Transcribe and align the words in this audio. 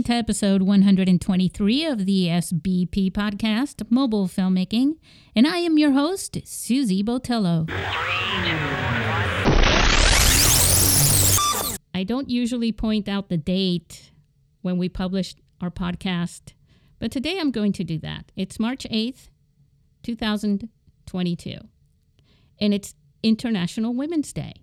listening 0.00 0.16
to 0.16 0.18
episode 0.18 0.62
123 0.62 1.84
of 1.84 2.06
the 2.06 2.28
SBP 2.28 3.12
podcast, 3.12 3.84
Mobile 3.90 4.28
Filmmaking, 4.28 4.94
and 5.36 5.46
I 5.46 5.58
am 5.58 5.76
your 5.76 5.90
host, 5.90 6.38
Susie 6.46 7.02
Botello. 7.02 7.68
I 11.92 12.02
don't 12.06 12.30
usually 12.30 12.72
point 12.72 13.10
out 13.10 13.28
the 13.28 13.36
date 13.36 14.10
when 14.62 14.78
we 14.78 14.88
publish 14.88 15.34
our 15.60 15.70
podcast, 15.70 16.54
but 16.98 17.12
today 17.12 17.38
I'm 17.38 17.50
going 17.50 17.74
to 17.74 17.84
do 17.84 17.98
that. 17.98 18.32
It's 18.34 18.58
March 18.58 18.86
8th, 18.90 19.28
2022, 20.02 21.58
and 22.58 22.72
it's 22.72 22.94
International 23.22 23.92
Women's 23.92 24.32
Day. 24.32 24.62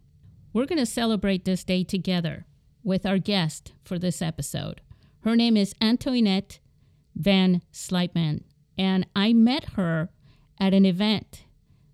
We're 0.52 0.66
going 0.66 0.80
to 0.80 0.88
celebrate 0.88 1.46
this 1.46 1.64
day 1.64 1.84
together 1.84 2.48
with 2.84 3.06
our 3.06 3.20
guest 3.20 3.74
for 3.84 4.00
this 4.00 4.20
episode. 4.24 4.82
Her 5.22 5.36
name 5.36 5.58
is 5.58 5.76
Antoinette 5.82 6.60
Van 7.16 7.62
Slytman, 7.74 8.44
and 8.78 9.06
I 9.16 9.34
met 9.34 9.72
her 9.74 10.10
at 10.60 10.74
an 10.74 10.86
event 10.86 11.46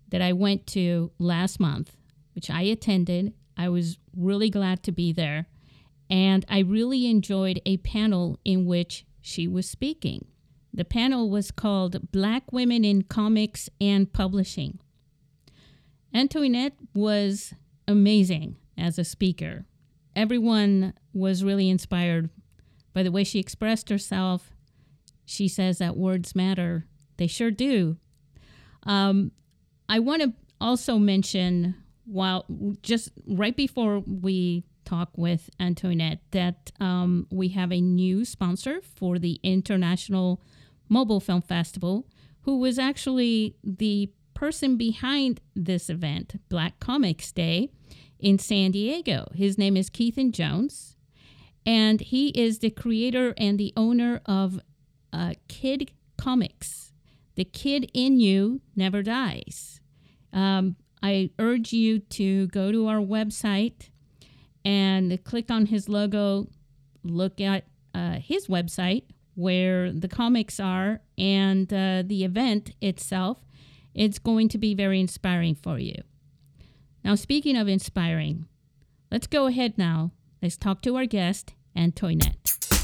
that 0.08 0.22
I 0.22 0.32
went 0.32 0.66
to 0.68 1.10
last 1.18 1.58
month, 1.58 1.96
which 2.34 2.50
I 2.50 2.62
attended. 2.62 3.32
I 3.56 3.68
was 3.68 3.98
really 4.16 4.50
glad 4.50 4.82
to 4.84 4.92
be 4.92 5.12
there, 5.12 5.46
and 6.08 6.44
I 6.48 6.60
really 6.60 7.06
enjoyed 7.06 7.60
a 7.66 7.78
panel 7.78 8.38
in 8.44 8.66
which 8.66 9.04
she 9.20 9.48
was 9.48 9.68
speaking. 9.68 10.26
The 10.72 10.84
panel 10.84 11.30
was 11.30 11.50
called 11.50 12.12
Black 12.12 12.52
Women 12.52 12.84
in 12.84 13.02
Comics 13.02 13.70
and 13.80 14.12
Publishing. 14.12 14.78
Antoinette 16.12 16.76
was 16.94 17.54
amazing 17.88 18.56
as 18.76 18.98
a 18.98 19.04
speaker 19.04 19.66
everyone 20.16 20.94
was 21.12 21.44
really 21.44 21.68
inspired 21.68 22.30
by 22.94 23.02
the 23.02 23.12
way 23.12 23.24
she 23.24 23.38
expressed 23.38 23.90
herself. 23.90 24.54
She 25.26 25.48
says 25.48 25.78
that 25.78 25.96
words 25.96 26.34
matter. 26.34 26.86
They 27.18 27.26
sure 27.26 27.50
do. 27.50 27.98
Um, 28.84 29.32
I 29.88 29.98
want 29.98 30.22
to 30.22 30.32
also 30.60 30.98
mention, 30.98 31.74
while 32.06 32.46
just 32.82 33.10
right 33.26 33.56
before 33.56 34.02
we 34.06 34.64
talk 34.84 35.10
with 35.16 35.50
Antoinette, 35.58 36.20
that 36.30 36.72
um, 36.80 37.26
we 37.30 37.48
have 37.48 37.72
a 37.72 37.80
new 37.80 38.24
sponsor 38.24 38.80
for 38.96 39.18
the 39.18 39.40
International 39.42 40.40
Mobile 40.88 41.20
Film 41.20 41.42
Festival, 41.42 42.06
who 42.42 42.58
was 42.58 42.78
actually 42.78 43.56
the 43.64 44.10
person 44.34 44.76
behind 44.76 45.40
this 45.54 45.88
event, 45.88 46.40
Black 46.48 46.78
Comics 46.80 47.32
Day 47.32 47.70
in 48.18 48.38
San 48.38 48.72
Diego. 48.72 49.28
His 49.34 49.56
name 49.56 49.76
is 49.76 49.88
Keithan 49.88 50.32
Jones, 50.32 50.93
and 51.66 52.00
he 52.00 52.28
is 52.28 52.58
the 52.58 52.70
creator 52.70 53.34
and 53.36 53.58
the 53.58 53.72
owner 53.76 54.20
of 54.26 54.60
uh, 55.12 55.34
Kid 55.48 55.92
Comics. 56.16 56.92
The 57.36 57.44
kid 57.44 57.90
in 57.94 58.20
you 58.20 58.60
never 58.76 59.02
dies. 59.02 59.80
Um, 60.32 60.76
I 61.02 61.30
urge 61.38 61.72
you 61.72 61.98
to 61.98 62.46
go 62.48 62.72
to 62.72 62.86
our 62.86 62.98
website 62.98 63.90
and 64.64 65.22
click 65.24 65.50
on 65.50 65.66
his 65.66 65.88
logo, 65.88 66.48
look 67.02 67.40
at 67.40 67.64
uh, 67.94 68.14
his 68.14 68.46
website 68.46 69.04
where 69.34 69.92
the 69.92 70.08
comics 70.08 70.58
are 70.60 71.00
and 71.18 71.72
uh, 71.72 72.02
the 72.06 72.24
event 72.24 72.72
itself. 72.80 73.38
It's 73.94 74.18
going 74.18 74.48
to 74.50 74.58
be 74.58 74.74
very 74.74 75.00
inspiring 75.00 75.54
for 75.54 75.78
you. 75.78 76.02
Now, 77.04 77.14
speaking 77.14 77.56
of 77.56 77.68
inspiring, 77.68 78.46
let's 79.10 79.26
go 79.26 79.46
ahead 79.46 79.76
now. 79.76 80.12
Let's 80.44 80.58
talk 80.58 80.82
to 80.82 80.94
our 80.96 81.06
guest, 81.06 81.54
Antoinette. 81.74 82.83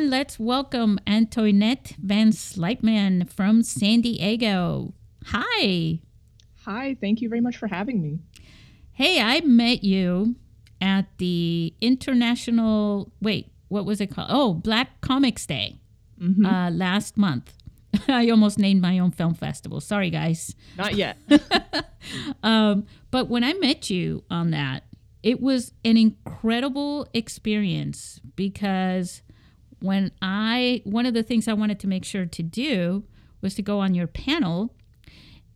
Everyone, 0.00 0.18
let's 0.18 0.38
welcome 0.38 0.98
Antoinette 1.06 1.94
Van 2.02 2.30
Slytman 2.30 3.28
from 3.28 3.62
San 3.62 4.00
Diego. 4.00 4.94
Hi. 5.26 6.00
Hi, 6.64 6.96
thank 7.00 7.20
you 7.20 7.28
very 7.28 7.42
much 7.42 7.58
for 7.58 7.66
having 7.66 8.00
me. 8.00 8.20
Hey, 8.92 9.20
I 9.20 9.40
met 9.40 9.84
you 9.84 10.36
at 10.80 11.06
the 11.18 11.74
International, 11.82 13.12
wait, 13.20 13.52
what 13.68 13.84
was 13.84 14.00
it 14.00 14.06
called? 14.06 14.28
Oh, 14.30 14.54
Black 14.54 15.02
Comics 15.02 15.44
Day 15.44 15.80
mm-hmm. 16.18 16.46
uh, 16.46 16.70
last 16.70 17.18
month. 17.18 17.52
I 18.08 18.30
almost 18.30 18.58
named 18.58 18.80
my 18.80 18.98
own 18.98 19.10
film 19.10 19.34
festival. 19.34 19.82
Sorry, 19.82 20.08
guys. 20.08 20.54
Not 20.78 20.94
yet. 20.94 21.18
um, 22.42 22.86
but 23.10 23.28
when 23.28 23.44
I 23.44 23.52
met 23.54 23.90
you 23.90 24.24
on 24.30 24.50
that, 24.52 24.84
it 25.22 25.42
was 25.42 25.74
an 25.84 25.98
incredible 25.98 27.06
experience 27.12 28.20
because 28.34 29.20
when 29.80 30.12
I, 30.22 30.82
one 30.84 31.06
of 31.06 31.14
the 31.14 31.22
things 31.22 31.48
I 31.48 31.52
wanted 31.52 31.80
to 31.80 31.86
make 31.86 32.04
sure 32.04 32.26
to 32.26 32.42
do 32.42 33.04
was 33.40 33.54
to 33.54 33.62
go 33.62 33.80
on 33.80 33.94
your 33.94 34.06
panel. 34.06 34.74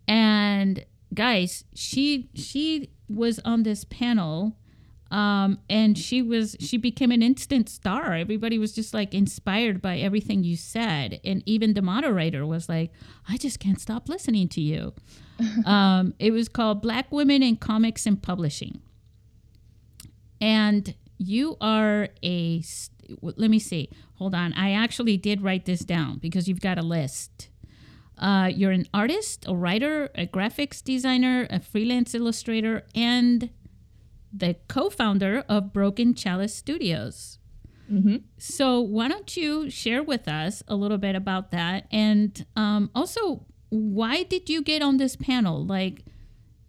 And 0.09 0.85
guys, 1.13 1.65
she, 1.75 2.29
she 2.35 2.91
was 3.09 3.39
on 3.45 3.63
this 3.63 3.85
panel 3.85 4.57
um, 5.15 5.61
and 5.71 5.97
she 5.97 6.23
was 6.23 6.57
she 6.59 6.77
became 6.77 7.13
an 7.13 7.23
instant 7.23 7.69
star. 7.69 8.15
Everybody 8.15 8.59
was 8.59 8.73
just 8.73 8.93
like 8.93 9.15
inspired 9.15 9.81
by 9.81 9.99
everything 9.99 10.43
you 10.43 10.57
said. 10.57 11.21
And 11.25 11.41
even 11.47 11.75
the 11.75 11.83
moderator 11.83 12.45
was 12.45 12.69
like 12.69 12.91
i 13.29 13.37
just 13.37 13.61
can't 13.61 13.81
stop 13.81 14.09
listening 14.09 14.49
to 14.51 14.61
you. 14.61 14.93
Um, 15.67 16.15
it 16.21 16.31
was 16.31 16.49
called 16.49 16.81
black 16.81 17.11
women 17.11 17.43
in 17.43 17.57
comics 17.57 18.07
and 18.07 18.23
publishing. 18.23 18.81
And 20.41 20.95
you 21.19 21.57
are 21.61 22.09
a 22.23 22.61
let 23.21 23.51
me 23.51 23.59
see. 23.59 23.91
Hold 24.15 24.35
on. 24.35 24.53
I 24.55 24.73
actually 24.73 25.17
did 25.17 25.43
write 25.43 25.65
this 25.65 25.81
down 25.81 26.19
because 26.19 26.49
you've 26.49 26.61
got 26.61 26.79
a 26.79 26.83
list. 26.83 27.49
Uh, 28.19 28.51
you're 28.55 28.71
an 28.71 28.87
artist 28.95 29.45
a 29.49 29.55
writer 29.55 30.09
a 30.15 30.25
graphics 30.25 30.85
designer 30.85 31.49
a 31.51 31.59
freelance 31.59 32.15
illustrator 32.15 32.87
and 32.95 33.51
the 34.33 34.55
co-founder 34.69 35.45
of 35.49 35.73
broken 35.73 36.15
chalice 36.15 36.55
studios. 36.55 37.39
Mm-hmm. 37.93 38.17
so 38.39 38.81
why 38.81 39.09
don't 39.09 39.37
you 39.37 39.69
share 39.69 40.03
with 40.03 40.27
us 40.27 40.63
a 40.67 40.75
little 40.75 40.97
bit 40.97 41.15
about 41.17 41.51
that? 41.51 41.87
And 41.91 42.47
um, 42.57 42.91
also 42.95 43.47
why 43.69 44.23
did 44.23 44.49
you 44.49 44.63
get 44.63 44.81
on 44.81 44.97
this 44.99 45.17
panel? 45.17 45.67
Like 45.67 46.05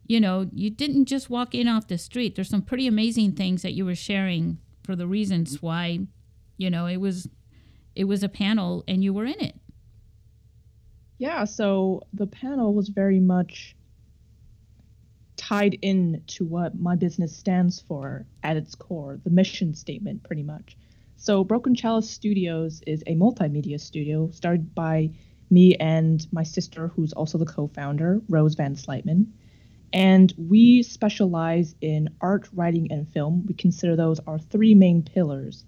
you 0.08 0.20
know 0.20 0.50
you 0.52 0.72
didn't 0.72 1.06
just 1.06 1.30
walk 1.30 1.54
in 1.54 1.68
off 1.68 1.88
the 1.88 2.00
street. 2.00 2.36
There's 2.36 2.50
some 2.50 2.64
pretty 2.64 2.88
amazing 2.88 3.34
things 3.34 3.62
that 3.62 3.74
you 3.74 3.86
were 3.86 3.96
sharing 3.96 4.58
for 4.84 4.96
the 4.96 5.08
reasons 5.08 5.62
why 5.62 6.08
you 6.58 6.70
know 6.70 6.86
it 6.86 6.98
was 6.98 7.28
it 7.96 8.06
was 8.06 8.24
a 8.24 8.30
panel 8.30 8.84
and 8.88 9.04
you 9.04 9.14
were 9.14 9.26
in 9.26 9.40
it. 9.40 9.56
Yeah 11.18 11.46
so 11.46 12.02
the 12.14 12.28
panel 12.28 12.74
was 12.74 12.90
very 12.90 13.20
much 13.20 13.76
tied 15.38 15.78
in 15.82 16.24
to 16.28 16.46
what 16.46 16.80
my 16.80 16.96
business 16.96 17.36
stands 17.36 17.80
for 17.80 18.26
at 18.44 18.58
its 18.58 18.76
core 18.76 19.20
the 19.24 19.30
mission 19.30 19.74
statement 19.74 20.24
pretty 20.24 20.44
much. 20.44 20.78
So 21.18 21.44
broken 21.44 21.76
chalice 21.76 22.10
studios 22.10 22.82
is 22.86 23.04
a 23.08 23.16
multimedia 23.16 23.80
studio 23.80 24.30
started 24.32 24.76
by 24.76 25.12
me 25.50 25.76
and 25.76 26.26
my 26.32 26.44
sister 26.44 26.88
who's 26.90 27.14
also 27.14 27.38
the 27.38 27.46
co-founder 27.46 28.22
rose 28.30 28.56
van 28.56 28.76
slytman 28.76 29.28
and 29.94 30.34
we 30.38 30.84
specialize 30.84 31.74
in 31.80 32.10
art 32.20 32.50
writing 32.54 32.92
and 32.92 33.08
film. 33.08 33.46
We 33.48 33.54
consider 33.54 33.96
those 33.96 34.20
our 34.28 34.38
three 34.38 34.76
main 34.76 35.04
pillars 35.04 35.64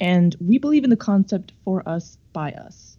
and 0.00 0.34
we 0.40 0.58
believe 0.58 0.84
in 0.84 0.90
the 0.90 0.96
concept 0.96 1.52
for 1.64 1.86
us 1.88 2.18
by 2.32 2.52
us. 2.52 2.98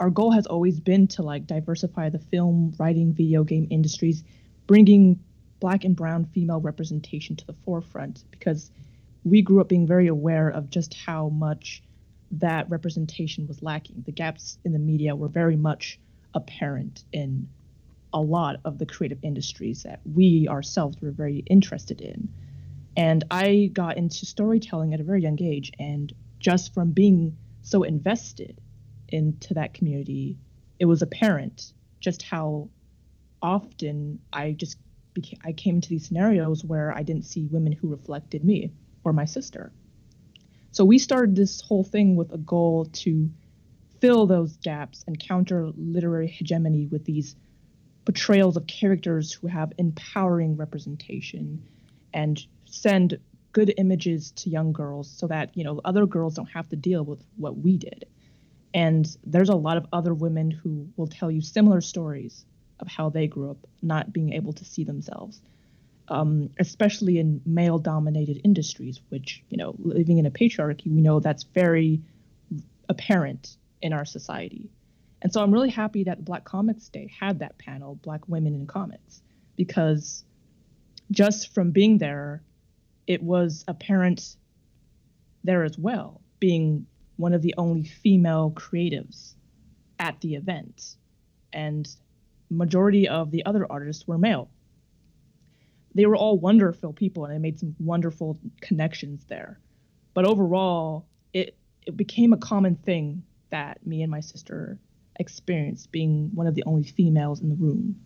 Our 0.00 0.10
goal 0.10 0.32
has 0.32 0.46
always 0.46 0.80
been 0.80 1.06
to 1.08 1.22
like 1.22 1.46
diversify 1.46 2.10
the 2.10 2.18
film, 2.18 2.74
writing, 2.78 3.12
video 3.12 3.44
game 3.44 3.66
industries, 3.70 4.24
bringing 4.66 5.20
black 5.60 5.84
and 5.84 5.96
brown 5.96 6.26
female 6.26 6.60
representation 6.60 7.36
to 7.36 7.46
the 7.46 7.54
forefront 7.64 8.24
because 8.30 8.70
we 9.24 9.40
grew 9.40 9.60
up 9.60 9.68
being 9.68 9.86
very 9.86 10.08
aware 10.08 10.48
of 10.48 10.68
just 10.68 10.94
how 10.94 11.28
much 11.30 11.82
that 12.30 12.68
representation 12.68 13.46
was 13.46 13.62
lacking. 13.62 14.02
The 14.04 14.12
gaps 14.12 14.58
in 14.64 14.72
the 14.72 14.78
media 14.78 15.16
were 15.16 15.28
very 15.28 15.56
much 15.56 15.98
apparent 16.34 17.04
in 17.12 17.48
a 18.12 18.20
lot 18.20 18.56
of 18.64 18.78
the 18.78 18.86
creative 18.86 19.18
industries 19.22 19.84
that 19.84 20.00
we 20.12 20.46
ourselves 20.48 21.00
were 21.00 21.10
very 21.10 21.38
interested 21.46 22.00
in. 22.00 22.28
And 22.96 23.24
I 23.30 23.70
got 23.72 23.96
into 23.96 24.26
storytelling 24.26 24.94
at 24.94 25.00
a 25.00 25.04
very 25.04 25.22
young 25.22 25.40
age 25.42 25.72
and 25.78 26.12
just 26.44 26.74
from 26.74 26.90
being 26.90 27.38
so 27.62 27.84
invested 27.84 28.60
into 29.08 29.54
that 29.54 29.72
community, 29.72 30.36
it 30.78 30.84
was 30.84 31.00
apparent 31.00 31.72
just 32.00 32.20
how 32.22 32.68
often 33.40 34.20
I 34.30 34.52
just 34.52 34.76
beca- 35.14 35.38
I 35.42 35.52
came 35.52 35.76
into 35.76 35.88
these 35.88 36.06
scenarios 36.06 36.62
where 36.62 36.94
I 36.94 37.02
didn't 37.02 37.24
see 37.24 37.46
women 37.46 37.72
who 37.72 37.88
reflected 37.88 38.44
me 38.44 38.72
or 39.04 39.14
my 39.14 39.24
sister. 39.24 39.72
So 40.70 40.84
we 40.84 40.98
started 40.98 41.34
this 41.34 41.62
whole 41.62 41.84
thing 41.84 42.14
with 42.14 42.30
a 42.30 42.38
goal 42.38 42.90
to 43.04 43.30
fill 44.02 44.26
those 44.26 44.58
gaps 44.58 45.02
and 45.06 45.18
counter 45.18 45.70
literary 45.78 46.28
hegemony 46.28 46.88
with 46.88 47.06
these 47.06 47.36
portrayals 48.04 48.58
of 48.58 48.66
characters 48.66 49.32
who 49.32 49.46
have 49.46 49.72
empowering 49.78 50.58
representation 50.58 51.62
and 52.12 52.44
send 52.66 53.18
good 53.54 53.72
images 53.78 54.32
to 54.32 54.50
young 54.50 54.72
girls 54.72 55.10
so 55.10 55.26
that 55.28 55.56
you 55.56 55.64
know 55.64 55.80
other 55.84 56.04
girls 56.04 56.34
don't 56.34 56.50
have 56.50 56.68
to 56.68 56.76
deal 56.76 57.02
with 57.02 57.24
what 57.36 57.56
we 57.56 57.78
did. 57.78 58.06
And 58.74 59.06
there's 59.24 59.48
a 59.48 59.54
lot 59.54 59.78
of 59.78 59.86
other 59.92 60.12
women 60.12 60.50
who 60.50 60.88
will 60.96 61.06
tell 61.06 61.30
you 61.30 61.40
similar 61.40 61.80
stories 61.80 62.44
of 62.80 62.88
how 62.88 63.08
they 63.08 63.28
grew 63.28 63.52
up 63.52 63.58
not 63.80 64.12
being 64.12 64.32
able 64.32 64.52
to 64.52 64.64
see 64.64 64.84
themselves 64.84 65.40
um, 66.08 66.50
especially 66.58 67.18
in 67.18 67.40
male 67.46 67.78
dominated 67.78 68.40
industries 68.44 69.00
which 69.08 69.42
you 69.48 69.56
know 69.56 69.74
living 69.78 70.18
in 70.18 70.26
a 70.26 70.30
patriarchy 70.30 70.86
we 70.86 71.00
know 71.00 71.20
that's 71.20 71.44
very 71.44 72.00
apparent 72.88 73.56
in 73.80 73.92
our 73.92 74.04
society. 74.04 74.70
And 75.22 75.32
so 75.32 75.42
i'm 75.42 75.52
really 75.52 75.70
happy 75.70 76.04
that 76.04 76.24
black 76.24 76.44
comics 76.44 76.88
day 76.88 77.10
had 77.18 77.38
that 77.38 77.56
panel 77.58 77.94
black 77.94 78.28
women 78.28 78.54
in 78.54 78.66
comics 78.66 79.22
because 79.56 80.24
just 81.10 81.54
from 81.54 81.70
being 81.70 81.96
there 81.98 82.42
it 83.06 83.22
was 83.22 83.64
apparent 83.68 84.36
there 85.42 85.64
as 85.64 85.78
well 85.78 86.20
being 86.40 86.86
one 87.16 87.32
of 87.32 87.42
the 87.42 87.54
only 87.56 87.84
female 87.84 88.52
creatives 88.54 89.34
at 89.98 90.20
the 90.20 90.34
event 90.34 90.96
and 91.52 91.88
majority 92.50 93.08
of 93.08 93.30
the 93.30 93.44
other 93.46 93.66
artists 93.70 94.06
were 94.06 94.18
male 94.18 94.48
they 95.94 96.06
were 96.06 96.16
all 96.16 96.38
wonderful 96.38 96.92
people 96.92 97.24
and 97.24 97.32
I 97.32 97.38
made 97.38 97.58
some 97.58 97.74
wonderful 97.78 98.38
connections 98.60 99.24
there. 99.28 99.60
But 100.12 100.26
overall, 100.26 101.06
it 101.32 101.56
it 101.86 101.96
became 101.96 102.32
a 102.32 102.38
common 102.38 102.76
thing 102.76 103.22
that 103.50 103.86
me 103.86 104.02
and 104.02 104.10
my 104.10 104.20
sister 104.20 104.78
experienced 105.20 105.92
being 105.92 106.30
one 106.34 106.46
of 106.46 106.54
the 106.54 106.64
only 106.66 106.82
females 106.82 107.40
in 107.40 107.48
the 107.48 107.54
room, 107.54 108.00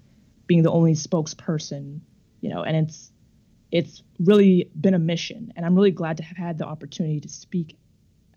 being 0.47 0.63
the 0.63 0.71
only 0.71 0.95
spokesperson, 0.95 2.01
you 2.41 2.51
know, 2.51 2.63
and 2.63 2.77
it's 2.77 3.11
it's 3.71 4.03
really 4.19 4.71
been 4.81 4.95
a 4.95 4.99
mission 4.99 5.53
and 5.57 5.67
I'm 5.67 5.75
really 5.75 5.91
glad 5.91 6.17
to 6.19 6.23
have 6.23 6.37
had 6.37 6.59
the 6.59 6.65
opportunity 6.65 7.21
to 7.21 7.29
speak 7.29 7.77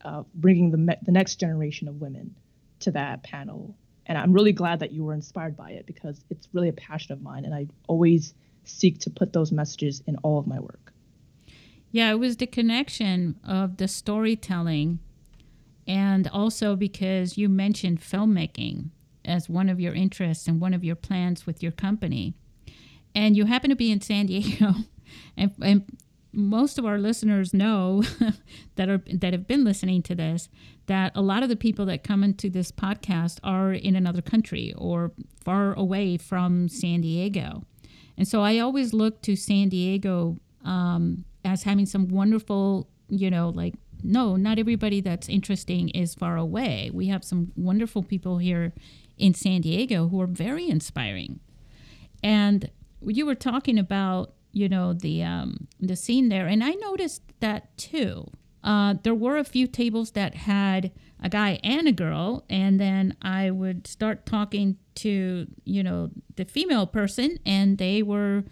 uh, 0.03 0.23
bringing 0.35 0.71
the 0.71 0.77
me- 0.77 0.97
the 1.03 1.11
next 1.11 1.35
generation 1.35 1.87
of 1.87 2.01
women 2.01 2.35
to 2.79 2.91
that 2.91 3.23
panel. 3.23 3.75
And 4.07 4.17
I'm 4.17 4.33
really 4.33 4.51
glad 4.51 4.79
that 4.79 4.91
you 4.91 5.03
were 5.03 5.13
inspired 5.13 5.55
by 5.55 5.71
it 5.71 5.85
because 5.85 6.23
it's 6.29 6.47
really 6.53 6.69
a 6.69 6.73
passion 6.73 7.13
of 7.13 7.21
mine 7.21 7.45
and 7.45 7.53
I 7.53 7.67
always 7.87 8.33
seek 8.63 8.99
to 8.99 9.09
put 9.09 9.33
those 9.33 9.51
messages 9.51 10.01
in 10.07 10.17
all 10.17 10.37
of 10.37 10.47
my 10.47 10.59
work. 10.59 10.91
Yeah, 11.91 12.11
it 12.11 12.19
was 12.19 12.37
the 12.37 12.47
connection 12.47 13.39
of 13.45 13.77
the 13.77 13.87
storytelling 13.87 14.99
and 15.87 16.27
also 16.27 16.75
because 16.75 17.37
you 17.37 17.49
mentioned 17.49 18.01
filmmaking 18.01 18.89
as 19.25 19.49
one 19.49 19.69
of 19.69 19.79
your 19.79 19.93
interests 19.93 20.47
and 20.47 20.59
one 20.59 20.73
of 20.73 20.83
your 20.83 20.95
plans 20.95 21.45
with 21.45 21.61
your 21.61 21.71
company. 21.71 22.33
And 23.13 23.35
you 23.35 23.45
happen 23.45 23.69
to 23.69 23.75
be 23.75 23.91
in 23.91 24.01
San 24.01 24.27
Diego. 24.27 24.73
And, 25.37 25.51
and 25.61 25.97
most 26.33 26.77
of 26.77 26.85
our 26.85 26.97
listeners 26.97 27.53
know 27.53 28.03
that 28.75 28.89
are 28.89 29.03
that 29.13 29.33
have 29.33 29.47
been 29.47 29.63
listening 29.63 30.01
to 30.03 30.15
this 30.15 30.49
that 30.87 31.11
a 31.15 31.21
lot 31.21 31.43
of 31.43 31.49
the 31.49 31.55
people 31.55 31.85
that 31.85 32.03
come 32.03 32.23
into 32.23 32.49
this 32.49 32.71
podcast 32.71 33.39
are 33.43 33.73
in 33.73 33.95
another 33.95 34.21
country 34.21 34.73
or 34.77 35.11
far 35.43 35.73
away 35.73 36.17
from 36.17 36.67
San 36.67 37.01
Diego. 37.01 37.63
And 38.17 38.27
so 38.27 38.41
I 38.41 38.59
always 38.59 38.93
look 38.93 39.21
to 39.23 39.35
San 39.35 39.69
Diego 39.69 40.37
um, 40.65 41.25
as 41.45 41.63
having 41.63 41.85
some 41.85 42.07
wonderful, 42.09 42.89
you 43.09 43.29
know, 43.29 43.49
like, 43.49 43.75
no, 44.03 44.35
not 44.35 44.59
everybody 44.59 45.01
that's 45.01 45.29
interesting 45.29 45.89
is 45.89 46.13
far 46.13 46.37
away. 46.37 46.89
We 46.93 47.07
have 47.07 47.23
some 47.23 47.51
wonderful 47.55 48.03
people 48.03 48.39
here 48.39 48.73
in 49.17 49.33
San 49.33 49.61
Diego 49.61 50.07
who 50.09 50.19
are 50.21 50.27
very 50.27 50.69
inspiring. 50.69 51.39
And 52.23 52.69
you 53.01 53.25
were 53.25 53.35
talking 53.35 53.77
about, 53.77 54.33
you 54.51 54.67
know, 54.69 54.93
the 54.93 55.23
um, 55.23 55.67
the 55.79 55.95
scene 55.95 56.29
there, 56.29 56.47
and 56.47 56.63
I 56.63 56.71
noticed 56.71 57.21
that 57.39 57.75
too. 57.77 58.29
Uh, 58.63 58.93
there 59.01 59.15
were 59.15 59.37
a 59.37 59.43
few 59.43 59.65
tables 59.65 60.11
that 60.11 60.35
had 60.35 60.91
a 61.19 61.29
guy 61.29 61.59
and 61.63 61.87
a 61.87 61.91
girl, 61.91 62.43
and 62.49 62.79
then 62.79 63.15
I 63.21 63.49
would 63.49 63.87
start 63.87 64.25
talking 64.25 64.77
to 64.95 65.47
you 65.63 65.83
know 65.83 66.11
the 66.35 66.45
female 66.45 66.85
person, 66.85 67.39
and 67.45 67.77
they 67.77 68.03
were 68.03 68.43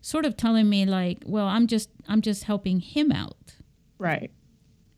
sort 0.00 0.24
of 0.26 0.36
telling 0.36 0.68
me 0.68 0.84
like, 0.86 1.18
"Well, 1.26 1.46
I'm 1.46 1.66
just 1.66 1.90
I'm 2.08 2.20
just 2.20 2.44
helping 2.44 2.80
him 2.80 3.12
out," 3.12 3.56
Right. 3.98 4.30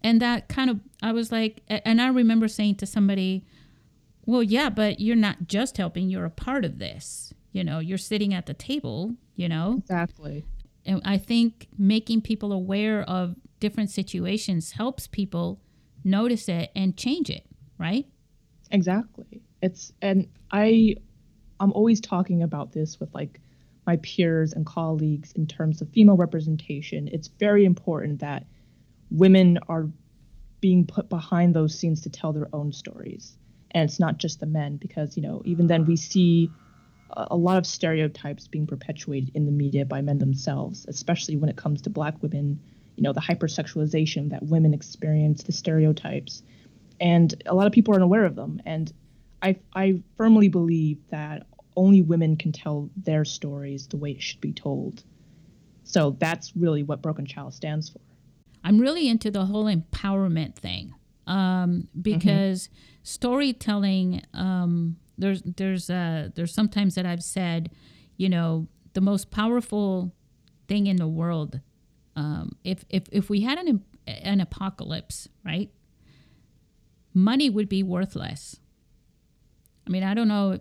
and 0.02 0.20
that 0.22 0.48
kind 0.48 0.70
of 0.70 0.80
I 1.02 1.12
was 1.12 1.30
like, 1.32 1.62
and 1.68 2.00
I 2.00 2.08
remember 2.08 2.48
saying 2.48 2.76
to 2.76 2.86
somebody, 2.86 3.44
"Well, 4.24 4.42
yeah, 4.42 4.70
but 4.70 5.00
you're 5.00 5.16
not 5.16 5.48
just 5.48 5.76
helping; 5.76 6.08
you're 6.08 6.24
a 6.24 6.30
part 6.30 6.64
of 6.64 6.78
this. 6.78 7.32
You 7.56 7.64
know, 7.64 7.78
you're 7.78 7.98
sitting 7.98 8.34
at 8.34 8.46
the 8.46 8.54
table. 8.54 9.16
You 9.34 9.48
know." 9.48 9.76
Exactly. 9.78 10.44
And 10.84 11.02
I 11.04 11.18
think 11.18 11.68
making 11.76 12.20
people 12.20 12.52
aware 12.52 13.02
of 13.02 13.34
different 13.58 13.90
situations 13.90 14.72
helps 14.72 15.08
people 15.08 15.60
notice 16.04 16.48
it 16.48 16.70
and 16.76 16.96
change 16.96 17.28
it, 17.30 17.44
right? 17.78 18.06
Exactly. 18.70 19.42
It's 19.62 19.92
and 20.00 20.28
I 20.52 20.96
I'm 21.58 21.72
always 21.72 22.00
talking 22.00 22.42
about 22.42 22.72
this 22.72 23.00
with 23.00 23.12
like 23.14 23.40
my 23.86 23.96
peers 23.96 24.52
and 24.52 24.66
colleagues 24.66 25.32
in 25.32 25.46
terms 25.46 25.80
of 25.80 25.88
female 25.90 26.16
representation. 26.16 27.08
It's 27.08 27.28
very 27.28 27.64
important 27.64 28.20
that 28.20 28.46
women 29.10 29.58
are 29.68 29.88
being 30.60 30.86
put 30.86 31.08
behind 31.08 31.54
those 31.54 31.78
scenes 31.78 32.02
to 32.02 32.10
tell 32.10 32.32
their 32.32 32.48
own 32.52 32.72
stories. 32.72 33.36
And 33.70 33.88
it's 33.88 34.00
not 34.00 34.18
just 34.18 34.40
the 34.40 34.46
men 34.46 34.76
because, 34.76 35.16
you 35.16 35.22
know, 35.22 35.42
even 35.44 35.66
then 35.66 35.84
we 35.86 35.96
see 35.96 36.50
a, 37.10 37.36
lot 37.36 37.56
of 37.58 37.66
stereotypes 37.66 38.48
being 38.48 38.66
perpetuated 38.66 39.30
in 39.34 39.46
the 39.46 39.52
media 39.52 39.84
by 39.84 40.00
men 40.00 40.18
themselves, 40.18 40.86
especially 40.88 41.36
when 41.36 41.48
it 41.48 41.56
comes 41.56 41.82
to 41.82 41.90
black 41.90 42.20
women, 42.22 42.60
you 42.96 43.02
know, 43.02 43.12
the 43.12 43.20
hypersexualization 43.20 44.30
that 44.30 44.42
women 44.42 44.74
experience, 44.74 45.42
the 45.42 45.52
stereotypes. 45.52 46.42
And 47.00 47.42
a 47.46 47.54
lot 47.54 47.66
of 47.66 47.72
people 47.72 47.94
aren't 47.94 48.04
aware 48.04 48.24
of 48.24 48.34
them. 48.34 48.60
And 48.66 48.92
I, 49.42 49.56
I 49.74 50.02
firmly 50.16 50.48
believe 50.48 50.98
that 51.10 51.46
only 51.76 52.00
women 52.00 52.36
can 52.36 52.52
tell 52.52 52.90
their 52.96 53.24
stories 53.24 53.86
the 53.86 53.98
way 53.98 54.12
it 54.12 54.22
should 54.22 54.40
be 54.40 54.52
told. 54.52 55.04
So 55.84 56.16
that's 56.18 56.56
really 56.56 56.82
what 56.82 57.02
Broken 57.02 57.26
Chalice 57.26 57.54
stands 57.54 57.88
for. 57.88 58.00
I'm 58.64 58.78
really 58.80 59.08
into 59.08 59.30
the 59.30 59.44
whole 59.44 59.66
empowerment 59.66 60.56
thing 60.56 60.94
um, 61.26 61.88
because 62.00 62.68
storytelling. 63.02 64.22
Um, 64.34 64.96
there's 65.18 65.42
there's 65.42 65.90
uh, 65.90 66.30
there's 66.34 66.52
sometimes 66.52 66.94
that 66.94 67.06
I've 67.06 67.22
said, 67.22 67.70
you 68.16 68.28
know, 68.28 68.68
the 68.92 69.00
most 69.00 69.30
powerful 69.30 70.14
thing 70.68 70.86
in 70.86 70.96
the 70.96 71.08
world. 71.08 71.60
Um, 72.14 72.56
if 72.64 72.84
if 72.90 73.04
if 73.12 73.28
we 73.30 73.42
had 73.42 73.58
an 73.58 73.84
an 74.06 74.40
apocalypse, 74.40 75.28
right? 75.44 75.70
Money 77.14 77.48
would 77.48 77.68
be 77.68 77.82
worthless. 77.82 78.60
I 79.86 79.90
mean, 79.90 80.02
I 80.02 80.14
don't 80.14 80.28
know. 80.28 80.58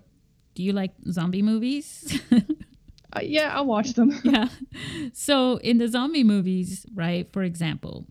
Do 0.53 0.63
you 0.63 0.71
like 0.71 0.91
zombie 1.11 1.41
movies? 1.41 2.21
Uh, 3.15 3.21
yeah, 3.23 3.55
I'll 3.55 3.65
watch 3.65 3.93
them. 3.93 4.11
yeah. 4.25 4.49
So 5.13 5.55
in 5.57 5.77
the 5.77 5.87
zombie 5.87 6.23
movies, 6.25 6.85
right, 6.93 7.31
for 7.31 7.43
example, 7.43 8.07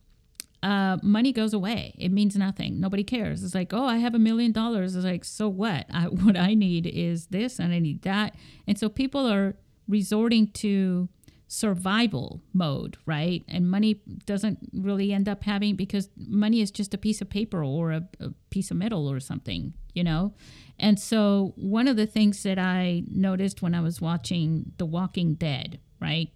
uh, 0.65 0.97
money 1.03 1.31
goes 1.31 1.53
away. 1.53 1.95
It 1.99 2.11
means 2.11 2.37
nothing. 2.37 2.81
Nobody 2.81 3.05
cares. 3.05 3.45
It's 3.45 3.55
like, 3.55 3.75
oh, 3.75 3.85
I 3.85 3.99
have 3.99 4.15
a 4.15 4.19
million 4.19 4.51
dollars. 4.51 4.97
It's 4.97 5.05
like, 5.05 5.25
so 5.25 5.47
what? 5.47 5.85
I, 5.93 6.05
what 6.09 6.39
I 6.39 6.55
need 6.55 6.87
is 6.87 7.27
this 7.27 7.59
and 7.59 7.73
I 7.75 7.79
need 7.79 8.03
that. 8.03 8.35
And 8.67 8.79
so 8.79 8.89
people 8.89 9.31
are 9.31 9.57
resorting 9.87 10.49
to 10.53 11.11
survival 11.49 12.41
mode, 12.55 12.97
right? 13.05 13.45
And 13.47 13.71
money 13.71 14.01
doesn't 14.25 14.59
really 14.73 15.13
end 15.13 15.29
up 15.29 15.45
having 15.45 15.77
because 15.77 16.09
money 16.17 16.63
is 16.63 16.71
just 16.71 16.95
a 16.95 16.99
piece 16.99 17.21
of 17.21 17.29
paper 17.29 17.63
or 17.63 17.93
a, 17.93 18.09
a 18.19 18.31
piece 18.49 18.71
of 18.71 18.79
metal 18.79 19.07
or 19.07 19.21
something, 19.21 19.75
you 19.93 20.03
know? 20.03 20.33
And 20.79 20.99
so 20.99 21.53
one 21.57 21.87
of 21.89 21.97
the 21.97 22.07
things 22.07 22.43
that 22.43 22.59
I 22.59 23.03
noticed 23.11 23.61
when 23.61 23.75
I 23.75 23.83
was 23.83 24.01
watching 24.01 24.73
The 24.79 24.87
Walking 24.87 25.35
Dead, 25.35 25.79
right, 26.01 26.31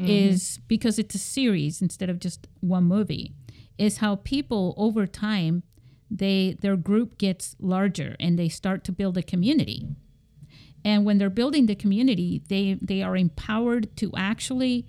is 0.00 0.60
because 0.68 0.98
it's 0.98 1.14
a 1.14 1.18
series 1.18 1.82
instead 1.82 2.08
of 2.08 2.20
just 2.20 2.46
one 2.60 2.84
movie, 2.84 3.34
is 3.78 3.98
how 3.98 4.16
people 4.16 4.74
over 4.76 5.06
time 5.06 5.62
they 6.10 6.56
their 6.60 6.76
group 6.76 7.18
gets 7.18 7.54
larger 7.58 8.16
and 8.18 8.38
they 8.38 8.48
start 8.48 8.84
to 8.84 8.92
build 8.92 9.16
a 9.18 9.22
community. 9.22 9.86
And 10.84 11.04
when 11.04 11.18
they're 11.18 11.30
building 11.30 11.66
the 11.66 11.74
community, 11.74 12.42
they 12.48 12.78
they 12.80 13.02
are 13.02 13.16
empowered 13.16 13.94
to 13.96 14.12
actually 14.16 14.86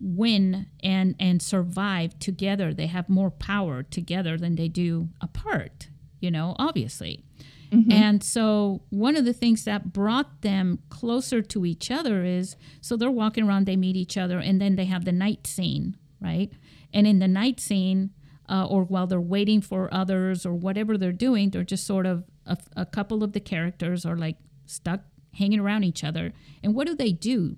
win 0.00 0.66
and 0.82 1.14
and 1.20 1.40
survive 1.40 2.18
together. 2.18 2.74
They 2.74 2.86
have 2.86 3.08
more 3.08 3.30
power 3.30 3.82
together 3.82 4.36
than 4.36 4.56
they 4.56 4.68
do 4.68 5.10
apart, 5.20 5.88
you 6.20 6.30
know, 6.30 6.56
obviously. 6.58 7.24
Mm-hmm. 7.70 7.92
And 7.92 8.24
so, 8.24 8.82
one 8.90 9.16
of 9.16 9.24
the 9.24 9.32
things 9.32 9.64
that 9.64 9.92
brought 9.92 10.42
them 10.42 10.80
closer 10.88 11.40
to 11.40 11.64
each 11.64 11.90
other 11.90 12.24
is 12.24 12.56
so 12.80 12.96
they're 12.96 13.10
walking 13.10 13.46
around, 13.46 13.66
they 13.66 13.76
meet 13.76 13.94
each 13.96 14.16
other, 14.16 14.38
and 14.38 14.60
then 14.60 14.74
they 14.74 14.86
have 14.86 15.04
the 15.04 15.12
night 15.12 15.46
scene, 15.46 15.96
right? 16.20 16.50
And 16.92 17.06
in 17.06 17.18
the 17.18 17.28
night 17.28 17.60
scene, 17.60 18.10
uh, 18.48 18.66
or 18.66 18.82
while 18.82 19.06
they're 19.06 19.20
waiting 19.20 19.60
for 19.60 19.92
others 19.92 20.44
or 20.44 20.54
whatever 20.54 20.98
they're 20.98 21.12
doing, 21.12 21.50
they're 21.50 21.62
just 21.62 21.86
sort 21.86 22.06
of 22.06 22.24
a, 22.46 22.58
a 22.76 22.84
couple 22.84 23.22
of 23.22 23.32
the 23.32 23.40
characters 23.40 24.04
are 24.04 24.16
like 24.16 24.36
stuck 24.66 25.02
hanging 25.34 25.60
around 25.60 25.84
each 25.84 26.02
other. 26.02 26.32
And 26.62 26.74
what 26.74 26.86
do 26.86 26.94
they 26.94 27.12
do? 27.12 27.56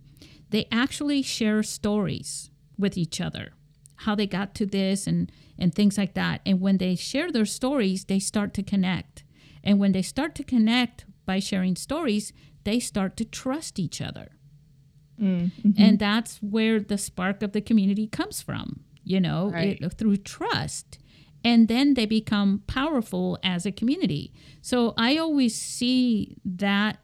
They 0.50 0.68
actually 0.70 1.22
share 1.22 1.62
stories 1.62 2.50
with 2.78 2.98
each 2.98 3.20
other, 3.20 3.52
how 3.96 4.14
they 4.14 4.26
got 4.26 4.54
to 4.56 4.66
this 4.66 5.06
and, 5.06 5.32
and 5.58 5.74
things 5.74 5.96
like 5.96 6.12
that. 6.14 6.42
And 6.44 6.60
when 6.60 6.76
they 6.76 6.94
share 6.94 7.32
their 7.32 7.46
stories, 7.46 8.04
they 8.04 8.18
start 8.18 8.52
to 8.54 8.62
connect. 8.62 9.24
And 9.64 9.78
when 9.78 9.92
they 9.92 10.02
start 10.02 10.34
to 10.34 10.44
connect 10.44 11.06
by 11.24 11.38
sharing 11.38 11.76
stories, 11.76 12.34
they 12.64 12.80
start 12.80 13.16
to 13.16 13.24
trust 13.24 13.78
each 13.78 14.02
other. 14.02 14.32
Mm-hmm. 15.20 15.70
And 15.78 15.98
that's 15.98 16.38
where 16.38 16.80
the 16.80 16.98
spark 16.98 17.42
of 17.42 17.52
the 17.52 17.60
community 17.60 18.06
comes 18.06 18.42
from, 18.42 18.80
you 19.04 19.20
know, 19.20 19.50
right. 19.50 19.78
it, 19.80 19.92
through 19.94 20.16
trust. 20.18 20.98
And 21.44 21.66
then 21.68 21.94
they 21.94 22.06
become 22.06 22.62
powerful 22.66 23.38
as 23.42 23.66
a 23.66 23.72
community. 23.72 24.32
So 24.60 24.94
I 24.96 25.16
always 25.16 25.54
see 25.54 26.36
that 26.44 26.98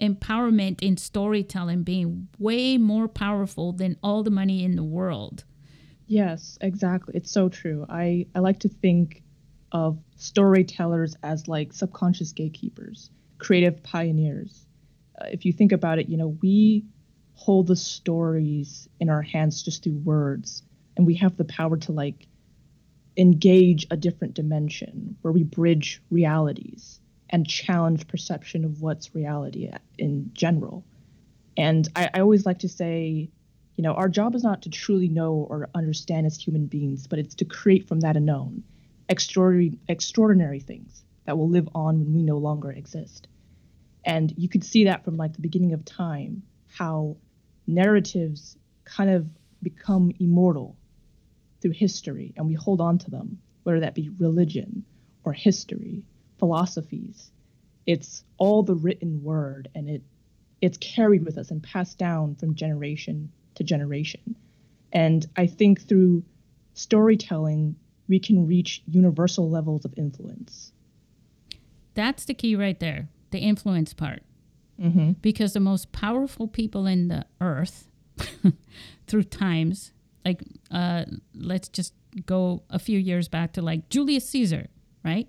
empowerment 0.00 0.82
in 0.82 0.96
storytelling 0.96 1.82
being 1.82 2.28
way 2.38 2.78
more 2.78 3.08
powerful 3.08 3.72
than 3.72 3.96
all 4.02 4.22
the 4.22 4.30
money 4.30 4.64
in 4.64 4.76
the 4.76 4.84
world. 4.84 5.44
Yes, 6.06 6.58
exactly. 6.60 7.14
It's 7.16 7.30
so 7.30 7.48
true. 7.48 7.86
I, 7.88 8.26
I 8.34 8.40
like 8.40 8.60
to 8.60 8.68
think 8.68 9.22
of 9.72 9.98
storytellers 10.16 11.16
as 11.22 11.46
like 11.46 11.72
subconscious 11.72 12.32
gatekeepers, 12.32 13.10
creative 13.38 13.82
pioneers. 13.82 14.66
Uh, 15.20 15.26
if 15.30 15.44
you 15.44 15.52
think 15.52 15.72
about 15.72 15.98
it, 15.98 16.08
you 16.08 16.16
know, 16.16 16.36
we 16.42 16.84
hold 17.34 17.68
the 17.68 17.76
stories 17.76 18.88
in 18.98 19.08
our 19.08 19.22
hands 19.22 19.62
just 19.62 19.84
through 19.84 19.98
words, 19.98 20.62
and 20.96 21.06
we 21.06 21.14
have 21.16 21.36
the 21.36 21.44
power 21.44 21.76
to 21.76 21.92
like 21.92 22.26
engage 23.16 23.86
a 23.90 23.96
different 23.96 24.34
dimension 24.34 25.16
where 25.22 25.32
we 25.32 25.42
bridge 25.42 26.02
realities 26.10 27.00
and 27.28 27.46
challenge 27.46 28.08
perception 28.08 28.64
of 28.64 28.80
what's 28.80 29.14
reality 29.14 29.70
in 29.98 30.30
general. 30.32 30.84
And 31.56 31.88
I, 31.94 32.10
I 32.14 32.20
always 32.20 32.46
like 32.46 32.60
to 32.60 32.68
say, 32.68 33.30
you 33.76 33.82
know, 33.82 33.92
our 33.94 34.08
job 34.08 34.34
is 34.34 34.42
not 34.42 34.62
to 34.62 34.70
truly 34.70 35.08
know 35.08 35.46
or 35.48 35.68
understand 35.74 36.26
as 36.26 36.38
human 36.38 36.66
beings, 36.66 37.06
but 37.06 37.18
it's 37.18 37.34
to 37.36 37.44
create 37.44 37.88
from 37.88 38.00
that 38.00 38.16
unknown 38.16 38.62
extraordinary, 39.08 39.78
extraordinary 39.88 40.60
things 40.60 41.04
that 41.26 41.36
will 41.36 41.48
live 41.48 41.68
on 41.74 42.00
when 42.00 42.14
we 42.14 42.22
no 42.22 42.38
longer 42.38 42.70
exist. 42.70 43.28
And 44.04 44.32
you 44.36 44.48
could 44.48 44.64
see 44.64 44.84
that 44.84 45.04
from 45.04 45.16
like 45.16 45.34
the 45.34 45.40
beginning 45.40 45.72
of 45.72 45.84
time, 45.84 46.42
how 46.72 47.16
narratives 47.66 48.56
kind 48.84 49.10
of 49.10 49.26
become 49.62 50.12
immortal 50.18 50.76
through 51.60 51.72
history 51.72 52.32
and 52.36 52.46
we 52.46 52.54
hold 52.54 52.80
on 52.80 52.98
to 52.98 53.10
them, 53.10 53.38
whether 53.62 53.80
that 53.80 53.94
be 53.94 54.10
religion 54.18 54.84
or 55.24 55.32
history, 55.32 56.02
philosophies. 56.38 57.30
It's 57.86 58.24
all 58.38 58.62
the 58.62 58.74
written 58.74 59.22
word 59.22 59.68
and 59.74 59.88
it 59.88 60.02
it's 60.60 60.78
carried 60.78 61.24
with 61.24 61.38
us 61.38 61.50
and 61.50 61.62
passed 61.62 61.98
down 61.98 62.34
from 62.34 62.54
generation 62.54 63.32
to 63.54 63.64
generation. 63.64 64.36
And 64.92 65.26
I 65.36 65.46
think 65.46 65.80
through 65.80 66.22
storytelling, 66.74 67.76
we 68.08 68.18
can 68.18 68.46
reach 68.46 68.82
universal 68.86 69.48
levels 69.48 69.84
of 69.84 69.94
influence. 69.96 70.72
That's 71.94 72.24
the 72.24 72.34
key 72.34 72.56
right 72.56 72.78
there, 72.78 73.08
the 73.30 73.38
influence 73.38 73.94
part. 73.94 74.22
Mm-hmm. 74.80 75.12
Because 75.20 75.52
the 75.52 75.60
most 75.60 75.92
powerful 75.92 76.48
people 76.48 76.86
in 76.86 77.08
the 77.08 77.26
earth 77.40 77.88
through 79.06 79.24
times, 79.24 79.92
like 80.24 80.42
uh, 80.70 81.04
let's 81.34 81.68
just 81.68 81.94
go 82.26 82.62
a 82.70 82.78
few 82.78 82.98
years 82.98 83.28
back 83.28 83.52
to 83.52 83.62
like 83.62 83.88
Julius 83.88 84.28
Caesar, 84.30 84.68
right? 85.04 85.28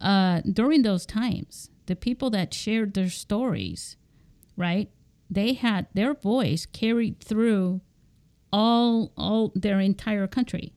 Uh, 0.00 0.40
during 0.52 0.82
those 0.82 1.06
times, 1.06 1.70
the 1.86 1.96
people 1.96 2.30
that 2.30 2.52
shared 2.52 2.94
their 2.94 3.10
stories, 3.10 3.96
right? 4.56 4.90
They 5.30 5.54
had 5.54 5.86
their 5.94 6.14
voice 6.14 6.66
carried 6.66 7.20
through 7.20 7.80
all 8.52 9.12
all 9.16 9.52
their 9.54 9.80
entire 9.80 10.26
country 10.26 10.74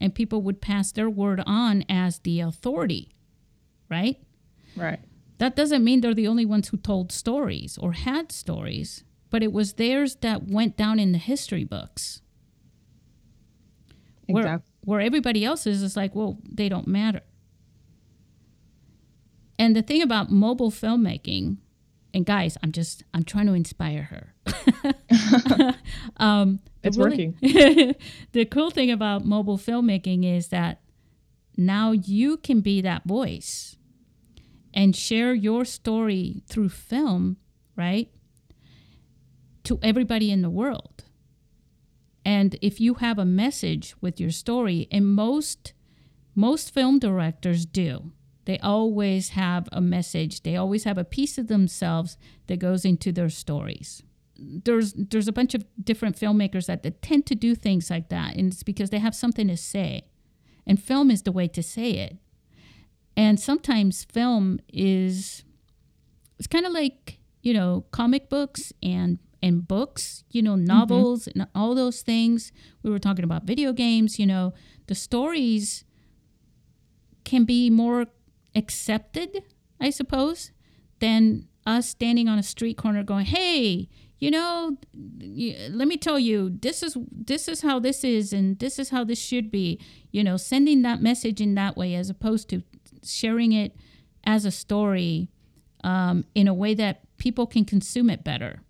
and 0.00 0.14
people 0.14 0.42
would 0.42 0.60
pass 0.60 0.92
their 0.92 1.08
word 1.08 1.42
on 1.46 1.84
as 1.88 2.18
the 2.18 2.40
authority, 2.40 3.14
right? 3.88 4.18
Right. 4.76 5.00
That 5.38 5.56
doesn't 5.56 5.84
mean 5.84 6.00
they're 6.00 6.12
the 6.14 6.28
only 6.28 6.44
ones 6.44 6.68
who 6.68 6.76
told 6.76 7.10
stories 7.10 7.78
or 7.80 7.92
had 7.92 8.30
stories, 8.30 9.04
but 9.30 9.42
it 9.42 9.52
was 9.52 9.74
theirs 9.74 10.16
that 10.16 10.46
went 10.46 10.76
down 10.76 10.98
in 10.98 11.12
the 11.12 11.18
history 11.18 11.64
books. 11.64 12.20
Exactly. 14.28 14.34
Where, 14.34 14.62
where 14.98 15.00
everybody 15.00 15.44
else's 15.44 15.82
is 15.82 15.96
like, 15.96 16.14
well, 16.14 16.38
they 16.48 16.68
don't 16.68 16.86
matter. 16.86 17.22
And 19.58 19.76
the 19.76 19.82
thing 19.82 20.02
about 20.02 20.30
mobile 20.30 20.70
filmmaking, 20.70 21.58
and 22.12 22.26
guys, 22.26 22.56
I'm 22.62 22.72
just 22.72 23.04
I'm 23.12 23.24
trying 23.24 23.46
to 23.46 23.52
inspire 23.52 24.02
her. 24.02 24.34
um, 26.16 26.60
it's 26.82 26.96
really, 26.96 27.34
working. 27.42 27.94
the 28.32 28.44
cool 28.44 28.70
thing 28.70 28.90
about 28.90 29.24
mobile 29.24 29.58
filmmaking 29.58 30.24
is 30.24 30.48
that 30.48 30.80
now 31.56 31.92
you 31.92 32.36
can 32.36 32.60
be 32.60 32.80
that 32.80 33.04
voice 33.04 33.76
and 34.72 34.94
share 34.96 35.34
your 35.34 35.64
story 35.64 36.42
through 36.48 36.68
film, 36.68 37.36
right? 37.76 38.10
To 39.64 39.78
everybody 39.82 40.30
in 40.30 40.42
the 40.42 40.50
world. 40.50 41.03
And 42.24 42.56
if 42.62 42.80
you 42.80 42.94
have 42.94 43.18
a 43.18 43.24
message 43.24 43.94
with 44.00 44.18
your 44.18 44.30
story, 44.30 44.88
and 44.90 45.06
most 45.06 45.72
most 46.34 46.72
film 46.72 46.98
directors 46.98 47.64
do, 47.64 48.12
they 48.44 48.58
always 48.58 49.30
have 49.30 49.68
a 49.72 49.80
message. 49.80 50.42
They 50.42 50.56
always 50.56 50.84
have 50.84 50.98
a 50.98 51.04
piece 51.04 51.38
of 51.38 51.46
themselves 51.46 52.16
that 52.46 52.58
goes 52.58 52.84
into 52.84 53.12
their 53.12 53.28
stories. 53.28 54.02
There's 54.36 54.94
there's 54.94 55.28
a 55.28 55.32
bunch 55.32 55.54
of 55.54 55.64
different 55.82 56.18
filmmakers 56.18 56.66
that, 56.66 56.82
that 56.82 57.02
tend 57.02 57.26
to 57.26 57.34
do 57.34 57.54
things 57.54 57.88
like 57.88 58.08
that 58.08 58.36
and 58.36 58.52
it's 58.52 58.64
because 58.64 58.90
they 58.90 58.98
have 58.98 59.14
something 59.14 59.48
to 59.48 59.56
say. 59.56 60.08
And 60.66 60.82
film 60.82 61.10
is 61.10 61.22
the 61.22 61.32
way 61.32 61.46
to 61.48 61.62
say 61.62 61.90
it. 61.92 62.16
And 63.16 63.38
sometimes 63.38 64.04
film 64.04 64.58
is 64.72 65.44
it's 66.38 66.48
kind 66.48 66.66
of 66.66 66.72
like 66.72 67.18
you 67.42 67.54
know 67.54 67.84
comic 67.92 68.28
books 68.28 68.72
and 68.82 69.18
and 69.44 69.68
books 69.68 70.24
you 70.30 70.40
know 70.42 70.54
mm-hmm. 70.54 70.64
novels 70.64 71.26
mm-hmm. 71.26 71.40
and 71.40 71.50
all 71.54 71.74
those 71.74 72.00
things 72.00 72.50
we 72.82 72.90
were 72.90 72.98
talking 72.98 73.24
about 73.24 73.44
video 73.44 73.72
games 73.74 74.18
you 74.18 74.26
know 74.26 74.54
the 74.86 74.94
stories 74.94 75.84
can 77.24 77.44
be 77.44 77.68
more 77.68 78.06
accepted 78.54 79.44
i 79.80 79.90
suppose 79.90 80.50
than 81.00 81.46
us 81.66 81.86
standing 81.86 82.26
on 82.26 82.38
a 82.38 82.42
street 82.42 82.78
corner 82.78 83.02
going 83.02 83.26
hey 83.26 83.86
you 84.18 84.30
know 84.30 84.78
let 85.70 85.86
me 85.86 85.98
tell 85.98 86.18
you 86.18 86.48
this 86.60 86.82
is 86.82 86.96
this 87.12 87.46
is 87.46 87.60
how 87.60 87.78
this 87.78 88.02
is 88.02 88.32
and 88.32 88.58
this 88.60 88.78
is 88.78 88.88
how 88.88 89.04
this 89.04 89.18
should 89.18 89.50
be 89.50 89.78
you 90.10 90.24
know 90.24 90.38
sending 90.38 90.80
that 90.80 91.02
message 91.02 91.38
in 91.38 91.54
that 91.54 91.76
way 91.76 91.94
as 91.94 92.08
opposed 92.08 92.48
to 92.48 92.62
sharing 93.02 93.52
it 93.52 93.76
as 94.24 94.46
a 94.46 94.50
story 94.50 95.28
um, 95.82 96.24
in 96.34 96.48
a 96.48 96.54
way 96.54 96.72
that 96.72 97.02
people 97.18 97.46
can 97.46 97.66
consume 97.66 98.08
it 98.08 98.24
better 98.24 98.63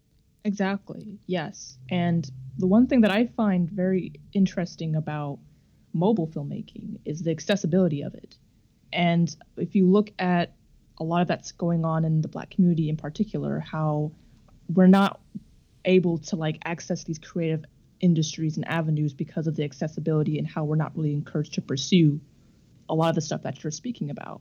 exactly 0.45 1.19
yes. 1.27 1.79
And 1.91 2.31
the 2.59 2.67
one 2.67 2.87
thing 2.87 3.01
that 3.01 3.11
i 3.11 3.27
find 3.27 3.71
very 3.71 4.13
interesting 4.33 4.95
about 4.97 5.39
mobile 5.93 6.29
filmmaking 6.29 6.99
is 7.05 7.23
the 7.23 7.31
accessibility 7.31 8.03
of 8.03 8.15
it. 8.15 8.37
And 8.93 9.35
if 9.57 9.75
you 9.75 9.91
look 9.91 10.11
at 10.19 10.55
a 10.99 11.05
lot 11.05 11.23
of 11.23 11.29
that's 11.29 11.53
going 11.53 11.85
on 11.85 12.05
in 12.05 12.21
the 12.21 12.29
black 12.29 12.51
community 12.51 12.89
in 12.89 12.97
particular 12.97 13.59
how 13.59 14.13
we're 14.73 14.87
not 14.87 15.21
able 15.85 16.19
to 16.19 16.37
like 16.37 16.59
access 16.65 17.05
these 17.05 17.19
creative 17.19 17.65
industries 18.01 18.57
and 18.57 18.67
avenues 18.69 19.13
because 19.13 19.47
of 19.47 19.57
the 19.57 19.65
accessibility 19.65 20.39
and 20.39 20.47
how 20.47 20.65
we're 20.65 20.77
not 20.77 20.97
really 20.97 21.13
encouraged 21.13 21.55
to 21.55 21.63
pursue 21.63 22.21
a 22.89 22.95
lot 22.95 23.09
of 23.09 23.15
the 23.15 23.21
stuff 23.21 23.43
that 23.43 23.63
you're 23.63 23.71
speaking 23.71 24.11
about. 24.11 24.41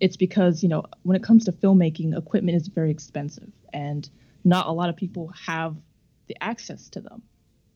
It's 0.00 0.16
because, 0.16 0.62
you 0.62 0.68
know, 0.68 0.84
when 1.02 1.16
it 1.16 1.22
comes 1.22 1.44
to 1.44 1.52
filmmaking, 1.52 2.16
equipment 2.16 2.56
is 2.56 2.68
very 2.68 2.90
expensive. 2.90 3.50
And 3.72 4.08
not 4.44 4.66
a 4.66 4.72
lot 4.72 4.88
of 4.88 4.96
people 4.96 5.32
have 5.46 5.76
the 6.26 6.36
access 6.40 6.88
to 6.90 7.00
them. 7.00 7.22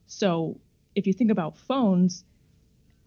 So, 0.06 0.60
if 0.94 1.06
you 1.06 1.12
think 1.12 1.30
about 1.30 1.56
phones, 1.58 2.24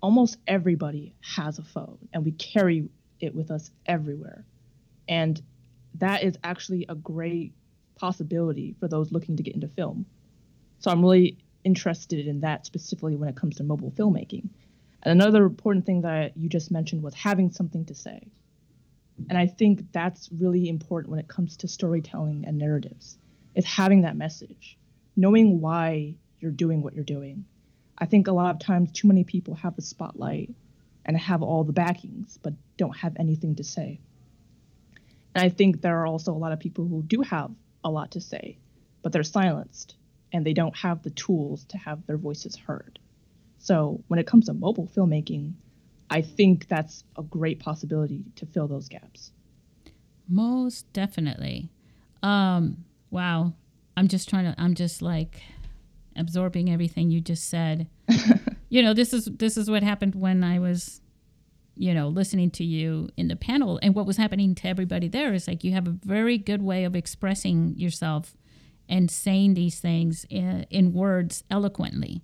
almost 0.02 0.38
everybody 0.48 1.16
has 1.22 1.60
a 1.60 1.64
phone 1.64 1.98
and 2.14 2.26
we 2.26 2.32
carry 2.32 2.90
it 3.20 3.36
with 3.36 3.52
us 3.52 3.72
everywhere. 3.86 4.46
And 5.08 5.42
that 5.96 6.24
is 6.24 6.38
actually 6.44 6.86
a 6.90 6.96
great 6.96 7.54
possibility 7.96 8.76
for 8.80 8.88
those 8.88 9.12
looking 9.12 9.38
to 9.38 9.44
get 9.44 9.56
into 9.56 9.68
film. 9.68 10.06
So 10.80 10.90
I'm 10.90 11.02
really 11.02 11.38
interested 11.64 12.28
in 12.28 12.42
that 12.42 12.66
specifically 12.66 13.16
when 13.16 13.30
it 13.30 13.36
comes 13.36 13.58
to 13.58 13.64
mobile 13.64 13.92
filmmaking. 13.92 14.50
And 15.04 15.22
another 15.22 15.46
important 15.46 15.86
thing 15.86 16.02
that 16.02 16.36
you 16.38 16.50
just 16.50 16.72
mentioned 16.72 17.04
was 17.04 17.14
having 17.14 17.52
something 17.52 17.86
to 17.86 17.96
say. 17.96 18.28
And 19.30 19.38
I 19.38 19.46
think 19.46 19.92
that's 19.92 20.30
really 20.32 20.68
important 20.68 21.12
when 21.12 21.20
it 21.20 21.28
comes 21.28 21.58
to 21.58 21.68
storytelling 21.68 22.46
and 22.48 22.58
narratives, 22.58 23.18
is 23.56 23.66
having 23.66 24.02
that 24.02 24.16
message, 24.16 24.78
knowing 25.16 25.62
why 25.62 26.16
you're 26.40 26.52
doing 26.52 26.82
what 26.82 26.94
you're 26.94 27.04
doing. 27.04 27.46
I 27.98 28.06
think 28.06 28.28
a 28.28 28.32
lot 28.32 28.56
of 28.56 28.60
times 28.60 28.92
too 28.92 29.08
many 29.08 29.24
people 29.24 29.56
have 29.56 29.76
the 29.76 29.82
spotlight 29.82 30.54
and 31.06 31.18
have 31.18 31.42
all 31.42 31.64
the 31.64 31.74
backings, 31.74 32.40
but 32.42 32.54
don't 32.78 32.96
have 32.98 33.16
anything 33.20 33.56
to 33.56 33.64
say. 33.64 34.00
And 35.36 35.44
I 35.44 35.50
think 35.50 35.82
there 35.82 36.00
are 36.02 36.08
also 36.08 36.32
a 36.32 36.38
lot 36.38 36.52
of 36.52 36.60
people 36.60 36.88
who 36.88 37.04
do 37.04 37.22
have 37.22 37.52
a 37.84 37.90
lot 37.90 38.12
to 38.12 38.22
say, 38.22 38.58
but 39.02 39.12
they're 39.12 39.24
silenced 39.24 39.96
and 40.34 40.46
they 40.46 40.54
don't 40.54 40.76
have 40.76 41.04
the 41.04 41.10
tools 41.12 41.66
to 41.66 41.78
have 41.78 42.06
their 42.06 42.18
voices 42.18 42.56
heard. 42.56 43.00
So 43.60 44.04
when 44.08 44.20
it 44.20 44.28
comes 44.28 44.48
to 44.48 44.54
mobile 44.54 44.88
filmmaking, 44.96 45.54
I 46.10 46.22
think 46.22 46.68
that's 46.68 47.04
a 47.18 47.24
great 47.24 47.60
possibility 47.60 48.26
to 48.38 48.46
fill 48.46 48.68
those 48.68 48.90
gaps. 48.90 49.32
Most 50.28 50.92
definitely. 50.94 51.70
Um, 52.24 52.84
wow. 53.12 53.54
I'm 53.96 54.08
just 54.08 54.30
trying 54.30 54.46
to, 54.46 54.56
I'm 54.60 54.74
just 54.74 55.02
like 55.02 55.42
absorbing 56.16 56.72
everything 56.72 57.12
you 57.12 57.22
just 57.22 57.50
said. 57.50 57.88
you 58.70 58.82
know, 58.82 58.94
this 58.94 59.14
is, 59.14 59.26
this 59.26 59.58
is 59.58 59.70
what 59.70 59.84
happened 59.84 60.16
when 60.16 60.44
I 60.44 60.60
was, 60.60 61.02
you 61.76 61.94
know, 61.94 62.08
listening 62.08 62.50
to 62.52 62.64
you 62.64 63.10
in 63.18 63.28
the 63.28 63.36
panel. 63.36 63.80
And 63.84 63.94
what 63.94 64.06
was 64.06 64.18
happening 64.18 64.56
to 64.56 64.68
everybody 64.68 65.08
there 65.08 65.34
is 65.34 65.48
like 65.48 65.64
you 65.64 65.74
have 65.74 65.88
a 65.88 65.98
very 66.04 66.38
good 66.38 66.62
way 66.62 66.86
of 66.86 66.96
expressing 66.96 67.76
yourself 67.78 68.36
and 68.90 69.12
saying 69.12 69.54
these 69.54 69.80
things 69.80 70.26
in, 70.30 70.66
in 70.70 70.94
words 70.94 71.44
eloquently. 71.50 72.22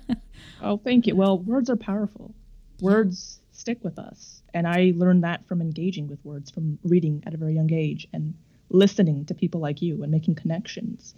oh, 0.62 0.76
thank 0.78 1.06
you. 1.06 1.16
Well, 1.16 1.38
words 1.38 1.70
are 1.70 1.76
powerful. 1.76 2.34
Words 2.80 3.40
yeah. 3.40 3.58
stick 3.58 3.78
with 3.82 3.98
us. 3.98 4.42
And 4.52 4.66
I 4.66 4.92
learned 4.96 5.24
that 5.24 5.46
from 5.46 5.60
engaging 5.60 6.08
with 6.08 6.24
words, 6.24 6.50
from 6.50 6.78
reading 6.84 7.22
at 7.26 7.34
a 7.34 7.36
very 7.36 7.54
young 7.54 7.72
age 7.72 8.06
and 8.12 8.34
listening 8.74 9.24
to 9.26 9.34
people 9.34 9.60
like 9.60 9.80
you 9.80 10.02
and 10.02 10.10
making 10.10 10.34
connections 10.34 11.14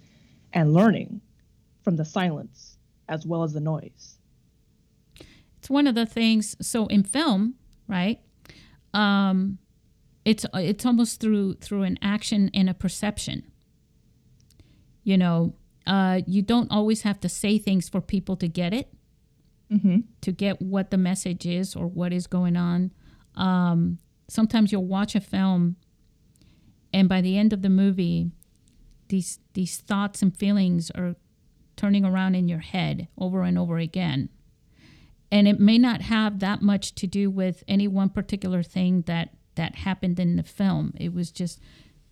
and 0.53 0.73
learning 0.73 1.21
from 1.83 1.95
the 1.95 2.05
silence 2.05 2.77
as 3.09 3.25
well 3.25 3.43
as 3.43 3.53
the 3.53 3.59
noise. 3.59 4.17
It's 5.57 5.69
one 5.69 5.87
of 5.87 5.95
the 5.95 6.05
things. 6.05 6.55
So 6.61 6.87
in 6.87 7.03
film, 7.03 7.55
right? 7.87 8.19
Um, 8.93 9.57
it's 10.23 10.45
it's 10.53 10.85
almost 10.85 11.19
through 11.19 11.55
through 11.55 11.83
an 11.83 11.97
action 12.01 12.49
and 12.53 12.69
a 12.69 12.73
perception 12.73 13.43
you 15.07 15.17
know, 15.17 15.53
uh, 15.85 16.19
you 16.27 16.41
don't 16.41 16.69
always 16.69 17.03
have 17.03 17.17
to 17.21 17.29
say 17.29 17.57
things 17.57 17.87
for 17.87 18.01
people 18.01 18.35
to 18.35 18.49
get 18.49 18.73
it, 18.73 18.91
mm-hmm. 19.71 19.99
to 20.19 20.31
get 20.33 20.61
what 20.61 20.91
the 20.91 20.97
message 20.97 21.45
is 21.45 21.77
or 21.77 21.87
what 21.87 22.11
is 22.11 22.27
going 22.27 22.57
on. 22.57 22.91
Um, 23.35 23.99
sometimes 24.27 24.73
you'll 24.73 24.83
watch 24.83 25.15
a 25.15 25.21
film, 25.21 25.77
and 26.97 27.07
by 27.07 27.21
the 27.21 27.37
end 27.37 27.53
of 27.53 27.61
the 27.61 27.69
movie, 27.69 28.31
these 29.09 29.37
these 29.53 29.77
thoughts 29.77 30.23
and 30.23 30.35
feelings 30.35 30.89
are 30.91 31.15
turning 31.75 32.03
around 32.03 32.33
in 32.33 32.49
your 32.49 32.59
head 32.59 33.07
over 33.19 33.43
and 33.43 33.55
over 33.55 33.77
again. 33.77 34.29
And 35.31 35.47
it 35.47 35.59
may 35.59 35.77
not 35.77 36.01
have 36.01 36.39
that 36.39 36.63
much 36.63 36.95
to 36.95 37.05
do 37.05 37.29
with 37.29 37.63
any 37.67 37.87
one 37.87 38.09
particular 38.09 38.63
thing 38.63 39.03
that 39.03 39.29
that 39.53 39.75
happened 39.75 40.19
in 40.19 40.37
the 40.37 40.43
film. 40.43 40.91
It 40.99 41.13
was 41.13 41.31
just 41.31 41.59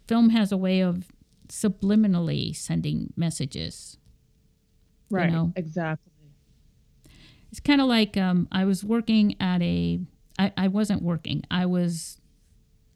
film 0.08 0.30
has 0.30 0.52
a 0.52 0.58
way 0.58 0.82
of 0.82 1.08
subliminally 1.48 2.56
sending 2.56 3.12
messages. 3.18 3.98
Right. 5.10 5.30
You 5.30 5.36
know? 5.36 5.54
Exactly. 5.56 6.12
It's 7.50 7.60
kind 7.60 7.82
of 7.82 7.88
like 7.88 8.18
um, 8.18 8.48
I 8.52 8.66
was 8.66 8.84
working 8.84 9.36
at 9.40 9.64
a. 9.64 10.00
I, 10.38 10.54
I 10.56 10.68
wasn't 10.68 11.02
working. 11.02 11.42
I 11.50 11.66
was 11.66 12.20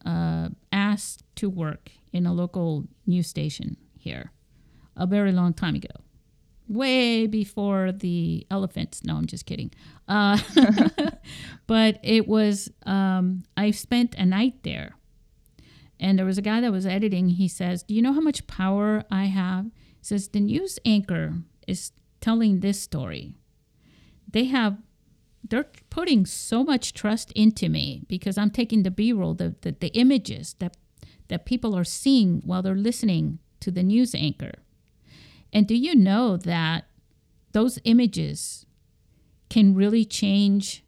uh, 0.05 0.49
asked 0.71 1.23
to 1.35 1.49
work 1.49 1.91
in 2.11 2.25
a 2.25 2.33
local 2.33 2.85
news 3.05 3.27
station 3.27 3.77
here 3.97 4.31
a 4.95 5.05
very 5.05 5.31
long 5.31 5.53
time 5.53 5.75
ago 5.75 5.89
way 6.69 7.25
before 7.25 7.91
the 7.91 8.45
elephants. 8.51 9.03
No, 9.03 9.15
I'm 9.15 9.25
just 9.25 9.45
kidding. 9.45 9.71
Uh, 10.07 10.37
but 11.67 11.99
it 12.03 12.27
was, 12.27 12.69
um, 12.85 13.43
I 13.57 13.71
spent 13.71 14.15
a 14.15 14.25
night 14.25 14.63
there 14.63 14.95
and 15.99 16.17
there 16.17 16.25
was 16.25 16.37
a 16.37 16.43
guy 16.43 16.61
that 16.61 16.71
was 16.71 16.85
editing. 16.85 17.29
He 17.29 17.47
says, 17.47 17.83
Do 17.83 17.93
you 17.93 18.01
know 18.01 18.13
how 18.13 18.21
much 18.21 18.47
power 18.47 19.03
I 19.11 19.25
have? 19.25 19.65
He 19.65 20.03
says, 20.03 20.29
The 20.29 20.39
news 20.39 20.79
anchor 20.85 21.33
is 21.67 21.91
telling 22.21 22.59
this 22.59 22.79
story. 22.79 23.33
They 24.31 24.45
have, 24.45 24.77
they're 25.43 25.67
putting 25.89 26.25
so 26.25 26.63
much 26.63 26.93
trust 26.93 27.31
into 27.33 27.69
me 27.69 28.03
because 28.07 28.37
I'm 28.37 28.51
taking 28.51 28.83
the 28.83 28.91
B 28.91 29.13
roll, 29.13 29.33
the, 29.33 29.55
the, 29.61 29.71
the 29.71 29.87
images 29.89 30.55
that, 30.59 30.77
that 31.27 31.45
people 31.45 31.75
are 31.75 31.83
seeing 31.83 32.41
while 32.45 32.61
they're 32.61 32.75
listening 32.75 33.39
to 33.61 33.71
the 33.71 33.83
news 33.83 34.13
anchor. 34.13 34.53
And 35.51 35.67
do 35.67 35.75
you 35.75 35.95
know 35.95 36.37
that 36.37 36.85
those 37.51 37.79
images 37.83 38.65
can 39.49 39.73
really 39.73 40.05
change 40.05 40.83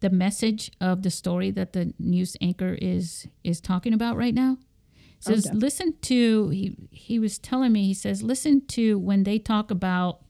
the 0.00 0.10
message 0.10 0.70
of 0.80 1.02
the 1.02 1.10
story 1.10 1.50
that 1.52 1.72
the 1.72 1.94
news 1.98 2.36
anchor 2.40 2.76
is 2.80 3.28
is 3.44 3.60
talking 3.60 3.94
about 3.94 4.16
right 4.16 4.34
now 4.34 4.58
oh, 4.58 4.64
says 5.20 5.46
okay. 5.46 5.56
listen 5.56 5.94
to 6.02 6.48
he 6.48 6.76
he 6.90 7.18
was 7.20 7.38
telling 7.38 7.72
me 7.72 7.84
he 7.84 7.94
says 7.94 8.22
listen 8.22 8.66
to 8.66 8.98
when 8.98 9.22
they 9.22 9.38
talk 9.38 9.70
about 9.70 10.20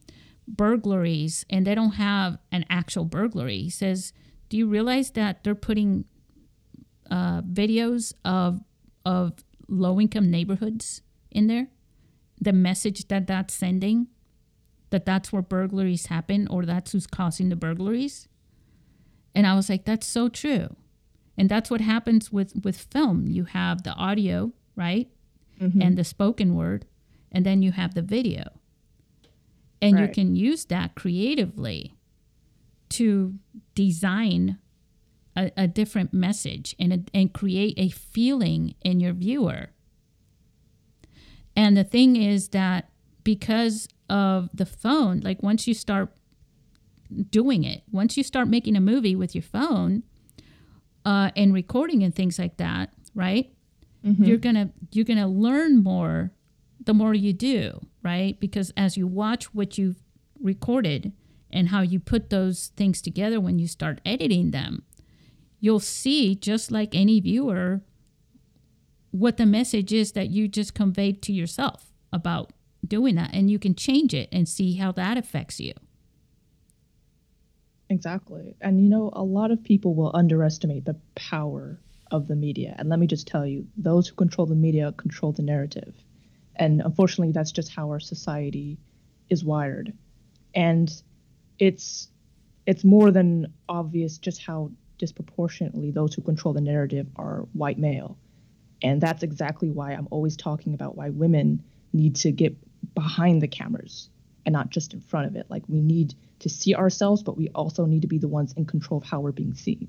burglaries 0.47 1.45
and 1.49 1.65
they 1.65 1.75
don't 1.75 1.93
have 1.93 2.37
an 2.51 2.65
actual 2.69 3.05
burglary 3.05 3.59
he 3.63 3.69
says 3.69 4.13
do 4.49 4.57
you 4.57 4.67
realize 4.67 5.11
that 5.11 5.43
they're 5.43 5.55
putting 5.55 6.05
uh, 7.09 7.41
videos 7.41 8.13
of 8.25 8.61
of 9.05 9.33
low 9.67 9.99
income 9.99 10.29
neighborhoods 10.29 11.01
in 11.31 11.47
there 11.47 11.67
the 12.41 12.53
message 12.53 13.07
that 13.07 13.27
that's 13.27 13.53
sending 13.53 14.07
that 14.89 15.05
that's 15.05 15.31
where 15.31 15.41
burglaries 15.41 16.07
happen 16.07 16.47
or 16.49 16.65
that's 16.65 16.91
who's 16.91 17.07
causing 17.07 17.49
the 17.49 17.55
burglaries 17.55 18.27
and 19.35 19.47
I 19.47 19.55
was 19.55 19.69
like, 19.69 19.85
that's 19.85 20.07
so 20.07 20.29
true. 20.29 20.75
And 21.37 21.49
that's 21.49 21.71
what 21.71 21.81
happens 21.81 22.31
with, 22.31 22.53
with 22.63 22.77
film. 22.77 23.27
You 23.27 23.45
have 23.45 23.83
the 23.83 23.93
audio, 23.93 24.51
right? 24.75 25.09
Mm-hmm. 25.59 25.81
And 25.81 25.97
the 25.97 26.03
spoken 26.03 26.55
word, 26.55 26.85
and 27.31 27.45
then 27.45 27.61
you 27.61 27.71
have 27.71 27.95
the 27.95 28.01
video. 28.01 28.43
And 29.83 29.95
right. 29.95 30.07
you 30.07 30.13
can 30.13 30.35
use 30.35 30.65
that 30.65 30.95
creatively 30.95 31.93
to 32.89 33.35
design 33.75 34.59
a, 35.35 35.51
a 35.57 35.67
different 35.67 36.13
message 36.13 36.75
and, 36.79 36.93
a, 36.93 36.99
and 37.13 37.33
create 37.33 37.73
a 37.77 37.89
feeling 37.89 38.75
in 38.83 38.99
your 38.99 39.13
viewer. 39.13 39.69
And 41.55 41.75
the 41.75 41.83
thing 41.83 42.15
is 42.15 42.49
that 42.49 42.89
because 43.23 43.87
of 44.09 44.49
the 44.53 44.65
phone, 44.65 45.19
like 45.19 45.43
once 45.43 45.67
you 45.67 45.73
start 45.73 46.09
doing 47.29 47.63
it. 47.63 47.83
Once 47.91 48.17
you 48.17 48.23
start 48.23 48.47
making 48.47 48.75
a 48.75 48.81
movie 48.81 49.15
with 49.15 49.35
your 49.35 49.43
phone 49.43 50.03
uh, 51.05 51.31
and 51.35 51.53
recording 51.53 52.03
and 52.03 52.15
things 52.15 52.39
like 52.39 52.57
that, 52.57 52.91
right? 53.15 53.51
Mm-hmm. 54.05 54.23
You're 54.23 54.37
gonna 54.37 54.69
you're 54.91 55.05
gonna 55.05 55.27
learn 55.27 55.83
more 55.83 56.31
the 56.83 56.93
more 56.93 57.13
you 57.13 57.31
do, 57.31 57.85
right? 58.03 58.39
Because 58.39 58.71
as 58.75 58.97
you 58.97 59.07
watch 59.07 59.53
what 59.53 59.77
you've 59.77 60.03
recorded 60.41 61.13
and 61.51 61.69
how 61.69 61.81
you 61.81 61.99
put 61.99 62.29
those 62.29 62.71
things 62.75 63.01
together 63.01 63.39
when 63.39 63.59
you 63.59 63.67
start 63.67 64.01
editing 64.05 64.51
them, 64.51 64.83
you'll 65.59 65.79
see 65.79 66.35
just 66.35 66.71
like 66.71 66.93
any 66.93 67.19
viewer 67.19 67.81
what 69.11 69.37
the 69.37 69.45
message 69.45 69.93
is 69.93 70.13
that 70.13 70.29
you 70.29 70.47
just 70.47 70.73
conveyed 70.73 71.21
to 71.21 71.31
yourself 71.31 71.93
about 72.11 72.51
doing 72.85 73.15
that 73.15 73.29
and 73.33 73.49
you 73.49 73.59
can 73.59 73.75
change 73.75 74.13
it 74.13 74.27
and 74.31 74.49
see 74.49 74.75
how 74.75 74.91
that 74.91 75.17
affects 75.17 75.59
you. 75.59 75.73
Exactly. 77.89 78.55
And 78.59 78.81
you 78.81 78.89
know, 78.89 79.11
a 79.13 79.23
lot 79.23 79.51
of 79.51 79.63
people 79.63 79.93
will 79.93 80.11
underestimate 80.15 80.85
the 80.85 80.99
power 81.15 81.79
of 82.11 82.27
the 82.27 82.35
media. 82.35 82.75
And 82.77 82.89
let 82.89 82.99
me 82.99 83.07
just 83.07 83.27
tell 83.27 83.45
you, 83.45 83.67
those 83.77 84.07
who 84.07 84.15
control 84.15 84.47
the 84.47 84.55
media 84.55 84.93
control 84.93 85.31
the 85.31 85.43
narrative. 85.43 85.93
And 86.55 86.81
unfortunately, 86.81 87.31
that's 87.31 87.51
just 87.51 87.73
how 87.73 87.89
our 87.89 87.99
society 87.99 88.77
is 89.29 89.43
wired. 89.43 89.93
And 90.53 90.91
it's 91.59 92.09
it's 92.65 92.83
more 92.83 93.11
than 93.11 93.53
obvious 93.67 94.17
just 94.17 94.41
how 94.41 94.71
disproportionately 94.97 95.91
those 95.91 96.13
who 96.13 96.21
control 96.21 96.53
the 96.53 96.61
narrative 96.61 97.07
are 97.15 97.45
white 97.53 97.77
male. 97.77 98.17
And 98.81 99.01
that's 99.01 99.23
exactly 99.23 99.69
why 99.69 99.91
I'm 99.91 100.07
always 100.11 100.37
talking 100.37 100.73
about 100.73 100.95
why 100.95 101.09
women 101.09 101.63
need 101.91 102.15
to 102.17 102.31
get 102.31 102.55
behind 102.93 103.41
the 103.41 103.47
cameras 103.47 104.09
and 104.45 104.53
not 104.53 104.69
just 104.69 104.93
in 104.93 105.01
front 105.01 105.27
of 105.27 105.35
it. 105.35 105.47
Like 105.49 105.63
we 105.67 105.81
need 105.81 106.15
to 106.39 106.49
see 106.49 106.75
ourselves, 106.75 107.23
but 107.23 107.37
we 107.37 107.49
also 107.49 107.85
need 107.85 108.01
to 108.01 108.07
be 108.07 108.17
the 108.17 108.27
ones 108.27 108.53
in 108.53 108.65
control 108.65 108.99
of 108.99 109.05
how 109.05 109.21
we're 109.21 109.31
being 109.31 109.55
seen. 109.55 109.87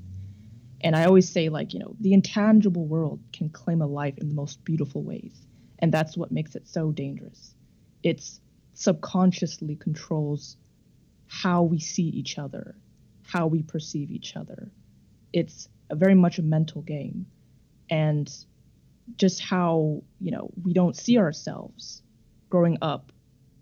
And 0.81 0.95
I 0.95 1.07
always 1.07 1.29
say, 1.29 1.49
like, 1.49 1.73
you 1.73 1.81
know, 1.81 1.97
the 2.01 2.13
intangible 2.13 2.87
world 2.87 3.21
can 3.33 3.49
claim 3.49 3.81
a 3.81 3.87
life 3.87 4.19
in 4.19 4.29
the 4.29 4.35
most 4.35 4.65
beautiful 4.65 5.03
ways. 5.03 5.35
And 5.79 5.93
that's 5.93 6.17
what 6.17 6.33
makes 6.33 6.55
it 6.57 6.69
so 6.69 6.93
dangerous. 6.93 7.55
It's 8.03 8.41
subconsciously 8.75 9.77
controls 9.77 10.57
how 11.27 11.63
we 11.63 11.79
see 11.79 12.09
each 12.09 12.39
other, 12.39 12.77
how 13.25 13.47
we 13.47 13.63
perceive 13.63 14.11
each 14.11 14.37
other. 14.37 14.71
It's 15.33 15.69
very 15.93 16.15
much 16.15 16.39
a 16.39 16.43
mental 16.43 16.83
game. 16.83 17.27
and 17.91 18.33
just 19.19 19.43
how, 19.43 20.03
you 20.21 20.31
know, 20.31 20.51
we 20.63 20.73
don't 20.73 20.97
see 20.97 21.19
ourselves 21.19 22.03
growing 22.49 22.79
up. 22.83 23.13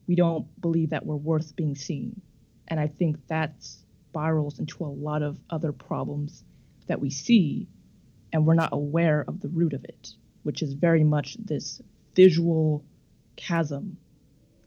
We 0.06 0.14
don't 0.14 0.46
believe 0.60 0.90
that 0.90 1.04
we're 1.04 1.16
worth 1.16 1.56
being 1.56 1.74
seen. 1.74 2.20
And 2.68 2.78
I 2.78 2.86
think 2.86 3.16
that 3.28 3.54
spirals 3.60 4.58
into 4.58 4.84
a 4.84 4.86
lot 4.86 5.22
of 5.22 5.38
other 5.50 5.72
problems 5.72 6.44
that 6.86 7.00
we 7.00 7.10
see, 7.10 7.68
and 8.32 8.46
we're 8.46 8.54
not 8.54 8.70
aware 8.72 9.24
of 9.26 9.40
the 9.40 9.48
root 9.48 9.72
of 9.72 9.84
it, 9.84 10.10
which 10.42 10.62
is 10.62 10.74
very 10.74 11.04
much 11.04 11.36
this 11.38 11.80
visual 12.14 12.84
chasm 13.36 13.96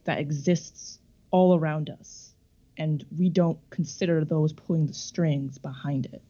that 0.06 0.20
exists 0.20 1.00
all 1.32 1.58
around 1.58 1.90
us. 1.90 2.34
And 2.78 3.06
we 3.18 3.30
don't 3.30 3.60
consider 3.70 4.26
those 4.26 4.54
pulling 4.54 4.86
the 4.86 4.94
strings 4.94 5.58
behind 5.58 6.08
it. 6.08 6.22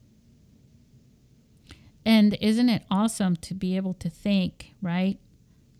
And 2.04 2.38
isn't 2.40 2.68
it 2.68 2.84
awesome 2.88 3.34
to 3.36 3.54
be 3.54 3.76
able 3.76 3.94
to 3.94 4.08
think, 4.08 4.74
right, 4.80 5.18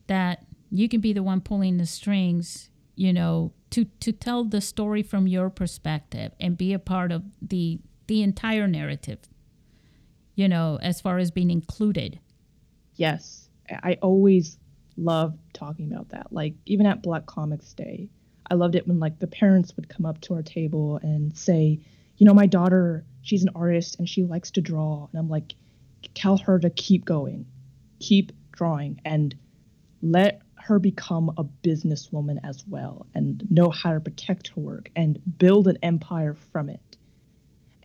that 0.08 0.44
you 0.70 0.88
can 0.88 1.00
be 1.00 1.12
the 1.12 1.22
one 1.22 1.40
pulling 1.40 1.76
the 1.76 1.86
strings, 1.86 2.68
you 2.96 3.12
know, 3.12 3.52
to 3.70 3.84
to 4.00 4.10
tell 4.10 4.44
the 4.44 4.60
story 4.60 5.02
from 5.02 5.28
your 5.28 5.50
perspective 5.50 6.32
and 6.40 6.56
be 6.58 6.72
a 6.72 6.80
part 6.80 7.12
of 7.12 7.22
the 7.40 7.78
the 8.08 8.22
entire 8.22 8.66
narrative. 8.66 9.20
You 10.34 10.48
know, 10.48 10.78
as 10.82 11.00
far 11.00 11.18
as 11.18 11.30
being 11.30 11.50
included. 11.50 12.18
Yes. 12.96 13.48
I 13.70 13.98
always 14.02 14.58
loved 14.96 15.38
talking 15.52 15.92
about 15.92 16.10
that. 16.10 16.32
Like 16.32 16.54
even 16.66 16.86
at 16.86 17.02
Black 17.02 17.26
Comics 17.26 17.72
Day, 17.72 18.08
I 18.50 18.54
loved 18.54 18.74
it 18.74 18.86
when 18.86 19.00
like 19.00 19.18
the 19.18 19.26
parents 19.26 19.74
would 19.76 19.88
come 19.88 20.06
up 20.06 20.20
to 20.22 20.34
our 20.34 20.42
table 20.42 20.98
and 21.02 21.36
say, 21.36 21.80
"You 22.16 22.26
know, 22.26 22.34
my 22.34 22.46
daughter, 22.46 23.04
she's 23.22 23.42
an 23.42 23.50
artist 23.54 23.98
and 23.98 24.08
she 24.08 24.24
likes 24.24 24.52
to 24.52 24.60
draw." 24.60 25.08
And 25.10 25.18
I'm 25.18 25.28
like, 25.28 25.54
tell 26.14 26.38
her 26.38 26.58
to 26.58 26.70
keep 26.70 27.04
going, 27.04 27.46
keep 28.00 28.32
drawing, 28.52 29.00
and 29.04 29.34
let 30.02 30.42
her 30.56 30.78
become 30.78 31.30
a 31.36 31.44
businesswoman 31.44 32.38
as 32.42 32.64
well 32.66 33.06
and 33.14 33.48
know 33.50 33.70
how 33.70 33.92
to 33.92 34.00
protect 34.00 34.48
her 34.48 34.60
work 34.60 34.90
and 34.96 35.20
build 35.38 35.68
an 35.68 35.78
empire 35.82 36.34
from 36.52 36.68
it. 36.68 36.96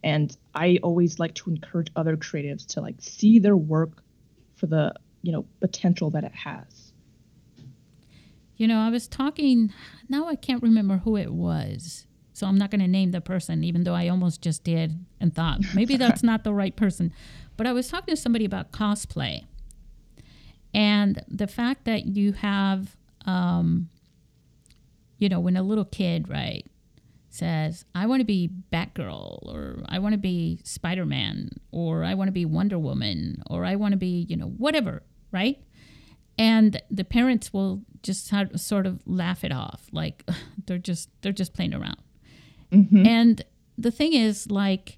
And 0.03 0.35
I 0.55 0.79
always 0.81 1.19
like 1.19 1.35
to 1.35 1.51
encourage 1.51 1.91
other 1.95 2.17
creatives 2.17 2.65
to 2.69 2.81
like 2.81 2.95
see 2.99 3.37
their 3.37 3.55
work 3.55 4.01
for 4.55 4.65
the, 4.65 4.95
you 5.21 5.31
know, 5.31 5.45
potential 5.59 6.09
that 6.11 6.23
it 6.23 6.33
has. 6.33 6.80
You 8.61 8.67
know, 8.67 8.79
I 8.79 8.91
was 8.91 9.07
talking, 9.07 9.73
now 10.07 10.27
I 10.27 10.35
can't 10.35 10.61
remember 10.61 10.97
who 10.97 11.17
it 11.17 11.33
was. 11.33 12.05
So 12.33 12.45
I'm 12.45 12.59
not 12.59 12.69
going 12.69 12.81
to 12.81 12.87
name 12.87 13.09
the 13.09 13.19
person, 13.19 13.63
even 13.63 13.85
though 13.85 13.95
I 13.95 14.07
almost 14.07 14.43
just 14.43 14.63
did 14.63 15.03
and 15.19 15.33
thought 15.33 15.61
maybe 15.73 15.97
that's 15.97 16.21
not 16.21 16.43
the 16.43 16.53
right 16.53 16.75
person. 16.75 17.11
But 17.57 17.65
I 17.65 17.73
was 17.73 17.87
talking 17.87 18.15
to 18.15 18.21
somebody 18.21 18.45
about 18.45 18.71
cosplay 18.71 19.45
and 20.75 21.25
the 21.27 21.47
fact 21.47 21.85
that 21.85 22.05
you 22.05 22.33
have, 22.33 22.95
um, 23.25 23.89
you 25.17 25.27
know, 25.27 25.39
when 25.39 25.57
a 25.57 25.63
little 25.63 25.85
kid, 25.85 26.29
right, 26.29 26.63
says, 27.29 27.83
I 27.95 28.05
want 28.05 28.19
to 28.19 28.25
be 28.25 28.51
Batgirl, 28.71 29.39
or 29.41 29.83
I 29.89 29.97
want 29.97 30.13
to 30.13 30.19
be 30.19 30.59
Spider 30.63 31.07
Man, 31.07 31.49
or 31.71 32.03
I 32.03 32.13
want 32.13 32.27
to 32.27 32.31
be 32.31 32.45
Wonder 32.45 32.77
Woman, 32.77 33.41
or 33.49 33.65
I 33.65 33.75
want 33.75 33.93
to 33.93 33.97
be, 33.97 34.27
you 34.29 34.37
know, 34.37 34.49
whatever, 34.49 35.01
right? 35.31 35.57
And 36.41 36.81
the 36.89 37.03
parents 37.03 37.53
will 37.53 37.81
just 38.01 38.33
sort 38.55 38.87
of 38.87 38.99
laugh 39.05 39.43
it 39.43 39.51
off, 39.51 39.85
like 39.91 40.27
they're 40.65 40.79
just 40.79 41.09
they're 41.21 41.31
just 41.31 41.53
playing 41.53 41.75
around. 41.75 42.01
Mm-hmm. 42.71 43.05
And 43.05 43.45
the 43.77 43.91
thing 43.91 44.13
is, 44.13 44.49
like, 44.49 44.97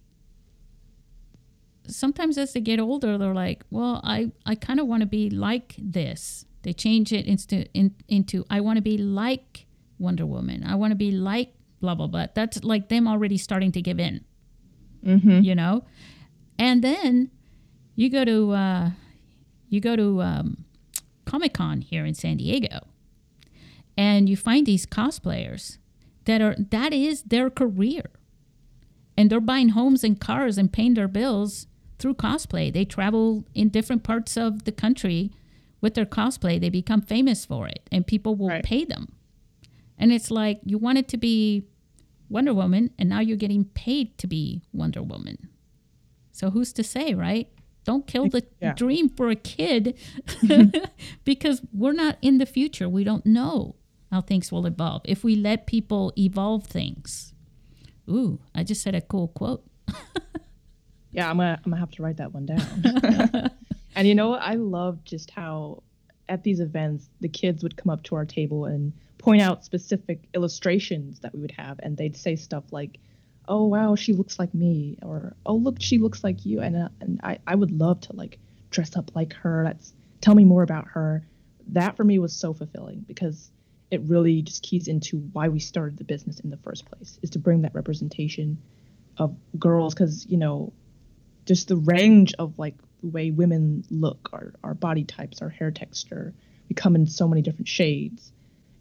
sometimes 1.88 2.38
as 2.38 2.54
they 2.54 2.62
get 2.62 2.80
older, 2.80 3.18
they're 3.18 3.34
like, 3.34 3.64
well, 3.70 4.00
I, 4.04 4.32
I 4.46 4.56
kind 4.56 4.80
of 4.80 4.88
want 4.88 5.02
to 5.02 5.08
be 5.08 5.30
like 5.30 5.76
this. 5.78 6.46
They 6.62 6.74
change 6.74 7.12
it 7.12 7.26
into, 7.26 7.66
in, 7.74 7.94
into 8.08 8.46
I 8.50 8.62
want 8.62 8.78
to 8.78 8.82
be 8.82 8.98
like 8.98 9.66
Wonder 10.00 10.26
Woman. 10.26 10.64
I 10.64 10.76
want 10.76 10.92
to 10.92 10.96
be 10.96 11.12
like 11.12 11.54
blah, 11.82 11.96
blah, 11.96 12.08
blah. 12.08 12.28
That's 12.34 12.64
like 12.64 12.88
them 12.88 13.08
already 13.08 13.38
starting 13.38 13.72
to 13.74 13.82
give 13.82 14.00
in, 14.00 14.24
mm-hmm. 15.06 15.42
you 15.42 15.56
know? 15.56 15.84
And 16.58 16.82
then 16.82 17.32
you 17.96 18.10
go 18.10 18.24
to, 18.24 18.52
uh, 18.52 18.90
you 19.68 19.82
go 19.82 19.96
to 19.98 20.22
um, 20.22 20.63
Comic 21.34 21.54
Con 21.54 21.82
here 21.82 22.06
in 22.06 22.14
San 22.14 22.38
Diego 22.38 22.82
and 23.98 24.30
you 24.30 24.38
find 24.38 24.68
these 24.68 24.86
cosplayers 24.86 25.80
that 26.26 26.42
are, 26.42 26.56
that 26.70 26.94
is 26.94 27.24
their 27.24 27.50
career 27.50 28.04
and 29.18 29.32
they're 29.32 29.40
buying 29.40 29.70
homes 29.70 30.04
and 30.04 30.20
cars 30.20 30.60
and 30.60 30.72
paying 30.72 30.94
their 30.94 31.08
bills 31.08 31.66
through 31.98 32.14
cosplay. 32.14 32.72
They 32.72 32.86
travel 32.86 33.46
in 33.56 33.70
different 33.70 34.04
parts 34.04 34.38
of 34.38 34.66
the 34.66 34.72
country 34.72 35.32
with 35.82 35.96
their 35.96 36.06
cosplay. 36.06 36.62
They 36.62 36.70
become 36.70 37.02
famous 37.02 37.46
for 37.46 37.68
it, 37.68 37.88
and 37.92 38.06
people 38.06 38.36
will 38.36 38.50
right. 38.50 38.64
pay 38.64 38.86
them. 38.86 39.14
And 39.98 40.12
it's 40.12 40.32
like 40.32 40.60
you 40.66 40.78
wanted 40.78 41.08
to 41.10 41.18
be 41.18 41.66
Wonder 42.30 42.54
Woman, 42.54 42.92
and 42.98 43.10
now 43.10 43.20
you're 43.20 43.38
getting 43.38 43.66
paid 43.66 44.18
to 44.20 44.28
be 44.28 44.64
Wonder 44.72 45.02
Woman. 45.02 45.50
So 46.32 46.50
who's 46.50 46.74
to 46.74 46.84
say, 46.84 47.14
right? 47.14 47.48
Don't 47.84 48.08
kill 48.08 48.30
the 48.30 48.46
yeah. 48.62 48.74
dream 48.74 49.10
for 49.10 49.30
a 49.30 49.36
kid 49.36 49.98
mm-hmm. 50.26 50.86
because 51.26 51.62
we're 51.74 51.94
not 51.94 52.18
in 52.22 52.38
the 52.38 52.46
future. 52.46 52.88
We 52.88 53.04
don't 53.04 53.26
know 53.26 53.76
how 54.12 54.22
things 54.22 54.52
will 54.52 54.66
evolve. 54.66 55.02
If 55.06 55.24
we 55.24 55.36
let 55.36 55.68
people 55.68 56.14
evolve 56.18 56.66
things. 56.66 57.34
Ooh, 58.10 58.40
I 58.54 58.64
just 58.64 58.82
said 58.82 58.96
a 58.96 59.02
cool 59.02 59.30
quote. 59.30 59.66
Yeah, 61.14 61.30
I'm 61.30 61.38
gonna 61.38 61.60
I'm 61.64 61.72
gonna 61.72 61.80
have 61.80 61.92
to 61.92 62.04
write 62.04 62.18
that 62.18 62.34
one 62.34 62.48
down. 62.48 63.52
and 63.96 64.08
you 64.08 64.16
know 64.16 64.30
what? 64.30 64.42
I 64.42 64.56
love 64.56 65.04
just 65.04 65.30
how 65.32 65.84
at 66.28 66.44
these 66.44 66.60
events 66.60 67.10
the 67.22 67.30
kids 67.30 67.64
would 67.64 67.78
come 67.78 67.92
up 67.92 68.04
to 68.04 68.16
our 68.16 68.26
table 68.26 68.66
and 68.66 68.92
point 69.20 69.42
out 69.42 69.64
specific 69.64 70.24
illustrations 70.34 71.20
that 71.20 71.34
we 71.34 71.42
would 71.42 71.52
have, 71.52 71.80
and 71.84 71.96
they'd 71.96 72.18
say 72.18 72.36
stuff 72.36 72.64
like, 72.72 72.98
"Oh 73.48 73.66
wow, 73.66 73.96
she 73.96 74.14
looks 74.14 74.40
like 74.40 74.54
me," 74.54 74.98
or 75.02 75.36
"Oh 75.46 75.56
look, 75.56 75.82
she 75.82 75.98
looks 75.98 76.24
like 76.24 76.46
you," 76.46 76.62
and 76.62 76.76
uh, 76.76 76.90
and 77.02 77.20
I 77.24 77.40
I 77.46 77.56
would 77.56 77.72
love 77.72 78.02
to 78.02 78.16
like 78.16 78.40
dress 78.70 78.96
up 78.96 79.16
like 79.16 79.34
her. 79.34 79.64
That's 79.66 79.94
tell 80.22 80.36
me 80.36 80.46
more 80.46 80.64
about 80.64 80.88
her. 80.90 81.26
That 81.70 81.98
for 81.98 82.04
me 82.04 82.20
was 82.20 82.34
so 82.34 82.54
fulfilling 82.54 83.06
because 83.08 83.52
it 83.92 84.02
really 84.02 84.42
just 84.42 84.64
keys 84.64 84.88
into 84.88 85.20
why 85.34 85.50
we 85.50 85.60
started 85.60 85.98
the 85.98 86.04
business 86.04 86.40
in 86.40 86.50
the 86.50 86.58
first 86.58 86.86
place 86.86 87.20
is 87.22 87.30
to 87.32 87.40
bring 87.40 87.62
that 87.62 87.76
representation 87.76 88.58
of 89.18 89.36
girls 89.60 89.94
because 89.94 90.26
you 90.28 90.38
know 90.38 90.74
just 91.46 91.68
the 91.68 91.76
range 91.76 92.34
of 92.40 92.58
like 92.58 92.76
the 93.02 93.10
way 93.10 93.32
women 93.32 93.84
look, 93.90 94.30
our, 94.34 94.54
our 94.64 94.74
body 94.74 95.04
types, 95.04 95.42
our 95.42 95.50
hair 95.50 95.72
texture. 95.72 96.34
We 96.70 96.76
come 96.76 96.96
in 96.96 97.06
so 97.08 97.28
many 97.28 97.42
different 97.42 97.68
shades. 97.68 98.32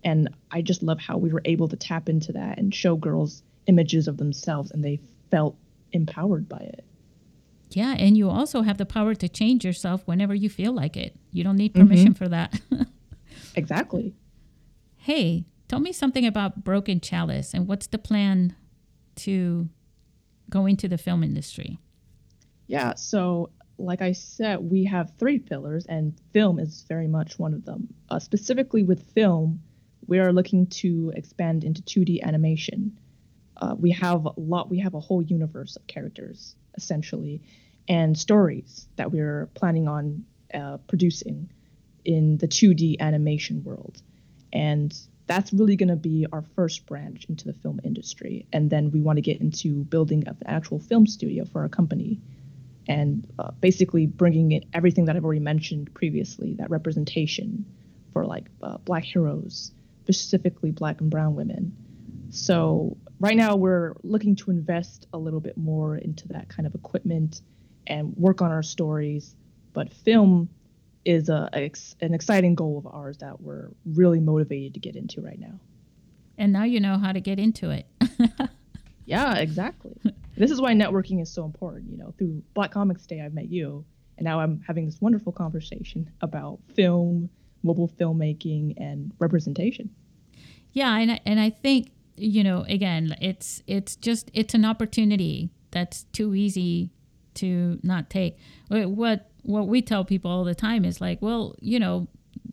And 0.04 0.30
I 0.50 0.62
just 0.62 0.82
love 0.82 0.98
how 1.00 1.18
we 1.18 1.32
were 1.32 1.42
able 1.44 1.68
to 1.68 1.76
tap 1.76 2.08
into 2.08 2.32
that 2.32 2.58
and 2.58 2.74
show 2.74 2.96
girls 2.96 3.42
images 3.66 4.08
of 4.08 4.16
themselves 4.16 4.70
and 4.70 4.84
they 4.84 5.00
felt 5.30 5.56
empowered 5.92 6.48
by 6.48 6.58
it. 6.58 6.84
Yeah, 7.70 7.94
and 7.98 8.16
you 8.16 8.28
also 8.28 8.62
have 8.62 8.76
the 8.76 8.84
power 8.84 9.14
to 9.14 9.28
change 9.28 9.64
yourself 9.64 10.02
whenever 10.04 10.34
you 10.34 10.50
feel 10.50 10.72
like 10.72 10.96
it. 10.96 11.16
You 11.30 11.42
don't 11.42 11.56
need 11.56 11.74
permission 11.74 12.12
mm-hmm. 12.12 12.24
for 12.24 12.28
that. 12.28 12.60
exactly. 13.54 14.14
Hey, 14.96 15.46
tell 15.68 15.80
me 15.80 15.92
something 15.92 16.26
about 16.26 16.64
Broken 16.64 17.00
Chalice 17.00 17.54
and 17.54 17.66
what's 17.66 17.86
the 17.86 17.98
plan 17.98 18.54
to 19.16 19.68
go 20.50 20.66
into 20.66 20.86
the 20.86 20.98
film 20.98 21.24
industry? 21.24 21.78
Yeah, 22.66 22.94
so 22.94 23.50
like 23.78 24.02
I 24.02 24.12
said, 24.12 24.60
we 24.60 24.84
have 24.84 25.12
three 25.18 25.38
pillars, 25.38 25.86
and 25.86 26.14
film 26.32 26.58
is 26.58 26.84
very 26.88 27.08
much 27.08 27.38
one 27.38 27.54
of 27.54 27.64
them. 27.64 27.92
Uh, 28.10 28.18
specifically 28.18 28.82
with 28.82 29.02
film, 29.12 29.60
we 30.06 30.18
are 30.18 30.32
looking 30.32 30.66
to 30.68 31.12
expand 31.16 31.64
into 31.64 31.82
2D 31.82 32.22
animation. 32.22 32.96
Uh, 33.56 33.74
we 33.78 33.90
have 33.90 34.24
a 34.24 34.32
lot. 34.36 34.70
We 34.70 34.80
have 34.80 34.94
a 34.94 35.00
whole 35.00 35.22
universe 35.22 35.76
of 35.76 35.86
characters 35.86 36.56
essentially, 36.76 37.42
and 37.88 38.16
stories 38.16 38.88
that 38.96 39.12
we're 39.12 39.48
planning 39.54 39.88
on 39.88 40.24
uh, 40.54 40.78
producing 40.88 41.50
in 42.04 42.38
the 42.38 42.48
2D 42.48 42.98
animation 42.98 43.62
world, 43.62 44.02
and 44.52 44.94
that's 45.26 45.52
really 45.52 45.76
going 45.76 45.88
to 45.88 45.96
be 45.96 46.26
our 46.32 46.42
first 46.56 46.86
branch 46.86 47.26
into 47.28 47.46
the 47.46 47.52
film 47.52 47.80
industry. 47.84 48.46
And 48.52 48.68
then 48.68 48.90
we 48.90 49.00
want 49.00 49.18
to 49.18 49.22
get 49.22 49.40
into 49.40 49.84
building 49.84 50.26
an 50.26 50.36
actual 50.46 50.78
film 50.78 51.06
studio 51.06 51.44
for 51.44 51.62
our 51.62 51.68
company 51.68 52.20
and 52.88 53.26
uh, 53.38 53.52
basically 53.60 54.06
bringing 54.06 54.52
in 54.52 54.64
everything 54.72 55.04
that 55.06 55.16
I've 55.16 55.24
already 55.24 55.40
mentioned 55.40 55.94
previously 55.94 56.54
that 56.54 56.70
representation 56.70 57.64
for 58.12 58.26
like 58.26 58.46
uh, 58.62 58.78
black 58.78 59.04
heroes, 59.04 59.72
specifically 60.02 60.72
black 60.72 61.00
and 61.00 61.10
brown 61.10 61.34
women. 61.34 61.76
So, 62.30 62.96
right 63.22 63.36
now, 63.36 63.54
we're 63.54 63.94
looking 64.02 64.34
to 64.36 64.50
invest 64.50 65.06
a 65.12 65.18
little 65.18 65.40
bit 65.40 65.56
more 65.56 65.96
into 65.96 66.26
that 66.28 66.48
kind 66.48 66.66
of 66.66 66.74
equipment 66.74 67.40
and 67.86 68.14
work 68.16 68.42
on 68.42 68.50
our 68.50 68.64
stories. 68.64 69.36
But 69.72 69.92
film 69.92 70.50
is 71.04 71.28
a, 71.28 71.48
an 72.00 72.14
exciting 72.14 72.56
goal 72.56 72.78
of 72.78 72.86
ours 72.92 73.18
that 73.18 73.40
we're 73.40 73.68
really 73.86 74.20
motivated 74.20 74.74
to 74.74 74.80
get 74.80 74.96
into 74.96 75.20
right 75.20 75.38
now. 75.38 75.58
And 76.36 76.52
now 76.52 76.64
you 76.64 76.80
know 76.80 76.98
how 76.98 77.12
to 77.12 77.20
get 77.20 77.38
into 77.38 77.70
it. 77.70 77.86
yeah, 79.06 79.36
exactly. 79.36 79.96
this 80.36 80.50
is 80.50 80.60
why 80.60 80.74
networking 80.74 81.22
is 81.22 81.30
so 81.30 81.44
important. 81.44 81.90
You 81.90 81.98
know, 81.98 82.12
through 82.18 82.42
Black 82.54 82.72
Comics 82.72 83.06
Day, 83.06 83.20
I've 83.20 83.34
met 83.34 83.48
you, 83.48 83.84
And 84.18 84.24
now 84.24 84.40
I'm 84.40 84.60
having 84.66 84.84
this 84.86 85.00
wonderful 85.00 85.32
conversation 85.32 86.10
about 86.22 86.58
film, 86.74 87.30
mobile 87.62 87.88
filmmaking, 87.88 88.74
and 88.78 89.12
representation. 89.20 89.90
Yeah, 90.72 90.96
and 90.96 91.12
I, 91.12 91.20
and 91.24 91.38
I 91.38 91.50
think 91.50 91.92
you 92.16 92.44
know 92.44 92.64
again, 92.68 93.16
it's 93.20 93.62
it's 93.66 93.96
just 93.96 94.30
it's 94.34 94.54
an 94.54 94.64
opportunity 94.64 95.50
that's 95.70 96.04
too 96.12 96.34
easy 96.34 96.90
to 97.34 97.78
not 97.82 98.10
take. 98.10 98.38
What 98.68 99.30
what 99.42 99.66
we 99.68 99.82
tell 99.82 100.04
people 100.04 100.30
all 100.30 100.44
the 100.44 100.54
time 100.54 100.84
is 100.84 101.00
like, 101.00 101.20
well, 101.20 101.54
you 101.60 101.78
know, 101.78 102.08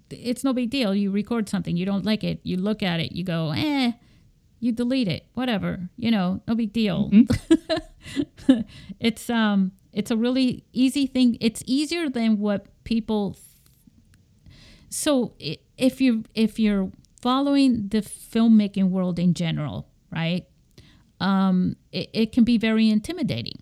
it's 0.09 0.43
no 0.43 0.53
big 0.53 0.69
deal. 0.69 0.95
You 0.95 1.11
record 1.11 1.49
something, 1.49 1.77
you 1.77 1.85
don't 1.85 2.05
like 2.05 2.23
it, 2.23 2.39
you 2.43 2.57
look 2.57 2.81
at 2.81 2.99
it, 2.99 3.11
you 3.11 3.23
go, 3.23 3.51
eh, 3.51 3.91
you 4.59 4.71
delete 4.71 5.07
it, 5.07 5.25
whatever, 5.33 5.89
you 5.97 6.11
know, 6.11 6.41
no 6.47 6.55
big 6.55 6.73
deal. 6.73 7.09
Mm-hmm. 7.11 8.61
it's 8.99 9.29
um, 9.29 9.71
it's 9.93 10.11
a 10.11 10.17
really 10.17 10.63
easy 10.73 11.07
thing. 11.07 11.37
It's 11.39 11.63
easier 11.65 12.09
than 12.09 12.39
what 12.39 12.65
people. 12.83 13.33
Th- 13.33 13.43
so 14.89 15.33
if 15.77 16.01
you 16.01 16.23
if 16.33 16.59
you're 16.59 16.91
following 17.21 17.87
the 17.89 18.01
filmmaking 18.01 18.89
world 18.89 19.19
in 19.19 19.33
general, 19.33 19.87
right? 20.11 20.45
Um, 21.19 21.75
it, 21.91 22.09
it 22.13 22.31
can 22.31 22.43
be 22.43 22.57
very 22.57 22.89
intimidating. 22.89 23.61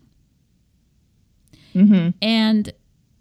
Mm-hmm. 1.74 2.10
And 2.22 2.72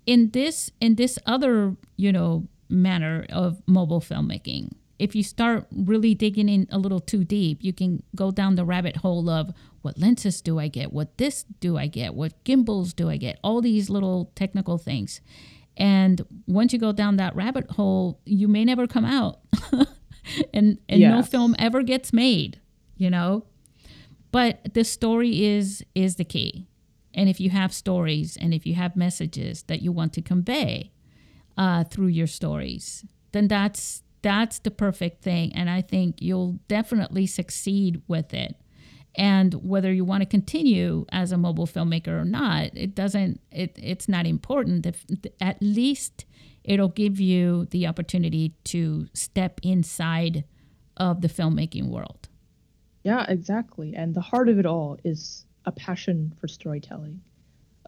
in 0.06 0.32
this 0.32 0.72
in 0.80 0.96
this 0.96 1.20
other 1.26 1.76
you 1.98 2.12
know 2.12 2.48
manner 2.70 3.26
of 3.30 3.62
mobile 3.68 4.02
filmmaking, 4.02 4.72
if 5.00 5.16
you 5.16 5.24
start 5.24 5.68
really 5.72 6.16
digging 6.16 6.50
in 6.50 6.68
a 6.72 6.78
little 6.78 7.00
too 7.00 7.24
deep, 7.24 7.60
you 7.62 7.74
can 7.74 8.04
go 8.16 8.32
down 8.32 8.56
the 8.56 8.66
rabbit 8.66 8.98
hole 8.98 9.30
of 9.30 9.52
what 9.82 9.98
lenses 9.98 10.42
do 10.42 10.60
I 10.60 10.68
get, 10.68 10.92
what 10.92 11.18
this 11.18 11.44
do 11.60 11.78
I 11.78 11.88
get, 11.88 12.14
what 12.14 12.44
gimbals 12.44 12.94
do 12.94 13.10
I 13.10 13.18
get, 13.18 13.40
all 13.44 13.62
these 13.62 13.90
little 13.90 14.32
technical 14.36 14.78
things. 14.78 15.22
And 15.78 16.22
once 16.48 16.74
you 16.74 16.80
go 16.80 16.92
down 16.92 17.18
that 17.18 17.36
rabbit 17.36 17.70
hole, 17.72 18.20
you 18.26 18.48
may 18.48 18.66
never 18.66 18.88
come 18.88 19.06
out. 19.06 19.40
and 20.54 20.78
and 20.90 21.02
yes. 21.02 21.12
no 21.12 21.24
film 21.24 21.56
ever 21.60 21.84
gets 21.84 22.14
made, 22.14 22.60
you 22.98 23.10
know? 23.10 23.46
But 24.32 24.74
the 24.74 24.84
story 24.84 25.46
is 25.46 25.84
is 25.96 26.16
the 26.16 26.26
key. 26.26 26.68
And 27.14 27.30
if 27.30 27.40
you 27.40 27.50
have 27.50 27.74
stories 27.74 28.38
and 28.38 28.54
if 28.54 28.66
you 28.66 28.76
have 28.76 28.96
messages 28.96 29.64
that 29.64 29.82
you 29.82 29.92
want 29.92 30.14
to 30.14 30.22
convey 30.22 30.92
uh, 31.58 31.84
through 31.86 32.08
your 32.08 32.28
stories, 32.28 33.06
then 33.32 33.48
that's 33.48 34.04
that's 34.22 34.60
the 34.60 34.72
perfect 34.72 35.24
thing. 35.24 35.54
And 35.54 35.70
I 35.70 35.82
think 35.82 36.22
you'll 36.22 36.60
definitely 36.68 37.26
succeed 37.26 38.02
with 38.08 38.34
it. 38.34 38.56
And 39.16 39.56
whether 39.56 39.92
you 39.92 40.06
want 40.06 40.22
to 40.22 40.28
continue 40.28 41.06
as 41.12 41.32
a 41.32 41.38
mobile 41.38 41.66
filmmaker 41.66 42.10
or 42.10 42.26
not, 42.26 42.70
it 42.76 42.94
doesn't. 42.94 43.42
It, 43.52 43.78
it's 43.82 44.08
not 44.08 44.28
important. 44.28 44.86
If, 44.86 45.06
at 45.42 45.58
least 45.60 46.26
it'll 46.68 46.90
give 46.90 47.20
you 47.20 47.66
the 47.72 47.88
opportunity 47.88 48.54
to 48.66 49.08
step 49.14 49.60
inside 49.64 50.44
of 50.98 51.22
the 51.22 51.28
filmmaking 51.28 51.88
world. 51.88 52.28
Yeah, 53.04 53.26
exactly. 53.28 53.96
And 53.96 54.14
the 54.14 54.22
heart 54.22 54.50
of 54.50 54.60
it 54.60 54.66
all 54.66 55.00
is 55.04 55.46
a 55.66 55.72
passion 55.72 56.34
for 56.40 56.48
storytelling, 56.48 57.22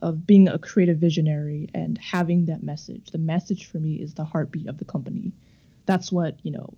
of 0.02 0.26
being 0.26 0.48
a 0.48 0.58
creative 0.58 0.98
visionary 0.98 1.70
and 1.74 1.98
having 1.98 2.46
that 2.46 2.64
message. 2.64 3.12
The 3.12 3.18
message 3.18 3.66
for 3.66 3.80
me 3.80 3.96
is 3.96 4.14
the 4.14 4.24
heartbeat 4.24 4.68
of 4.68 4.78
the 4.78 4.86
company. 4.86 5.34
That's 5.86 6.12
what, 6.12 6.38
you 6.44 6.52
know, 6.52 6.74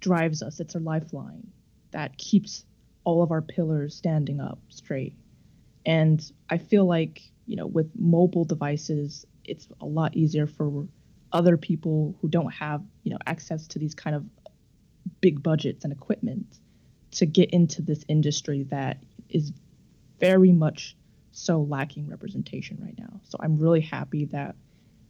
drives 0.00 0.42
us. 0.42 0.58
It's 0.58 0.74
our 0.74 0.80
lifeline 0.80 1.46
that 1.92 2.18
keeps 2.18 2.64
all 3.04 3.22
of 3.22 3.30
our 3.30 3.42
pillars 3.42 3.94
standing 3.94 4.40
up 4.40 4.58
straight. 4.68 5.14
And 5.86 6.24
I 6.50 6.58
feel 6.58 6.86
like, 6.86 7.22
you 7.46 7.54
know, 7.56 7.66
with 7.66 7.90
mobile 7.96 8.44
devices, 8.44 9.24
it's 9.44 9.68
a 9.80 9.86
lot 9.86 10.16
easier 10.16 10.46
for 10.46 10.86
other 11.34 11.56
people 11.56 12.16
who 12.22 12.28
don't 12.28 12.52
have, 12.52 12.82
you 13.02 13.10
know, 13.10 13.18
access 13.26 13.66
to 13.66 13.78
these 13.78 13.94
kind 13.94 14.16
of 14.16 14.24
big 15.20 15.42
budgets 15.42 15.84
and 15.84 15.92
equipment 15.92 16.60
to 17.10 17.26
get 17.26 17.50
into 17.50 17.82
this 17.82 18.04
industry 18.08 18.62
that 18.70 18.98
is 19.28 19.52
very 20.20 20.52
much 20.52 20.96
so 21.32 21.60
lacking 21.60 22.08
representation 22.08 22.78
right 22.80 22.96
now. 22.96 23.20
So 23.24 23.36
I'm 23.40 23.58
really 23.58 23.80
happy 23.80 24.26
that 24.26 24.54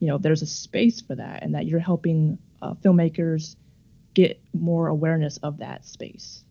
you 0.00 0.08
know 0.08 0.18
there's 0.18 0.42
a 0.42 0.46
space 0.46 1.00
for 1.00 1.14
that 1.14 1.42
and 1.42 1.54
that 1.54 1.66
you're 1.66 1.78
helping 1.80 2.38
uh, 2.62 2.74
filmmakers 2.74 3.56
get 4.14 4.40
more 4.52 4.88
awareness 4.88 5.36
of 5.38 5.58
that 5.58 5.84
space. 5.84 6.44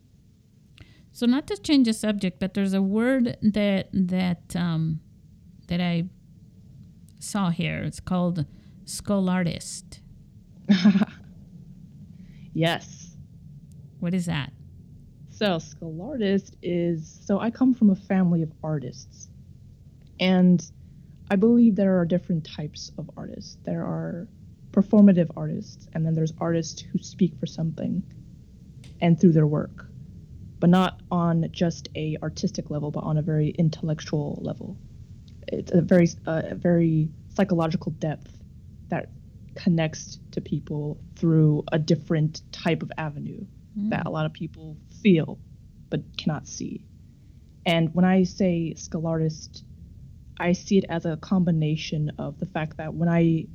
So 1.12 1.26
not 1.26 1.46
to 1.48 1.56
change 1.56 1.86
the 1.86 1.92
subject, 1.92 2.38
but 2.38 2.54
there's 2.54 2.74
a 2.74 2.82
word 2.82 3.36
that 3.42 3.88
that 3.92 4.56
um, 4.56 5.00
that 5.66 5.80
I 5.80 6.04
saw 7.18 7.50
here. 7.50 7.82
It's 7.82 8.00
called 8.00 8.46
scholartist. 8.84 10.00
yes. 12.52 13.16
What 14.00 14.14
is 14.14 14.26
that? 14.26 14.52
So, 15.30 15.58
scholartist 15.58 16.56
is 16.62 17.20
so 17.26 17.40
I 17.40 17.50
come 17.50 17.74
from 17.74 17.90
a 17.90 17.96
family 17.96 18.42
of 18.42 18.52
artists. 18.62 19.28
And 20.20 20.64
I 21.30 21.36
believe 21.36 21.74
there 21.74 21.98
are 21.98 22.04
different 22.04 22.44
types 22.44 22.92
of 22.98 23.10
artists. 23.16 23.56
There 23.64 23.82
are 23.82 24.28
performative 24.70 25.30
artists, 25.36 25.88
and 25.92 26.04
then 26.04 26.14
there's 26.14 26.32
artists 26.38 26.82
who 26.82 26.98
speak 26.98 27.36
for 27.38 27.46
something 27.46 28.02
and 29.00 29.20
through 29.20 29.32
their 29.32 29.46
work, 29.46 29.86
but 30.60 30.70
not 30.70 31.00
on 31.10 31.48
just 31.50 31.88
a 31.96 32.16
artistic 32.22 32.70
level, 32.70 32.90
but 32.90 33.02
on 33.04 33.18
a 33.18 33.22
very 33.22 33.48
intellectual 33.50 34.38
level. 34.42 34.76
It's 35.48 35.72
a 35.72 35.80
very 35.80 36.08
uh, 36.26 36.42
a 36.50 36.54
very 36.54 37.08
psychological 37.34 37.92
depth 37.92 38.43
that 38.88 39.08
connects 39.54 40.18
to 40.32 40.40
people 40.40 40.98
through 41.16 41.64
a 41.70 41.78
different 41.78 42.42
type 42.52 42.82
of 42.82 42.90
avenue 42.98 43.44
mm. 43.78 43.90
that 43.90 44.06
a 44.06 44.10
lot 44.10 44.26
of 44.26 44.32
people 44.32 44.76
feel 45.02 45.38
but 45.90 46.16
cannot 46.16 46.46
see. 46.46 46.84
And 47.66 47.94
when 47.94 48.04
I 48.04 48.24
say 48.24 48.74
scholartist, 48.74 49.64
I 50.38 50.52
see 50.52 50.78
it 50.78 50.84
as 50.88 51.06
a 51.06 51.16
combination 51.16 52.12
of 52.18 52.38
the 52.40 52.46
fact 52.46 52.78
that 52.78 52.94
when 52.94 53.08
I 53.08 53.46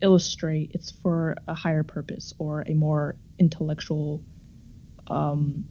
illustrate, 0.00 0.72
it's 0.74 0.90
for 0.90 1.36
a 1.48 1.54
higher 1.54 1.82
purpose 1.82 2.34
or 2.38 2.62
a 2.66 2.74
more 2.74 3.16
intellectual 3.38 4.22
um, 5.08 5.64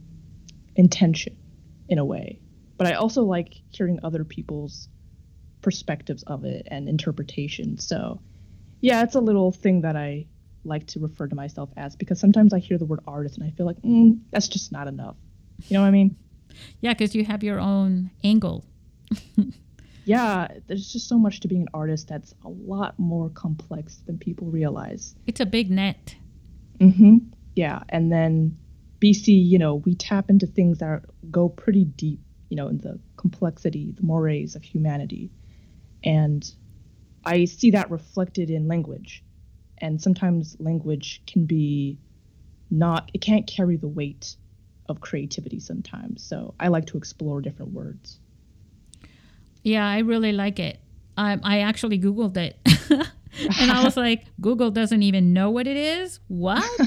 intention 0.75 1.37
in 1.87 1.99
a 1.99 2.05
way. 2.05 2.39
But 2.77 2.87
I 2.87 2.93
also 2.93 3.23
like 3.23 3.53
hearing 3.69 3.99
other 4.03 4.23
people's 4.23 4.89
perspectives 5.61 6.23
of 6.23 6.43
it 6.43 6.67
and 6.69 6.89
interpretation. 6.89 7.77
So, 7.77 8.21
yeah, 8.81 9.03
it's 9.03 9.15
a 9.15 9.19
little 9.19 9.51
thing 9.51 9.81
that 9.81 9.95
I 9.95 10.27
like 10.63 10.87
to 10.87 10.99
refer 10.99 11.27
to 11.27 11.35
myself 11.35 11.69
as 11.77 11.95
because 11.95 12.19
sometimes 12.19 12.53
I 12.53 12.59
hear 12.59 12.77
the 12.77 12.85
word 12.85 12.99
artist 13.07 13.37
and 13.37 13.47
I 13.47 13.51
feel 13.51 13.65
like 13.65 13.81
mm, 13.81 14.19
that's 14.31 14.47
just 14.47 14.71
not 14.71 14.87
enough. 14.87 15.15
You 15.67 15.75
know 15.75 15.81
what 15.81 15.87
I 15.87 15.91
mean? 15.91 16.15
Yeah, 16.81 16.93
because 16.93 17.15
you 17.15 17.25
have 17.25 17.43
your 17.43 17.59
own 17.59 18.11
angle. 18.23 18.65
yeah, 20.05 20.47
there's 20.67 20.91
just 20.91 21.07
so 21.07 21.17
much 21.17 21.39
to 21.41 21.47
being 21.47 21.61
an 21.61 21.67
artist 21.73 22.07
that's 22.07 22.33
a 22.43 22.49
lot 22.49 22.97
more 22.97 23.29
complex 23.29 23.97
than 24.05 24.17
people 24.17 24.47
realize. 24.47 25.15
It's 25.27 25.39
a 25.39 25.45
big 25.45 25.69
net. 25.69 26.15
Mm-hmm. 26.79 27.17
Yeah, 27.55 27.83
and 27.89 28.11
then 28.11 28.57
BC, 29.01 29.27
you 29.27 29.57
know, 29.57 29.75
we 29.75 29.95
tap 29.95 30.29
into 30.29 30.47
things 30.47 30.79
that 30.79 31.03
go 31.31 31.49
pretty 31.49 31.85
deep, 31.85 32.19
you 32.49 32.57
know, 32.57 32.67
in 32.67 32.79
the 32.79 32.99
complexity, 33.17 33.93
the 33.95 34.03
mores 34.03 34.55
of 34.55 34.63
humanity, 34.63 35.31
and 36.03 36.49
I 37.25 37.45
see 37.45 37.71
that 37.71 37.89
reflected 37.89 38.49
in 38.49 38.67
language, 38.67 39.23
and 39.79 40.01
sometimes 40.01 40.55
language 40.59 41.21
can 41.27 41.45
be 41.45 41.97
not, 42.69 43.09
it 43.13 43.21
can't 43.21 43.47
carry 43.47 43.77
the 43.77 43.87
weight 43.87 44.35
of 44.87 45.01
creativity 45.01 45.59
sometimes. 45.59 46.23
So 46.23 46.53
I 46.59 46.67
like 46.67 46.85
to 46.87 46.97
explore 46.97 47.41
different 47.41 47.73
words. 47.73 48.19
Yeah, 49.63 49.87
I 49.87 49.99
really 49.99 50.31
like 50.31 50.59
it. 50.59 50.79
Um, 51.17 51.41
I 51.43 51.61
actually 51.61 51.99
Googled 51.99 52.37
it. 52.37 52.59
and 53.59 53.71
I 53.71 53.83
was 53.83 53.97
like, 53.97 54.25
Google 54.39 54.69
doesn't 54.71 55.01
even 55.01 55.33
know 55.33 55.49
what 55.49 55.67
it 55.67 55.77
is? 55.77 56.19
What? 56.27 56.63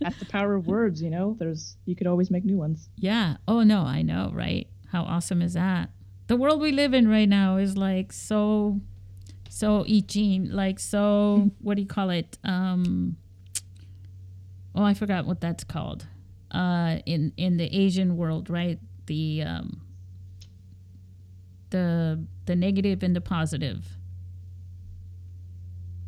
That's 0.00 0.18
the 0.18 0.26
power 0.28 0.54
of 0.54 0.66
words, 0.66 1.02
you 1.02 1.10
know? 1.10 1.36
There's 1.38 1.76
you 1.84 1.94
could 1.94 2.06
always 2.06 2.30
make 2.30 2.44
new 2.44 2.56
ones. 2.56 2.88
Yeah. 2.96 3.36
Oh 3.46 3.62
no, 3.62 3.82
I 3.82 4.02
know, 4.02 4.30
right? 4.34 4.66
How 4.90 5.02
awesome 5.02 5.42
is 5.42 5.54
that? 5.54 5.90
The 6.30 6.36
world 6.36 6.60
we 6.60 6.70
live 6.70 6.94
in 6.94 7.08
right 7.08 7.28
now 7.28 7.56
is 7.56 7.76
like 7.76 8.12
so 8.12 8.80
so 9.48 9.84
I 9.88 10.52
like 10.52 10.78
so 10.78 11.50
what 11.60 11.74
do 11.74 11.82
you 11.82 11.88
call 11.88 12.10
it? 12.10 12.38
Um 12.44 13.16
Oh, 14.72 14.84
I 14.84 14.94
forgot 14.94 15.26
what 15.26 15.40
that's 15.40 15.64
called. 15.64 16.06
Uh 16.52 16.98
in 17.04 17.32
in 17.36 17.56
the 17.56 17.64
Asian 17.76 18.16
world, 18.16 18.48
right? 18.48 18.78
The 19.06 19.42
um 19.42 19.82
the 21.70 22.24
the 22.46 22.54
negative 22.54 23.02
and 23.02 23.16
the 23.16 23.20
positive. 23.20 23.96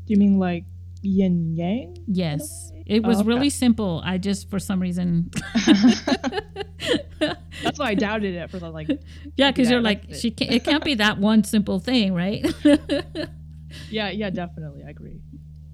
Do 0.06 0.14
you 0.14 0.20
mean 0.20 0.38
like 0.38 0.66
yin 1.02 1.54
yang? 1.54 1.96
Yes. 2.06 2.72
It 2.86 3.04
was 3.04 3.18
oh, 3.18 3.20
okay. 3.20 3.28
really 3.28 3.50
simple. 3.50 4.02
I 4.04 4.18
just 4.18 4.50
for 4.50 4.58
some 4.58 4.80
reason 4.80 5.30
That's 7.62 7.78
why 7.78 7.90
I 7.90 7.94
doubted 7.94 8.34
it 8.34 8.50
for 8.50 8.58
the 8.58 8.70
like 8.70 8.88
Yeah, 9.36 9.52
cuz 9.52 9.70
you're 9.70 9.80
like 9.80 10.14
she 10.14 10.30
can't, 10.30 10.50
it 10.52 10.64
can't 10.64 10.84
be 10.84 10.94
that 10.94 11.18
one 11.18 11.44
simple 11.44 11.78
thing, 11.78 12.14
right? 12.14 12.44
yeah, 13.90 14.10
yeah, 14.10 14.30
definitely. 14.30 14.82
I 14.84 14.90
agree. 14.90 15.20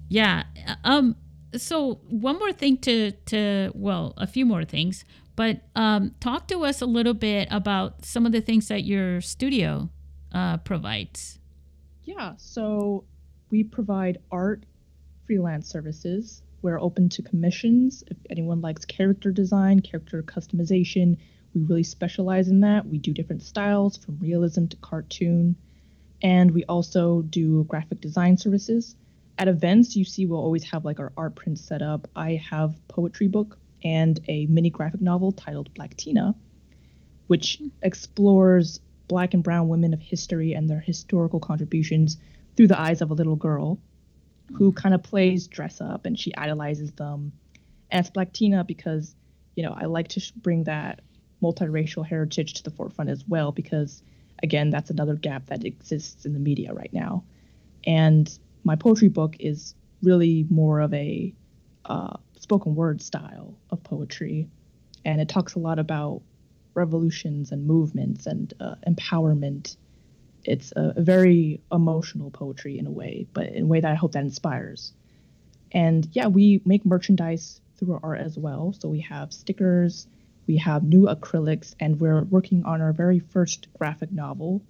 Yeah. 0.07 0.43
Um 0.83 1.15
so 1.55 1.95
one 2.09 2.37
more 2.37 2.53
thing 2.53 2.77
to 2.79 3.11
to 3.27 3.71
well, 3.73 4.13
a 4.17 4.27
few 4.27 4.45
more 4.45 4.65
things, 4.65 5.05
but 5.35 5.61
um 5.75 6.15
talk 6.19 6.47
to 6.49 6.63
us 6.63 6.81
a 6.81 6.85
little 6.85 7.15
bit 7.15 7.47
about 7.51 8.05
some 8.05 8.25
of 8.25 8.31
the 8.31 8.41
things 8.41 8.67
that 8.67 8.83
your 8.83 9.21
studio 9.21 9.89
uh 10.31 10.57
provides. 10.57 11.39
Yeah, 12.03 12.33
so 12.37 13.05
we 13.51 13.63
provide 13.63 14.17
art 14.31 14.65
freelance 15.29 15.69
services. 15.69 16.41
We're 16.63 16.81
open 16.81 17.07
to 17.09 17.21
commissions. 17.21 18.03
If 18.07 18.17
anyone 18.31 18.61
likes 18.61 18.83
character 18.83 19.31
design, 19.31 19.79
character 19.79 20.23
customization, 20.23 21.17
we 21.53 21.61
really 21.61 21.83
specialize 21.83 22.47
in 22.47 22.61
that. 22.61 22.87
We 22.87 22.97
do 22.97 23.13
different 23.13 23.43
styles 23.43 23.95
from 23.95 24.17
realism 24.19 24.65
to 24.65 24.77
cartoon. 24.77 25.55
And 26.23 26.49
we 26.49 26.63
also 26.63 27.21
do 27.21 27.63
graphic 27.65 28.01
design 28.01 28.37
services. 28.37 28.95
At 29.37 29.47
events, 29.47 29.95
you 29.95 30.03
see 30.03 30.25
we'll 30.25 30.39
always 30.39 30.63
have 30.63 30.83
like 30.83 30.99
our 30.99 31.13
art 31.15 31.35
prints 31.35 31.61
set 31.61 31.83
up. 31.83 32.07
I 32.15 32.41
have 32.49 32.73
poetry 32.87 33.27
book 33.27 33.59
and 33.83 34.19
a 34.27 34.47
mini 34.47 34.71
graphic 34.71 34.99
novel 34.99 35.31
titled 35.31 35.71
Black 35.75 35.95
Tina, 35.95 36.33
which 37.27 37.61
explores 37.83 38.79
black 39.07 39.35
and 39.35 39.43
brown 39.43 39.67
women 39.67 39.93
of 39.93 40.01
history 40.01 40.53
and 40.53 40.67
their 40.67 40.79
historical 40.79 41.39
contributions 41.39 42.17
through 42.57 42.67
the 42.67 42.81
eyes 42.81 43.03
of 43.03 43.11
a 43.11 43.13
little 43.13 43.35
girl 43.35 43.79
who 44.53 44.71
kind 44.71 44.95
of 44.95 45.03
plays 45.03 45.47
dress 45.47 45.81
up 45.81 46.05
and 46.05 46.17
she 46.19 46.35
idolizes 46.35 46.91
them. 46.91 47.31
And 47.91 47.99
it's 48.01 48.09
Black 48.09 48.33
Tina 48.33 48.63
because, 48.63 49.15
you 49.55 49.63
know, 49.63 49.75
I 49.75 49.85
like 49.85 50.09
to 50.09 50.33
bring 50.37 50.65
that 50.65 51.01
multiracial 51.41 52.05
heritage 52.05 52.53
to 52.53 52.63
the 52.63 52.71
forefront 52.71 53.09
as 53.09 53.23
well 53.27 53.51
because 53.51 54.03
again 54.43 54.69
that's 54.69 54.89
another 54.89 55.15
gap 55.15 55.45
that 55.47 55.65
exists 55.65 56.25
in 56.25 56.33
the 56.33 56.39
media 56.39 56.73
right 56.73 56.93
now 56.93 57.23
and 57.85 58.37
my 58.63 58.75
poetry 58.75 59.07
book 59.07 59.35
is 59.39 59.73
really 60.03 60.45
more 60.49 60.79
of 60.81 60.93
a 60.93 61.33
uh, 61.85 62.15
spoken 62.37 62.75
word 62.75 63.01
style 63.01 63.55
of 63.69 63.81
poetry 63.83 64.47
and 65.05 65.21
it 65.21 65.29
talks 65.29 65.55
a 65.55 65.59
lot 65.59 65.79
about 65.79 66.21
revolutions 66.73 67.51
and 67.51 67.65
movements 67.65 68.25
and 68.25 68.53
uh, 68.59 68.75
empowerment 68.87 69.77
it's 70.43 70.71
a, 70.75 70.93
a 70.95 71.01
very 71.01 71.61
emotional 71.71 72.31
poetry 72.31 72.77
in 72.77 72.87
a 72.87 72.91
way 72.91 73.27
but 73.33 73.47
in 73.47 73.63
a 73.63 73.67
way 73.67 73.79
that 73.79 73.91
i 73.91 73.95
hope 73.95 74.13
that 74.13 74.23
inspires 74.23 74.93
and 75.71 76.07
yeah 76.13 76.27
we 76.27 76.61
make 76.65 76.85
merchandise 76.85 77.61
through 77.77 77.93
our 77.93 77.99
art 78.03 78.19
as 78.19 78.37
well 78.37 78.73
so 78.73 78.89
we 78.89 78.99
have 78.99 79.31
stickers 79.31 80.07
we 80.49 80.57
have 80.57 80.83
new 80.83 81.01
acrylics, 81.03 81.75
and 81.79 81.99
we're 81.99 82.23
working 82.23 82.65
on 82.65 82.81
our 82.81 82.91
very 82.91 83.19
first 83.19 83.67
graphic 83.77 84.11
novel. 84.11 84.63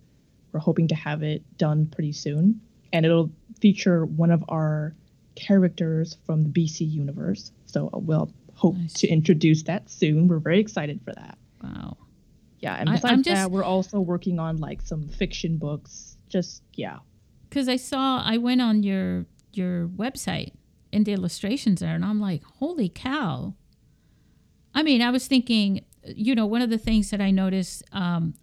We're 0.51 0.59
hoping 0.59 0.89
to 0.89 0.95
have 0.95 1.23
it 1.23 1.41
done 1.57 1.85
pretty 1.85 2.11
soon, 2.11 2.59
and 2.91 3.05
it'll 3.05 3.31
feature 3.61 4.05
one 4.05 4.29
of 4.29 4.43
our 4.49 4.93
characters 5.35 6.17
from 6.25 6.43
the 6.43 6.49
BC 6.49 6.81
universe. 6.81 7.53
So 7.67 7.89
we'll 7.93 8.29
hope 8.55 8.75
nice. 8.75 8.91
to 8.95 9.07
introduce 9.07 9.63
that 9.63 9.89
soon. 9.89 10.27
We're 10.27 10.39
very 10.39 10.59
excited 10.59 10.99
for 11.05 11.13
that. 11.13 11.37
Wow. 11.63 11.95
Yeah, 12.59 12.75
and 12.75 12.89
besides 12.89 13.23
just, 13.23 13.35
that, 13.35 13.51
we're 13.51 13.63
also 13.63 13.99
working 13.99 14.39
on 14.39 14.57
like 14.57 14.81
some 14.81 15.07
fiction 15.07 15.57
books. 15.57 16.17
Just 16.27 16.63
yeah. 16.73 16.99
Because 17.49 17.67
I 17.67 17.77
saw, 17.77 18.21
I 18.23 18.37
went 18.37 18.61
on 18.61 18.83
your 18.83 19.25
your 19.53 19.87
website 19.87 20.53
and 20.91 21.05
the 21.05 21.13
illustrations 21.13 21.79
there, 21.79 21.95
and 21.95 22.05
I'm 22.05 22.19
like, 22.19 22.43
holy 22.43 22.89
cow! 22.89 23.55
I 24.73 24.83
mean, 24.83 25.01
I 25.01 25.09
was 25.09 25.27
thinking, 25.27 25.85
you 26.03 26.35
know, 26.35 26.45
one 26.45 26.61
of 26.61 26.69
the 26.69 26.77
things 26.77 27.09
that 27.11 27.21
I 27.21 27.31
notice 27.31 27.81
um, 27.91 28.35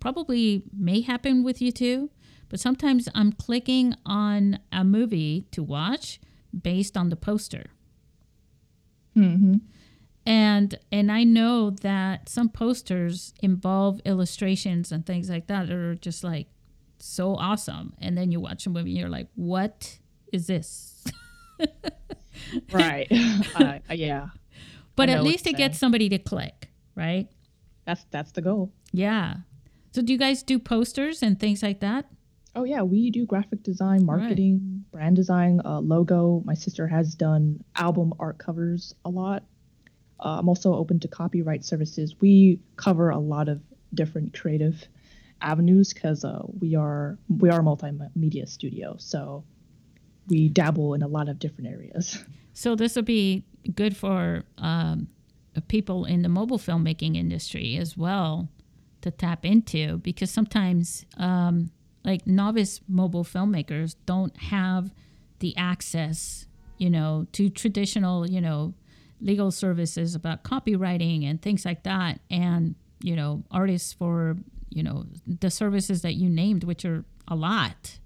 probably 0.00 0.62
may 0.76 1.00
happen 1.00 1.42
with 1.42 1.60
you 1.60 1.72
too, 1.72 2.10
but 2.48 2.60
sometimes 2.60 3.08
I'm 3.14 3.32
clicking 3.32 3.94
on 4.04 4.60
a 4.70 4.84
movie 4.84 5.46
to 5.52 5.62
watch 5.62 6.20
based 6.62 6.96
on 6.96 7.08
the 7.08 7.16
poster. 7.16 7.66
Mm-hmm. 9.16 9.56
And 10.26 10.76
and 10.90 11.12
I 11.12 11.22
know 11.22 11.70
that 11.70 12.28
some 12.28 12.48
posters 12.48 13.32
involve 13.40 14.00
illustrations 14.04 14.90
and 14.90 15.06
things 15.06 15.30
like 15.30 15.46
that 15.46 15.68
that 15.68 15.74
are 15.74 15.94
just 15.94 16.24
like 16.24 16.48
so 16.98 17.36
awesome. 17.36 17.94
And 18.00 18.18
then 18.18 18.32
you 18.32 18.40
watch 18.40 18.66
a 18.66 18.70
movie 18.70 18.90
and 18.90 18.98
you're 18.98 19.08
like, 19.08 19.28
what 19.36 19.98
is 20.32 20.48
this? 20.48 21.04
right. 22.72 23.06
Uh, 23.54 23.78
yeah. 23.94 24.28
But 24.96 25.08
at 25.08 25.22
least 25.22 25.46
it 25.46 25.56
gets 25.56 25.78
somebody 25.78 26.08
to 26.08 26.18
click, 26.18 26.70
right? 26.94 27.28
That's 27.84 28.04
that's 28.10 28.32
the 28.32 28.42
goal. 28.42 28.72
Yeah. 28.92 29.36
So 29.92 30.02
do 30.02 30.12
you 30.12 30.18
guys 30.18 30.42
do 30.42 30.58
posters 30.58 31.22
and 31.22 31.38
things 31.38 31.62
like 31.62 31.80
that? 31.80 32.06
Oh 32.54 32.64
yeah, 32.64 32.82
we 32.82 33.10
do 33.10 33.26
graphic 33.26 33.62
design, 33.62 34.04
marketing, 34.04 34.84
right. 34.92 34.92
brand 35.00 35.16
design, 35.16 35.60
uh, 35.64 35.80
logo. 35.80 36.42
My 36.44 36.54
sister 36.54 36.86
has 36.88 37.14
done 37.14 37.62
album 37.76 38.12
art 38.18 38.38
covers 38.38 38.94
a 39.04 39.10
lot. 39.10 39.42
Uh, 40.18 40.38
I'm 40.38 40.48
also 40.48 40.74
open 40.74 41.00
to 41.00 41.08
copyright 41.08 41.64
services. 41.64 42.14
We 42.20 42.60
cover 42.76 43.10
a 43.10 43.18
lot 43.18 43.48
of 43.48 43.60
different 43.94 44.38
creative 44.38 44.86
avenues 45.42 45.92
because 45.92 46.24
uh, 46.24 46.42
we 46.60 46.74
are 46.74 47.18
we 47.28 47.50
are 47.50 47.60
a 47.60 47.62
multimedia 47.62 48.48
studio, 48.48 48.96
so 48.98 49.44
we 50.28 50.48
dabble 50.48 50.94
in 50.94 51.02
a 51.02 51.08
lot 51.08 51.28
of 51.28 51.38
different 51.38 51.70
areas. 51.70 52.22
So 52.58 52.74
this 52.74 52.96
will 52.96 53.02
be 53.02 53.44
good 53.74 53.94
for 53.94 54.42
um, 54.56 55.08
people 55.68 56.06
in 56.06 56.22
the 56.22 56.30
mobile 56.30 56.58
filmmaking 56.58 57.14
industry 57.14 57.76
as 57.76 57.98
well 57.98 58.48
to 59.02 59.10
tap 59.10 59.44
into 59.44 59.98
because 59.98 60.30
sometimes 60.30 61.04
um, 61.18 61.70
like 62.02 62.26
novice 62.26 62.80
mobile 62.88 63.24
filmmakers 63.24 63.96
don't 64.06 64.36
have 64.38 64.90
the 65.40 65.54
access 65.58 66.46
you 66.78 66.88
know 66.88 67.26
to 67.32 67.50
traditional 67.50 68.28
you 68.28 68.40
know 68.40 68.72
legal 69.20 69.50
services 69.50 70.14
about 70.14 70.44
copywriting 70.44 71.24
and 71.24 71.40
things 71.40 71.64
like 71.64 71.82
that 71.84 72.20
and 72.30 72.74
you 73.00 73.16
know 73.16 73.42
artists 73.50 73.92
for 73.92 74.36
you 74.68 74.82
know 74.82 75.06
the 75.26 75.50
services 75.50 76.02
that 76.02 76.14
you 76.14 76.28
named 76.28 76.64
which 76.64 76.84
are 76.84 77.04
a 77.28 77.34
lot 77.34 77.98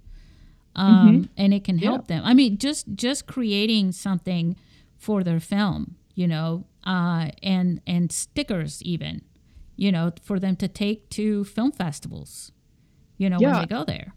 um, 0.77 1.09
mm-hmm. 1.09 1.25
and 1.37 1.55
it 1.55 1.65
can 1.65 1.79
help 1.79 2.03
yeah. 2.09 2.17
them. 2.17 2.25
I 2.25 2.35
mean, 2.35 2.59
just 2.59 2.87
just 2.95 3.27
creating 3.27 3.93
something 3.93 4.57
for 4.97 5.23
their 5.23 5.41
film, 5.41 5.97
you 6.15 6.29
know, 6.29 6.67
uh, 6.85 7.31
and 7.43 7.81
and 7.87 8.13
stickers 8.13 8.83
even, 8.83 9.23
you 9.77 9.91
know, 9.91 10.13
for 10.23 10.39
them 10.39 10.57
to 10.57 10.69
take 10.69 11.09
to 11.11 11.45
film 11.45 11.73
festivals, 11.73 12.53
you 13.17 13.29
know, 13.29 13.39
yeah. 13.41 13.53
when 13.53 13.61
they 13.63 13.67
go 13.67 13.85
there. 13.85 14.15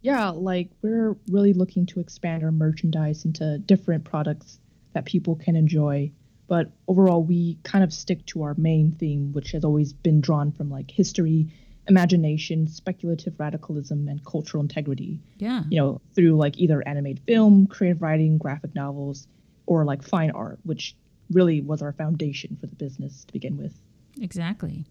Yeah, 0.00 0.30
like 0.30 0.70
we're 0.82 1.16
really 1.28 1.52
looking 1.52 1.84
to 1.86 2.00
expand 2.00 2.44
our 2.44 2.52
merchandise 2.52 3.24
into 3.24 3.58
different 3.58 4.04
products 4.04 4.60
that 4.94 5.04
people 5.04 5.34
can 5.34 5.56
enjoy. 5.56 6.12
But 6.48 6.70
overall, 6.88 7.22
we 7.22 7.58
kind 7.62 7.84
of 7.84 7.92
stick 7.92 8.24
to 8.26 8.42
our 8.42 8.54
main 8.56 8.92
theme, 8.92 9.32
which 9.32 9.52
has 9.52 9.64
always 9.64 9.92
been 9.92 10.20
drawn 10.20 10.50
from 10.50 10.70
like 10.70 10.90
history 10.90 11.48
imagination, 11.88 12.66
speculative 12.66 13.38
radicalism, 13.38 14.08
and 14.08 14.24
cultural 14.24 14.62
integrity. 14.62 15.20
Yeah. 15.38 15.64
You 15.70 15.80
know, 15.80 16.00
through 16.14 16.36
like 16.36 16.58
either 16.58 16.86
animated 16.86 17.22
film, 17.24 17.66
creative 17.66 18.02
writing, 18.02 18.38
graphic 18.38 18.74
novels, 18.74 19.26
or 19.66 19.84
like 19.84 20.02
fine 20.02 20.30
art, 20.30 20.58
which 20.64 20.96
really 21.30 21.60
was 21.60 21.82
our 21.82 21.92
foundation 21.92 22.56
for 22.60 22.66
the 22.66 22.76
business 22.76 23.24
to 23.24 23.32
begin 23.32 23.56
with. 23.56 23.74
Exactly. 24.20 24.86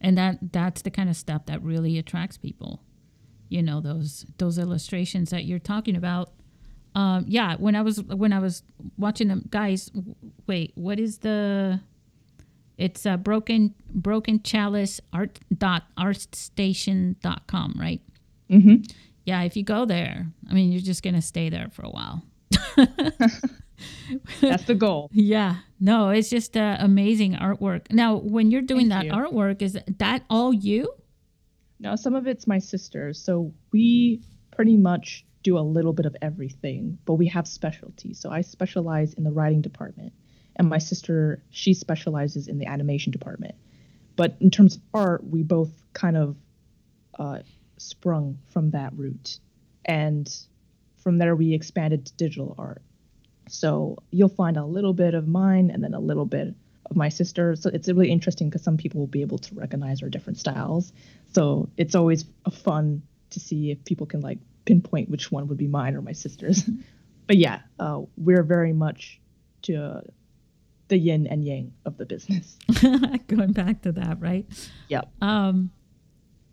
And 0.00 0.18
that 0.18 0.52
that's 0.52 0.82
the 0.82 0.90
kind 0.90 1.08
of 1.08 1.16
stuff 1.16 1.46
that 1.46 1.62
really 1.62 1.98
attracts 1.98 2.36
people. 2.36 2.82
You 3.48 3.62
know, 3.62 3.80
those 3.80 4.26
those 4.38 4.58
illustrations 4.58 5.30
that 5.30 5.44
you're 5.44 5.58
talking 5.58 5.96
about. 5.96 6.32
Um, 6.94 7.24
yeah, 7.26 7.56
when 7.56 7.74
I 7.74 7.82
was 7.82 8.02
when 8.02 8.32
I 8.32 8.38
was 8.38 8.62
watching 8.96 9.28
them, 9.28 9.46
guys. 9.50 9.90
Wait, 10.46 10.72
what 10.74 11.00
is 11.00 11.18
the 11.18 11.80
it's 12.78 13.06
a 13.06 13.16
broken 13.16 13.74
broken 13.90 14.42
chalice 14.42 15.00
art 15.12 15.38
dot 15.56 15.84
artstation 15.98 17.16
dot 17.20 17.46
com, 17.46 17.74
right? 17.78 18.00
Mm-hmm. 18.50 18.84
Yeah, 19.24 19.42
if 19.42 19.56
you 19.56 19.64
go 19.64 19.86
there, 19.86 20.26
I 20.50 20.54
mean, 20.54 20.70
you're 20.70 20.80
just 20.82 21.02
gonna 21.02 21.22
stay 21.22 21.48
there 21.48 21.68
for 21.72 21.82
a 21.82 21.90
while. 21.90 22.22
That's 24.40 24.64
the 24.64 24.74
goal. 24.74 25.10
Yeah. 25.12 25.56
No, 25.80 26.10
it's 26.10 26.30
just 26.30 26.56
uh, 26.56 26.76
amazing 26.78 27.34
artwork. 27.34 27.90
Now, 27.90 28.16
when 28.16 28.50
you're 28.50 28.62
doing 28.62 28.88
Thank 28.88 29.10
that 29.10 29.16
you. 29.16 29.22
artwork, 29.22 29.60
is 29.60 29.78
that 29.98 30.22
all 30.30 30.52
you? 30.52 30.94
No, 31.80 31.96
some 31.96 32.14
of 32.14 32.26
it's 32.26 32.46
my 32.46 32.58
sister's. 32.58 33.18
So 33.22 33.52
we 33.72 34.22
pretty 34.52 34.76
much 34.76 35.26
do 35.44 35.58
a 35.58 35.60
little 35.60 35.92
bit 35.92 36.06
of 36.06 36.16
everything, 36.20 36.98
but 37.04 37.14
we 37.14 37.28
have 37.28 37.46
specialties. 37.46 38.18
So 38.18 38.30
I 38.30 38.40
specialize 38.40 39.14
in 39.14 39.22
the 39.22 39.30
writing 39.30 39.60
department 39.60 40.12
and 40.56 40.68
my 40.68 40.78
sister 40.78 41.42
she 41.50 41.74
specializes 41.74 42.48
in 42.48 42.58
the 42.58 42.66
animation 42.66 43.12
department. 43.12 43.54
But 44.16 44.36
in 44.40 44.50
terms 44.50 44.76
of 44.76 44.82
art 44.92 45.22
we 45.22 45.44
both 45.44 45.70
kind 45.92 46.16
of 46.16 46.36
uh, 47.16 47.38
sprung 47.76 48.38
from 48.46 48.70
that 48.70 48.92
route 48.96 49.38
and 49.84 50.28
from 50.96 51.18
there 51.18 51.36
we 51.36 51.52
expanded 51.52 52.06
to 52.06 52.12
digital 52.14 52.54
art. 52.58 52.82
So 53.48 53.98
you'll 54.10 54.30
find 54.30 54.56
a 54.56 54.64
little 54.64 54.94
bit 54.94 55.12
of 55.12 55.28
mine 55.28 55.70
and 55.70 55.84
then 55.84 55.92
a 55.92 56.00
little 56.00 56.24
bit 56.24 56.54
of 56.86 56.96
my 56.96 57.10
sister. 57.10 57.54
So 57.54 57.68
it's 57.68 57.88
really 57.88 58.10
interesting 58.10 58.48
because 58.48 58.62
some 58.62 58.78
people 58.78 59.00
will 59.00 59.06
be 59.06 59.20
able 59.20 59.38
to 59.38 59.54
recognize 59.54 60.02
our 60.02 60.08
different 60.08 60.38
styles. 60.38 60.90
So 61.34 61.68
it's 61.76 61.94
always 61.94 62.24
fun 62.50 63.02
to 63.30 63.40
see 63.40 63.70
if 63.70 63.84
people 63.84 64.06
can 64.06 64.20
like 64.20 64.38
pinpoint 64.64 65.10
which 65.10 65.30
one 65.30 65.48
would 65.48 65.58
be 65.58 65.66
mine 65.66 65.94
or 65.94 66.02
my 66.02 66.12
sister's. 66.12 66.64
but 67.26 67.36
yeah, 67.36 67.60
uh, 67.78 68.02
we're 68.16 68.42
very 68.42 68.72
much 68.72 69.20
to 69.62 70.02
the 70.88 70.98
yin 70.98 71.26
and 71.26 71.44
yang 71.44 71.72
of 71.84 71.96
the 71.96 72.06
business. 72.06 72.56
Going 73.26 73.52
back 73.52 73.82
to 73.82 73.92
that, 73.92 74.20
right? 74.20 74.46
Yep. 74.88 75.08
Um, 75.22 75.70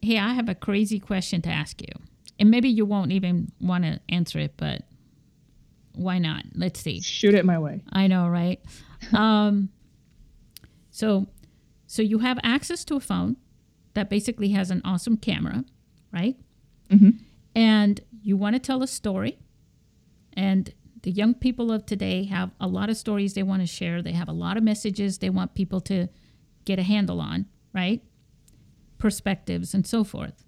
hey, 0.01 0.17
I 0.17 0.33
have 0.33 0.49
a 0.49 0.55
crazy 0.55 0.99
question 0.99 1.41
to 1.43 1.49
ask 1.49 1.81
you, 1.81 1.93
and 2.39 2.49
maybe 2.49 2.69
you 2.69 2.85
won't 2.85 3.11
even 3.11 3.51
want 3.59 3.83
to 3.83 3.99
answer 4.09 4.39
it, 4.39 4.53
but 4.57 4.83
why 5.93 6.19
not? 6.19 6.43
Let's 6.55 6.79
see. 6.79 7.01
Shoot 7.01 7.33
it 7.33 7.45
my 7.45 7.59
way. 7.59 7.81
I 7.91 8.07
know, 8.07 8.27
right? 8.27 8.59
um, 9.13 9.69
so, 10.91 11.27
so 11.87 12.01
you 12.01 12.19
have 12.19 12.39
access 12.43 12.85
to 12.85 12.95
a 12.95 13.01
phone 13.01 13.35
that 13.93 14.09
basically 14.09 14.49
has 14.49 14.71
an 14.71 14.81
awesome 14.85 15.17
camera, 15.17 15.65
right? 16.13 16.37
Mm-hmm. 16.89 17.09
And 17.55 18.01
you 18.21 18.37
want 18.37 18.55
to 18.55 18.59
tell 18.59 18.81
a 18.81 18.87
story, 18.87 19.39
and 20.33 20.73
the 21.03 21.11
young 21.11 21.33
people 21.33 21.71
of 21.71 21.85
today 21.85 22.25
have 22.25 22.51
a 22.59 22.67
lot 22.67 22.89
of 22.89 22.97
stories 22.97 23.33
they 23.33 23.43
want 23.43 23.61
to 23.61 23.67
share. 23.67 24.01
They 24.01 24.11
have 24.11 24.29
a 24.29 24.33
lot 24.33 24.57
of 24.57 24.63
messages 24.63 25.17
they 25.17 25.29
want 25.29 25.55
people 25.55 25.81
to 25.81 26.07
get 26.65 26.79
a 26.79 26.83
handle 26.83 27.19
on, 27.19 27.47
right? 27.73 28.01
Perspectives 28.97 29.73
and 29.73 29.85
so 29.85 30.03
forth. 30.03 30.45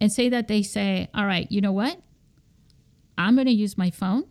And 0.00 0.10
say 0.10 0.28
that 0.30 0.48
they 0.48 0.62
say, 0.62 1.08
all 1.14 1.26
right, 1.26 1.50
you 1.50 1.60
know 1.60 1.72
what? 1.72 2.00
I'm 3.18 3.34
going 3.34 3.46
to 3.46 3.52
use 3.52 3.76
my 3.76 3.90
phone 3.90 4.24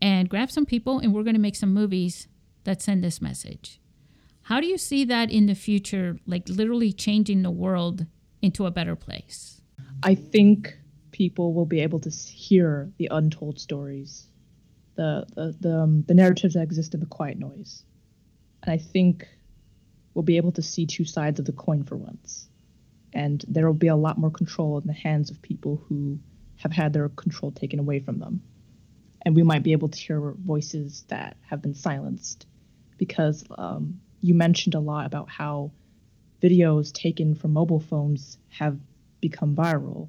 and 0.00 0.30
grab 0.30 0.50
some 0.50 0.64
people 0.64 0.98
and 0.98 1.12
we're 1.14 1.24
going 1.24 1.34
to 1.34 1.40
make 1.40 1.56
some 1.56 1.74
movies 1.74 2.26
that 2.64 2.80
send 2.80 3.04
this 3.04 3.20
message. 3.20 3.80
How 4.42 4.60
do 4.60 4.66
you 4.66 4.78
see 4.78 5.04
that 5.04 5.30
in 5.30 5.46
the 5.46 5.54
future, 5.54 6.18
like 6.26 6.48
literally 6.48 6.92
changing 6.92 7.42
the 7.42 7.50
world 7.50 8.06
into 8.40 8.64
a 8.64 8.70
better 8.70 8.96
place? 8.96 9.60
I 10.02 10.14
think 10.14 10.76
people 11.10 11.54
will 11.54 11.66
be 11.66 11.80
able 11.80 12.00
to 12.00 12.10
hear 12.10 12.92
the 12.98 13.08
untold 13.10 13.58
stories, 13.58 14.26
the 14.94 15.26
the 15.34 15.56
the, 15.60 15.78
um, 15.80 16.02
the 16.06 16.14
narratives 16.14 16.54
that 16.54 16.62
exist 16.62 16.94
in 16.94 17.00
the 17.00 17.06
quiet 17.06 17.38
noise, 17.38 17.82
and 18.62 18.72
I 18.72 18.78
think 18.78 19.26
we'll 20.14 20.22
be 20.22 20.36
able 20.36 20.52
to 20.52 20.62
see 20.62 20.86
two 20.86 21.04
sides 21.04 21.38
of 21.38 21.46
the 21.46 21.52
coin 21.52 21.84
for 21.84 21.96
once, 21.96 22.48
and 23.12 23.44
there 23.48 23.66
will 23.66 23.74
be 23.74 23.88
a 23.88 23.96
lot 23.96 24.18
more 24.18 24.30
control 24.30 24.78
in 24.78 24.86
the 24.86 24.92
hands 24.92 25.30
of 25.30 25.40
people 25.42 25.82
who 25.88 26.18
have 26.56 26.72
had 26.72 26.92
their 26.92 27.08
control 27.08 27.52
taken 27.52 27.78
away 27.78 28.00
from 28.00 28.18
them, 28.18 28.42
and 29.22 29.34
we 29.34 29.42
might 29.42 29.62
be 29.62 29.72
able 29.72 29.88
to 29.88 29.98
hear 29.98 30.34
voices 30.38 31.04
that 31.08 31.36
have 31.42 31.62
been 31.62 31.74
silenced, 31.74 32.46
because 32.98 33.44
um, 33.58 34.00
you 34.20 34.34
mentioned 34.34 34.74
a 34.74 34.80
lot 34.80 35.06
about 35.06 35.28
how 35.28 35.70
videos 36.42 36.92
taken 36.92 37.34
from 37.34 37.52
mobile 37.52 37.80
phones 37.80 38.38
have 38.48 38.78
become 39.20 39.54
viral. 39.56 40.08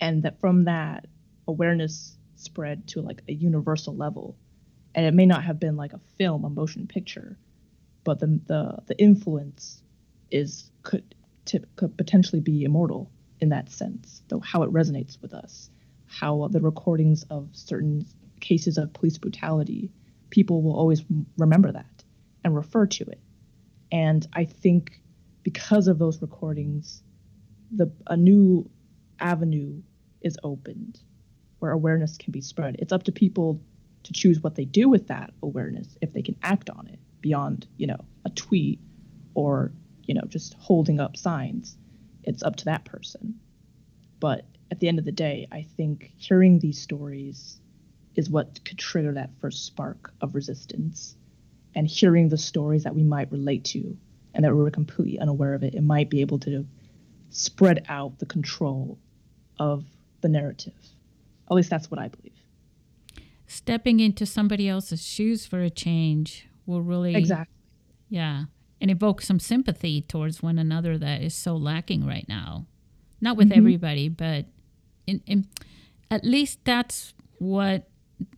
And 0.00 0.22
that 0.22 0.40
from 0.40 0.64
that 0.64 1.06
awareness 1.46 2.16
spread 2.36 2.86
to 2.88 3.02
like 3.02 3.22
a 3.28 3.32
universal 3.32 3.94
level. 3.94 4.36
And 4.94 5.06
it 5.06 5.14
may 5.14 5.26
not 5.26 5.44
have 5.44 5.60
been 5.60 5.76
like 5.76 5.92
a 5.92 6.00
film 6.16 6.44
a 6.44 6.50
motion 6.50 6.86
picture 6.86 7.38
but 8.04 8.18
the 8.18 8.40
the, 8.46 8.78
the 8.86 9.00
influence 9.00 9.82
is 10.30 10.70
could 10.82 11.14
could 11.76 11.96
potentially 11.96 12.40
be 12.40 12.64
immortal 12.64 13.10
in 13.40 13.48
that 13.48 13.70
sense. 13.70 14.22
Though 14.28 14.40
how 14.40 14.62
it 14.62 14.72
resonates 14.72 15.20
with 15.20 15.34
us 15.34 15.70
how 16.06 16.48
the 16.50 16.60
recordings 16.60 17.22
of 17.30 17.48
certain 17.52 18.04
cases 18.40 18.78
of 18.78 18.92
police 18.92 19.18
brutality 19.18 19.92
people 20.30 20.62
will 20.62 20.74
always 20.74 21.04
remember 21.38 21.70
that 21.72 22.04
and 22.44 22.54
refer 22.54 22.86
to 22.86 23.04
it. 23.04 23.20
And 23.92 24.26
i 24.32 24.44
think 24.44 25.00
because 25.42 25.88
of 25.88 25.98
those 25.98 26.20
recordings 26.22 27.02
the 27.72 27.90
a 28.06 28.16
new 28.16 28.68
avenue 29.18 29.82
is 30.20 30.38
opened 30.42 31.00
where 31.58 31.72
awareness 31.72 32.16
can 32.16 32.32
be 32.32 32.40
spread. 32.40 32.76
It's 32.78 32.92
up 32.92 33.04
to 33.04 33.12
people 33.12 33.60
to 34.02 34.12
choose 34.12 34.40
what 34.40 34.54
they 34.54 34.64
do 34.64 34.88
with 34.88 35.08
that 35.08 35.32
awareness 35.42 35.96
if 36.00 36.12
they 36.12 36.22
can 36.22 36.36
act 36.42 36.70
on 36.70 36.86
it 36.88 36.98
beyond, 37.20 37.66
you 37.76 37.86
know, 37.86 38.04
a 38.24 38.30
tweet 38.30 38.80
or, 39.34 39.72
you 40.04 40.14
know, 40.14 40.22
just 40.26 40.54
holding 40.54 41.00
up 41.00 41.16
signs. 41.16 41.76
It's 42.24 42.42
up 42.42 42.56
to 42.56 42.64
that 42.66 42.84
person. 42.84 43.38
But 44.18 44.46
at 44.70 44.80
the 44.80 44.88
end 44.88 44.98
of 44.98 45.04
the 45.04 45.12
day, 45.12 45.48
I 45.52 45.66
think 45.76 46.12
hearing 46.16 46.58
these 46.58 46.80
stories 46.80 47.60
is 48.14 48.30
what 48.30 48.64
could 48.64 48.78
trigger 48.78 49.12
that 49.12 49.30
first 49.40 49.66
spark 49.66 50.12
of 50.20 50.34
resistance. 50.34 51.16
And 51.74 51.86
hearing 51.86 52.28
the 52.28 52.38
stories 52.38 52.84
that 52.84 52.94
we 52.94 53.04
might 53.04 53.30
relate 53.30 53.64
to 53.66 53.96
and 54.34 54.44
that 54.44 54.54
we 54.54 54.62
were 54.62 54.70
completely 54.70 55.18
unaware 55.18 55.54
of 55.54 55.62
it, 55.62 55.74
it 55.74 55.82
might 55.82 56.10
be 56.10 56.20
able 56.20 56.38
to 56.40 56.66
spread 57.30 57.84
out 57.88 58.18
the 58.18 58.26
control 58.26 58.98
of 59.58 59.84
the 60.20 60.28
narrative. 60.28 60.74
At 61.50 61.54
least 61.54 61.70
that's 61.70 61.90
what 61.90 62.00
I 62.00 62.08
believe. 62.08 62.32
Stepping 63.46 64.00
into 64.00 64.26
somebody 64.26 64.68
else's 64.68 65.04
shoes 65.04 65.46
for 65.46 65.60
a 65.60 65.70
change 65.70 66.46
will 66.66 66.82
really 66.82 67.16
exactly 67.16 67.56
yeah 68.08 68.44
and 68.80 68.90
evoke 68.90 69.20
some 69.20 69.40
sympathy 69.40 70.00
towards 70.02 70.42
one 70.42 70.58
another 70.58 70.96
that 70.96 71.20
is 71.20 71.34
so 71.34 71.56
lacking 71.56 72.06
right 72.06 72.26
now. 72.28 72.66
Not 73.20 73.36
with 73.36 73.50
mm-hmm. 73.50 73.58
everybody, 73.58 74.08
but 74.08 74.46
in, 75.06 75.22
in 75.26 75.46
at 76.10 76.24
least 76.24 76.60
that's 76.64 77.12
what 77.38 77.88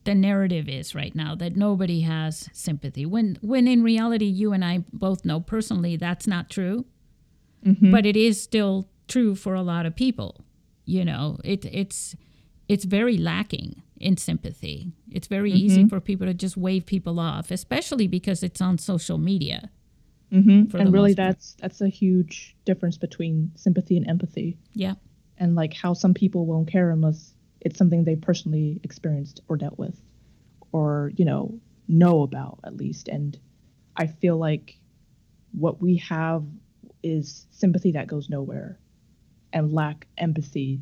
the 0.04 0.14
narrative 0.14 0.68
is 0.68 0.94
right 0.94 1.14
now 1.14 1.34
that 1.34 1.56
nobody 1.56 2.02
has 2.02 2.48
sympathy 2.52 3.04
when 3.04 3.36
when 3.40 3.66
in 3.66 3.82
reality 3.82 4.26
you 4.26 4.52
and 4.52 4.64
I 4.64 4.84
both 4.92 5.24
know 5.24 5.40
personally 5.40 5.96
that's 5.96 6.26
not 6.26 6.48
true 6.48 6.84
mm-hmm. 7.64 7.90
but 7.90 8.06
it 8.06 8.16
is 8.16 8.42
still 8.42 8.88
true 9.08 9.34
for 9.34 9.54
a 9.54 9.62
lot 9.62 9.86
of 9.86 9.94
people 9.94 10.44
you 10.84 11.04
know? 11.04 11.38
It 11.44 11.64
it's 11.66 12.16
it's 12.68 12.84
very 12.84 13.16
lacking 13.16 13.82
in 13.98 14.16
sympathy. 14.16 14.92
It's 15.10 15.26
very 15.26 15.50
mm-hmm. 15.50 15.58
easy 15.58 15.88
for 15.88 16.00
people 16.00 16.26
to 16.26 16.34
just 16.34 16.56
wave 16.56 16.86
people 16.86 17.20
off 17.20 17.50
especially 17.50 18.06
because 18.06 18.42
it's 18.42 18.60
on 18.60 18.78
social 18.78 19.18
media. 19.18 19.70
Mm-hmm. 20.32 20.74
and 20.78 20.94
really 20.94 21.12
that's 21.12 21.56
that's 21.60 21.82
a 21.82 21.88
huge 21.88 22.56
difference 22.64 22.96
between 22.96 23.52
sympathy 23.54 23.96
and 23.98 24.08
empathy. 24.08 24.58
Yeah. 24.72 24.94
And 25.36 25.54
like 25.54 25.74
how 25.74 25.92
some 25.92 26.14
people 26.14 26.46
won't 26.46 26.68
care 26.68 26.90
unless 26.90 27.34
it's 27.60 27.76
something 27.76 28.04
they 28.04 28.16
personally 28.16 28.80
experienced 28.82 29.40
or 29.48 29.56
dealt 29.56 29.78
with 29.78 30.00
or 30.72 31.12
you 31.16 31.24
know 31.24 31.58
know 31.88 32.22
about 32.22 32.60
at 32.64 32.76
least. 32.76 33.08
And 33.08 33.38
i 33.96 34.06
feel 34.06 34.38
like 34.38 34.78
what 35.52 35.82
we 35.82 35.96
have 35.96 36.44
is 37.02 37.46
sympathy 37.50 37.92
that 37.92 38.06
goes 38.06 38.28
nowhere 38.28 38.78
and 39.52 39.72
lack 39.72 40.06
empathy 40.18 40.80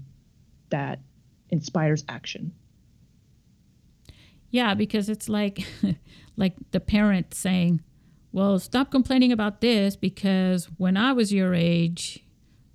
that 0.70 1.00
inspires 1.50 2.04
action. 2.08 2.52
Yeah, 4.50 4.74
because 4.74 5.08
it's 5.08 5.28
like 5.28 5.64
like 6.36 6.54
the 6.72 6.80
parent 6.80 7.34
saying, 7.34 7.82
"Well, 8.32 8.58
stop 8.58 8.90
complaining 8.90 9.32
about 9.32 9.60
this 9.60 9.96
because 9.96 10.66
when 10.76 10.96
I 10.96 11.12
was 11.12 11.32
your 11.32 11.54
age, 11.54 12.24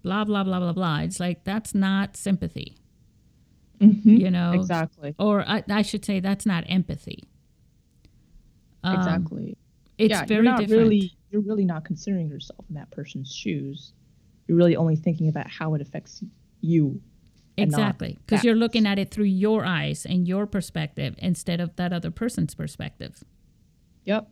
blah 0.01 0.23
blah 0.23 0.43
blah 0.43 0.59
blah 0.59 0.73
blah." 0.73 0.99
It's 0.99 1.19
like 1.19 1.43
that's 1.43 1.75
not 1.75 2.15
sympathy. 2.15 2.77
Mm-hmm. 3.79 4.15
You 4.15 4.31
know 4.31 4.53
exactly, 4.53 5.15
or 5.19 5.43
I, 5.45 5.63
I, 5.69 5.81
should 5.81 6.05
say 6.05 6.21
that's 6.21 6.45
not 6.45 6.63
empathy. 6.67 7.25
Um, 8.83 8.95
exactly. 8.95 9.57
It's 9.97 10.11
yeah, 10.11 10.25
very 10.25 10.43
you're 10.43 10.43
not 10.43 10.59
different. 10.59 10.83
Really, 10.83 11.13
you're 11.31 11.41
really 11.41 11.65
not 11.65 11.85
considering 11.85 12.27
yourself 12.27 12.65
in 12.69 12.75
that 12.75 12.91
person's 12.91 13.33
shoes 13.33 13.93
you're 14.47 14.57
really 14.57 14.75
only 14.75 14.95
thinking 14.95 15.27
about 15.27 15.49
how 15.49 15.73
it 15.73 15.81
affects 15.81 16.23
you. 16.61 17.01
Exactly. 17.57 18.17
Because 18.25 18.43
you're 18.43 18.55
looking 18.55 18.85
at 18.85 18.99
it 18.99 19.11
through 19.11 19.25
your 19.25 19.65
eyes 19.65 20.05
and 20.05 20.27
your 20.27 20.45
perspective 20.45 21.15
instead 21.17 21.61
of 21.61 21.75
that 21.77 21.93
other 21.93 22.11
person's 22.11 22.53
perspective. 22.53 23.23
Yep. 24.03 24.29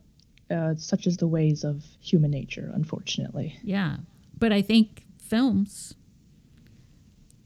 Uh, 0.50 0.74
such 0.76 1.06
as 1.06 1.16
the 1.16 1.26
ways 1.26 1.64
of 1.64 1.82
human 2.00 2.30
nature, 2.30 2.70
unfortunately. 2.74 3.58
Yeah. 3.62 3.96
But 4.38 4.52
I 4.52 4.60
think 4.60 5.04
films 5.18 5.94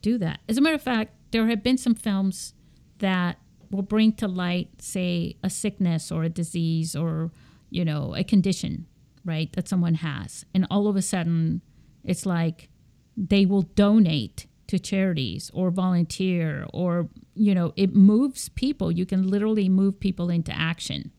do 0.02 0.18
that. 0.18 0.40
As 0.48 0.58
a 0.58 0.60
matter 0.60 0.74
of 0.74 0.82
fact, 0.82 1.12
there 1.30 1.46
have 1.46 1.62
been 1.62 1.78
some 1.78 1.94
films 1.94 2.54
that 2.98 3.38
will 3.70 3.82
bring 3.82 4.12
to 4.14 4.26
light, 4.26 4.82
say, 4.82 5.36
a 5.44 5.50
sickness 5.50 6.10
or 6.10 6.24
a 6.24 6.28
disease 6.28 6.96
or, 6.96 7.30
you 7.70 7.84
know, 7.84 8.14
a 8.16 8.24
condition, 8.24 8.86
right, 9.24 9.52
that 9.52 9.68
someone 9.68 9.94
has. 9.94 10.44
And 10.54 10.66
all 10.70 10.88
of 10.88 10.96
a 10.96 11.02
sudden, 11.02 11.62
it's 12.04 12.26
like 12.26 12.68
they 13.16 13.44
will 13.44 13.62
donate 13.62 14.46
to 14.68 14.78
charities 14.78 15.50
or 15.54 15.70
volunteer 15.70 16.66
or 16.72 17.08
you 17.34 17.54
know 17.54 17.72
it 17.74 17.94
moves 17.94 18.50
people 18.50 18.92
you 18.92 19.06
can 19.06 19.26
literally 19.26 19.68
move 19.68 19.98
people 19.98 20.28
into 20.28 20.52
action 20.52 21.10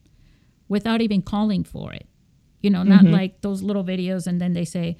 without 0.68 1.00
even 1.00 1.20
calling 1.20 1.64
for 1.64 1.92
it 1.92 2.06
you 2.60 2.70
know 2.70 2.84
not 2.84 3.02
mm-hmm. 3.02 3.12
like 3.12 3.40
those 3.40 3.60
little 3.60 3.84
videos 3.84 4.26
and 4.26 4.40
then 4.40 4.52
they 4.52 4.64
say 4.64 4.96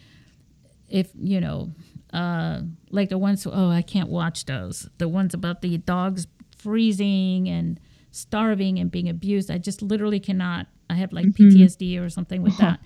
if 0.88 1.12
you 1.14 1.40
know 1.40 1.70
uh 2.12 2.60
like 2.90 3.08
the 3.08 3.18
ones 3.18 3.46
oh 3.46 3.70
i 3.70 3.82
can't 3.82 4.08
watch 4.08 4.44
those 4.46 4.88
the 4.98 5.08
ones 5.08 5.32
about 5.32 5.62
the 5.62 5.78
dogs 5.78 6.26
freezing 6.56 7.48
and 7.48 7.78
starving 8.10 8.80
and 8.80 8.90
being 8.90 9.08
abused 9.08 9.48
i 9.48 9.58
just 9.58 9.80
literally 9.80 10.18
cannot 10.18 10.66
i 10.90 10.94
have 10.94 11.12
like 11.12 11.26
mm-hmm. 11.26 11.48
ptsd 11.48 12.00
or 12.00 12.08
something 12.08 12.42
with 12.42 12.56
that 12.64 12.80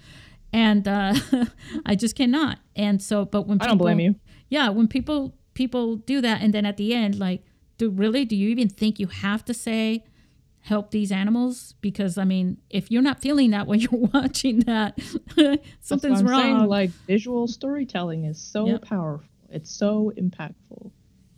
and 0.52 0.86
uh, 0.86 1.14
I 1.84 1.96
just 1.96 2.14
cannot. 2.14 2.60
And 2.76 3.02
so, 3.02 3.24
but 3.24 3.48
when 3.48 3.58
people, 3.58 3.66
I 3.66 3.68
don't 3.70 3.78
blame 3.78 3.98
you. 3.98 4.14
Yeah, 4.50 4.68
when 4.68 4.86
people 4.86 5.34
people 5.54 5.96
do 5.96 6.20
that 6.20 6.42
and 6.42 6.52
then 6.52 6.66
at 6.66 6.76
the 6.76 6.92
end 6.92 7.18
like 7.18 7.42
do 7.78 7.88
really 7.90 8.24
do 8.24 8.36
you 8.36 8.48
even 8.48 8.68
think 8.68 8.98
you 8.98 9.06
have 9.06 9.44
to 9.44 9.54
say 9.54 10.04
help 10.60 10.90
these 10.90 11.12
animals 11.12 11.74
because 11.80 12.18
i 12.18 12.24
mean 12.24 12.56
if 12.70 12.90
you're 12.90 13.02
not 13.02 13.20
feeling 13.20 13.50
that 13.50 13.66
when 13.66 13.80
you're 13.80 14.08
watching 14.12 14.60
that 14.60 14.98
something's 15.80 16.22
wrong 16.22 16.42
saying. 16.42 16.66
like 16.66 16.90
visual 17.06 17.46
storytelling 17.46 18.24
is 18.24 18.40
so 18.40 18.66
yep. 18.66 18.82
powerful 18.82 19.28
it's 19.50 19.70
so 19.70 20.12
impactful 20.18 20.90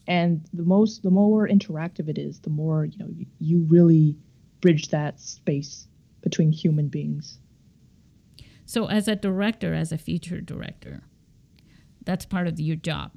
and 0.07 0.47
the 0.53 0.62
most 0.62 1.03
the 1.03 1.11
more 1.11 1.47
interactive 1.47 2.09
it 2.09 2.19
is 2.19 2.41
the 2.41 2.51
more 2.51 2.85
you 2.85 2.99
know 2.99 3.09
you, 3.11 3.27
you 3.39 3.67
really 3.69 4.17
bridge 4.61 4.89
that 4.89 5.21
space 5.21 5.89
between 6.23 6.53
human 6.53 6.89
beings. 6.89 7.39
So 8.64 8.89
as 8.89 9.07
a 9.07 9.17
director 9.17 9.75
as 9.75 9.93
a 9.93 9.99
feature 9.99 10.41
director 10.41 11.05
that's 12.07 12.25
part 12.25 12.47
of 12.47 12.59
your 12.59 12.77
job 12.77 13.11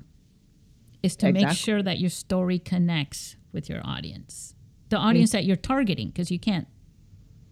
is 1.01 1.15
to 1.15 1.27
exactly. 1.27 1.45
make 1.45 1.57
sure 1.57 1.81
that 1.81 1.99
your 1.99 2.09
story 2.09 2.59
connects 2.59 3.37
with 3.53 3.69
your 3.69 3.81
audience. 3.85 4.55
The 4.89 4.97
audience 4.97 5.31
that 5.31 5.45
you're 5.45 5.55
targeting 5.55 6.07
because 6.07 6.31
you 6.31 6.39
can't 6.39 6.67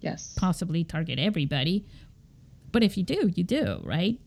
yes. 0.01 0.33
possibly 0.35 0.83
target 0.83 1.19
everybody 1.19 1.85
but 2.71 2.83
if 2.83 2.97
you 2.97 3.03
do 3.03 3.31
you 3.35 3.43
do 3.43 3.79
right? 3.83 4.19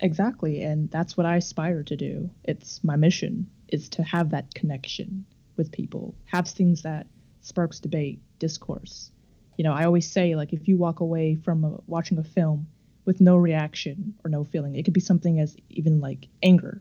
Exactly 0.00 0.62
and 0.62 0.90
that's 0.90 1.16
what 1.16 1.26
i 1.26 1.36
aspire 1.36 1.82
to 1.84 1.96
do. 1.96 2.28
It's 2.44 2.82
my 2.84 2.96
mission 2.96 3.48
is 3.68 3.88
to 3.90 4.02
have 4.02 4.30
that 4.30 4.52
connection 4.54 5.24
with 5.56 5.72
people 5.72 6.14
have 6.26 6.48
things 6.48 6.82
that 6.82 7.06
sparks 7.40 7.80
debate 7.80 8.20
discourse 8.38 9.10
you 9.56 9.64
know 9.64 9.72
i 9.72 9.84
always 9.84 10.10
say 10.10 10.34
like 10.34 10.52
if 10.52 10.68
you 10.68 10.76
walk 10.76 11.00
away 11.00 11.34
from 11.34 11.64
a, 11.64 11.78
watching 11.86 12.18
a 12.18 12.24
film 12.24 12.66
with 13.04 13.20
no 13.20 13.36
reaction 13.36 14.14
or 14.24 14.30
no 14.30 14.44
feeling 14.44 14.74
it 14.74 14.84
could 14.84 14.94
be 14.94 15.00
something 15.00 15.40
as 15.40 15.56
even 15.70 16.00
like 16.00 16.28
anger 16.42 16.80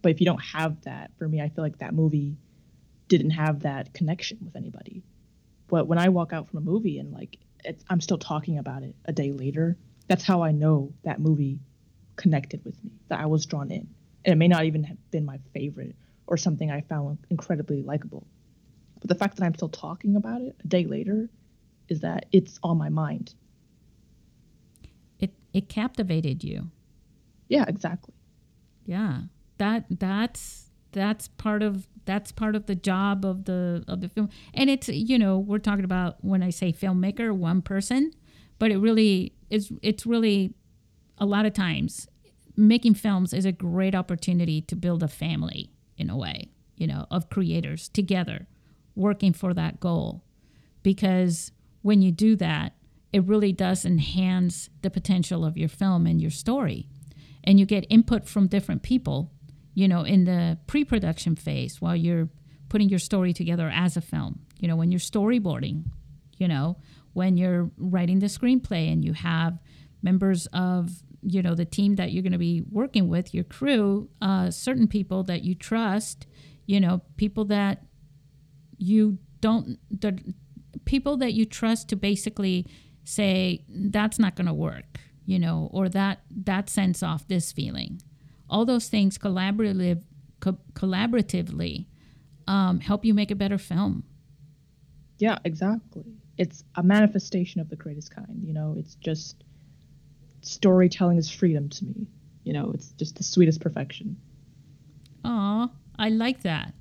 but 0.00 0.10
if 0.10 0.20
you 0.20 0.26
don't 0.26 0.42
have 0.42 0.80
that 0.82 1.10
for 1.18 1.28
me 1.28 1.40
i 1.40 1.48
feel 1.48 1.64
like 1.64 1.78
that 1.78 1.94
movie 1.94 2.36
didn't 3.12 3.32
have 3.32 3.60
that 3.60 3.92
connection 3.92 4.38
with 4.42 4.56
anybody. 4.56 5.02
But 5.68 5.86
when 5.86 5.98
I 5.98 6.08
walk 6.08 6.32
out 6.32 6.48
from 6.48 6.60
a 6.60 6.62
movie 6.62 6.98
and 6.98 7.12
like 7.12 7.38
I'm 7.90 8.00
still 8.00 8.16
talking 8.16 8.56
about 8.56 8.84
it 8.84 8.96
a 9.04 9.12
day 9.12 9.32
later, 9.32 9.76
that's 10.08 10.24
how 10.24 10.42
I 10.42 10.52
know 10.52 10.94
that 11.04 11.20
movie 11.20 11.60
connected 12.16 12.64
with 12.64 12.82
me, 12.82 12.90
that 13.08 13.20
I 13.20 13.26
was 13.26 13.44
drawn 13.44 13.70
in. 13.70 13.86
And 14.24 14.32
it 14.32 14.36
may 14.36 14.48
not 14.48 14.64
even 14.64 14.82
have 14.84 14.96
been 15.10 15.26
my 15.26 15.40
favorite 15.52 15.94
or 16.26 16.38
something 16.38 16.70
I 16.70 16.80
found 16.80 17.18
incredibly 17.28 17.82
likable. 17.82 18.26
But 19.00 19.10
the 19.10 19.14
fact 19.14 19.36
that 19.36 19.44
I'm 19.44 19.54
still 19.54 19.68
talking 19.68 20.16
about 20.16 20.40
it 20.40 20.56
a 20.64 20.66
day 20.66 20.86
later 20.86 21.28
is 21.92 22.00
that 22.00 22.26
it's 22.32 22.58
on 22.62 22.76
my 22.78 22.88
mind. 22.88 23.34
It 25.20 25.32
it 25.52 25.68
captivated 25.68 26.42
you. 26.42 26.70
Yeah, 27.48 27.66
exactly. 27.68 28.14
Yeah. 28.84 29.22
That 29.58 29.84
that's 29.90 30.70
that's 30.92 31.28
part 31.28 31.62
of 31.62 31.86
that's 32.04 32.32
part 32.32 32.56
of 32.56 32.66
the 32.66 32.74
job 32.74 33.24
of 33.24 33.44
the 33.44 33.84
of 33.88 34.00
the 34.00 34.08
film 34.08 34.28
and 34.54 34.68
it's 34.68 34.88
you 34.88 35.18
know 35.18 35.38
we're 35.38 35.58
talking 35.58 35.84
about 35.84 36.16
when 36.22 36.42
i 36.42 36.50
say 36.50 36.72
filmmaker 36.72 37.32
one 37.32 37.62
person 37.62 38.12
but 38.58 38.70
it 38.70 38.76
really 38.76 39.32
is 39.50 39.72
it's 39.82 40.04
really 40.04 40.52
a 41.18 41.24
lot 41.24 41.46
of 41.46 41.52
times 41.54 42.08
making 42.56 42.92
films 42.92 43.32
is 43.32 43.44
a 43.44 43.52
great 43.52 43.94
opportunity 43.94 44.60
to 44.60 44.76
build 44.76 45.02
a 45.02 45.08
family 45.08 45.70
in 45.96 46.10
a 46.10 46.16
way 46.16 46.50
you 46.76 46.86
know 46.86 47.06
of 47.10 47.30
creators 47.30 47.88
together 47.88 48.46
working 48.94 49.32
for 49.32 49.54
that 49.54 49.80
goal 49.80 50.22
because 50.82 51.52
when 51.82 52.02
you 52.02 52.10
do 52.10 52.36
that 52.36 52.74
it 53.12 53.24
really 53.24 53.52
does 53.52 53.84
enhance 53.84 54.70
the 54.80 54.88
potential 54.88 55.44
of 55.44 55.58
your 55.58 55.68
film 55.68 56.06
and 56.06 56.18
your 56.18 56.30
story. 56.30 56.88
And 57.44 57.60
you 57.60 57.66
get 57.66 57.84
input 57.90 58.26
from 58.26 58.46
different 58.46 58.82
people 58.82 59.30
you 59.74 59.88
know, 59.88 60.02
in 60.02 60.24
the 60.24 60.58
pre 60.66 60.84
production 60.84 61.36
phase 61.36 61.80
while 61.80 61.96
you're 61.96 62.28
putting 62.68 62.88
your 62.88 62.98
story 62.98 63.32
together 63.32 63.70
as 63.72 63.96
a 63.96 64.00
film, 64.00 64.40
you 64.58 64.68
know, 64.68 64.76
when 64.76 64.90
you're 64.90 64.98
storyboarding, 64.98 65.84
you 66.38 66.48
know, 66.48 66.76
when 67.12 67.36
you're 67.36 67.70
writing 67.76 68.18
the 68.18 68.26
screenplay 68.26 68.90
and 68.92 69.04
you 69.04 69.12
have 69.12 69.58
members 70.02 70.46
of, 70.52 70.90
you 71.22 71.42
know, 71.42 71.54
the 71.54 71.64
team 71.64 71.96
that 71.96 72.12
you're 72.12 72.22
going 72.22 72.32
to 72.32 72.38
be 72.38 72.62
working 72.70 73.08
with, 73.08 73.34
your 73.34 73.44
crew, 73.44 74.08
uh, 74.20 74.50
certain 74.50 74.88
people 74.88 75.22
that 75.24 75.42
you 75.42 75.54
trust, 75.54 76.26
you 76.66 76.80
know, 76.80 77.02
people 77.16 77.44
that 77.46 77.82
you 78.78 79.18
don't, 79.40 79.78
people 80.84 81.16
that 81.18 81.32
you 81.32 81.44
trust 81.44 81.88
to 81.90 81.96
basically 81.96 82.66
say, 83.04 83.64
that's 83.68 84.18
not 84.18 84.36
going 84.36 84.46
to 84.46 84.54
work, 84.54 85.00
you 85.26 85.38
know, 85.38 85.68
or 85.72 85.88
that, 85.88 86.20
that 86.30 86.68
sends 86.68 87.02
off 87.02 87.26
this 87.28 87.52
feeling 87.52 88.00
all 88.52 88.66
those 88.66 88.88
things 88.88 89.16
collaborative, 89.16 90.02
co- 90.40 90.58
collaboratively 90.74 91.86
um, 92.46 92.80
help 92.80 93.04
you 93.04 93.14
make 93.14 93.30
a 93.30 93.34
better 93.34 93.56
film. 93.56 94.04
Yeah, 95.18 95.38
exactly. 95.44 96.04
It's 96.36 96.62
a 96.76 96.82
manifestation 96.82 97.60
of 97.60 97.70
the 97.70 97.76
greatest 97.76 98.14
kind. 98.14 98.42
You 98.44 98.52
know, 98.52 98.74
it's 98.78 98.94
just 98.96 99.42
storytelling 100.42 101.16
is 101.16 101.30
freedom 101.30 101.70
to 101.70 101.84
me. 101.86 102.06
You 102.44 102.52
know, 102.52 102.72
it's 102.74 102.88
just 102.92 103.16
the 103.16 103.24
sweetest 103.24 103.60
perfection. 103.60 104.16
Aw, 105.24 105.70
I 105.98 106.08
like 106.10 106.42
that. 106.42 106.74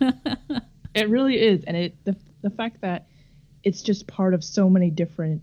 it 0.94 1.08
really 1.10 1.40
is, 1.40 1.64
and 1.64 1.76
it 1.76 2.04
the 2.04 2.16
the 2.42 2.50
fact 2.50 2.80
that 2.80 3.06
it's 3.62 3.82
just 3.82 4.06
part 4.06 4.34
of 4.34 4.42
so 4.42 4.68
many 4.70 4.90
different 4.90 5.42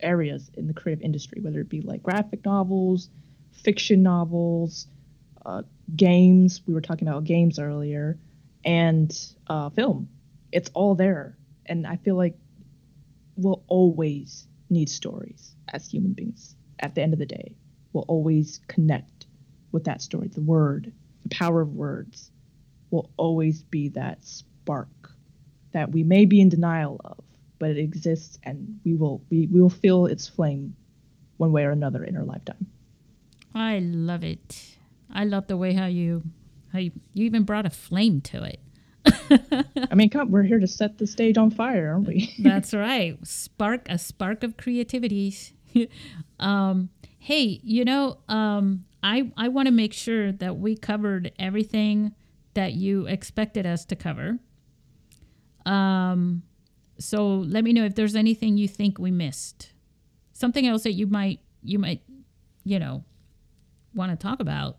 areas 0.00 0.50
in 0.54 0.66
the 0.66 0.74
creative 0.74 1.02
industry, 1.02 1.40
whether 1.40 1.60
it 1.60 1.68
be 1.68 1.80
like 1.80 2.02
graphic 2.02 2.44
novels, 2.44 3.08
fiction 3.52 4.02
novels, 4.02 4.88
uh, 5.46 5.62
games. 5.94 6.62
We 6.66 6.74
were 6.74 6.80
talking 6.80 7.08
about 7.08 7.24
games 7.24 7.58
earlier, 7.58 8.18
and 8.64 9.16
uh, 9.46 9.70
film. 9.70 10.08
It's 10.50 10.70
all 10.74 10.94
there, 10.94 11.36
and 11.66 11.86
I 11.86 11.96
feel 11.96 12.16
like 12.16 12.36
we'll 13.36 13.62
always 13.68 14.46
need 14.68 14.88
stories 14.88 15.54
as 15.68 15.88
human 15.88 16.12
beings. 16.12 16.56
At 16.80 16.94
the 16.94 17.02
end 17.02 17.12
of 17.12 17.18
the 17.18 17.26
day, 17.26 17.54
we'll 17.92 18.04
always 18.08 18.60
connect 18.66 19.26
with 19.70 19.84
that 19.84 20.02
story. 20.02 20.28
The 20.28 20.42
word, 20.42 20.92
the 21.22 21.28
power 21.28 21.60
of 21.60 21.74
words, 21.74 22.30
will 22.90 23.10
always 23.16 23.62
be 23.62 23.88
that 23.90 24.24
spark 24.24 24.88
that 25.72 25.90
we 25.92 26.02
may 26.02 26.24
be 26.24 26.40
in 26.40 26.48
denial 26.48 27.00
of, 27.04 27.18
but 27.58 27.70
it 27.70 27.78
exists, 27.78 28.38
and 28.42 28.80
we 28.84 28.94
will 28.94 29.22
we, 29.30 29.46
we 29.46 29.60
will 29.60 29.70
feel 29.70 30.06
its 30.06 30.28
flame 30.28 30.74
one 31.36 31.52
way 31.52 31.64
or 31.64 31.70
another 31.70 32.04
in 32.04 32.16
our 32.16 32.24
lifetime. 32.24 32.66
I 33.54 33.80
love 33.80 34.24
it. 34.24 34.76
I 35.12 35.24
love 35.24 35.46
the 35.46 35.56
way 35.56 35.74
how 35.74 35.86
you 35.86 36.22
how 36.72 36.78
you, 36.78 36.92
you 37.12 37.26
even 37.26 37.42
brought 37.44 37.66
a 37.66 37.70
flame 37.70 38.20
to 38.22 38.44
it. 38.44 38.60
I 39.90 39.94
mean, 39.94 40.08
come, 40.08 40.30
we're 40.30 40.42
here 40.42 40.58
to 40.58 40.66
set 40.66 40.98
the 40.98 41.06
stage 41.06 41.36
on 41.36 41.50
fire, 41.50 41.92
aren't 41.92 42.06
we? 42.06 42.34
That's 42.38 42.72
right. 42.72 43.18
Spark 43.26 43.86
a 43.88 43.98
spark 43.98 44.42
of 44.42 44.56
creativity. 44.56 45.34
um, 46.40 46.90
hey, 47.18 47.60
you 47.62 47.84
know, 47.84 48.18
um, 48.28 48.84
I 49.02 49.32
I 49.36 49.48
want 49.48 49.66
to 49.66 49.72
make 49.72 49.92
sure 49.92 50.32
that 50.32 50.58
we 50.58 50.76
covered 50.76 51.32
everything 51.38 52.14
that 52.54 52.74
you 52.74 53.06
expected 53.06 53.66
us 53.66 53.84
to 53.86 53.96
cover. 53.96 54.38
Um, 55.66 56.42
so 56.98 57.36
let 57.36 57.64
me 57.64 57.72
know 57.72 57.84
if 57.84 57.94
there's 57.94 58.16
anything 58.16 58.56
you 58.56 58.68
think 58.68 58.98
we 58.98 59.10
missed. 59.10 59.72
Something 60.32 60.66
else 60.66 60.82
that 60.84 60.92
you 60.92 61.06
might 61.06 61.40
you 61.62 61.78
might, 61.78 62.02
you 62.64 62.78
know, 62.78 63.04
want 63.94 64.10
to 64.10 64.16
talk 64.16 64.40
about? 64.40 64.78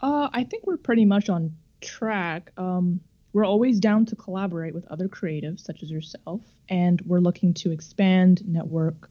Uh, 0.00 0.28
I 0.32 0.44
think 0.44 0.66
we're 0.66 0.76
pretty 0.76 1.04
much 1.04 1.28
on 1.28 1.54
track. 1.80 2.50
Um, 2.56 3.00
we're 3.32 3.44
always 3.44 3.80
down 3.80 4.06
to 4.06 4.16
collaborate 4.16 4.74
with 4.74 4.86
other 4.86 5.08
creatives 5.08 5.60
such 5.60 5.82
as 5.82 5.90
yourself, 5.90 6.40
and 6.68 7.00
we're 7.02 7.20
looking 7.20 7.54
to 7.54 7.70
expand, 7.70 8.46
network. 8.46 9.10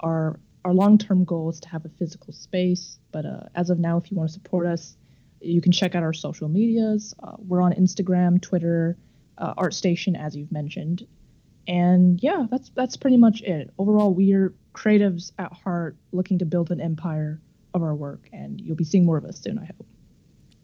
Our 0.00 0.38
our 0.64 0.72
long-term 0.72 1.24
goal 1.24 1.50
is 1.50 1.60
to 1.60 1.68
have 1.68 1.84
a 1.84 1.90
physical 1.90 2.32
space, 2.32 2.98
but 3.12 3.26
uh, 3.26 3.40
as 3.54 3.68
of 3.68 3.78
now, 3.78 3.98
if 3.98 4.10
you 4.10 4.16
want 4.16 4.30
to 4.30 4.32
support 4.32 4.66
us, 4.66 4.96
you 5.40 5.60
can 5.60 5.72
check 5.72 5.94
out 5.94 6.02
our 6.02 6.14
social 6.14 6.48
medias. 6.48 7.14
Uh, 7.22 7.32
we're 7.38 7.60
on 7.60 7.72
Instagram, 7.74 8.40
Twitter, 8.40 8.96
uh, 9.38 9.54
ArtStation, 9.54 10.18
as 10.18 10.36
you've 10.36 10.52
mentioned, 10.52 11.06
and 11.66 12.22
yeah, 12.22 12.46
that's 12.50 12.70
that's 12.74 12.96
pretty 12.96 13.16
much 13.16 13.42
it. 13.42 13.72
Overall, 13.78 14.14
we're 14.14 14.54
creatives 14.74 15.32
at 15.38 15.52
heart, 15.52 15.96
looking 16.12 16.38
to 16.38 16.44
build 16.44 16.70
an 16.70 16.80
empire 16.80 17.40
of 17.72 17.82
our 17.82 17.94
work, 17.94 18.28
and 18.32 18.60
you'll 18.60 18.76
be 18.76 18.84
seeing 18.84 19.04
more 19.04 19.16
of 19.16 19.24
us 19.24 19.40
soon, 19.40 19.58
I 19.58 19.66
hope. 19.66 19.86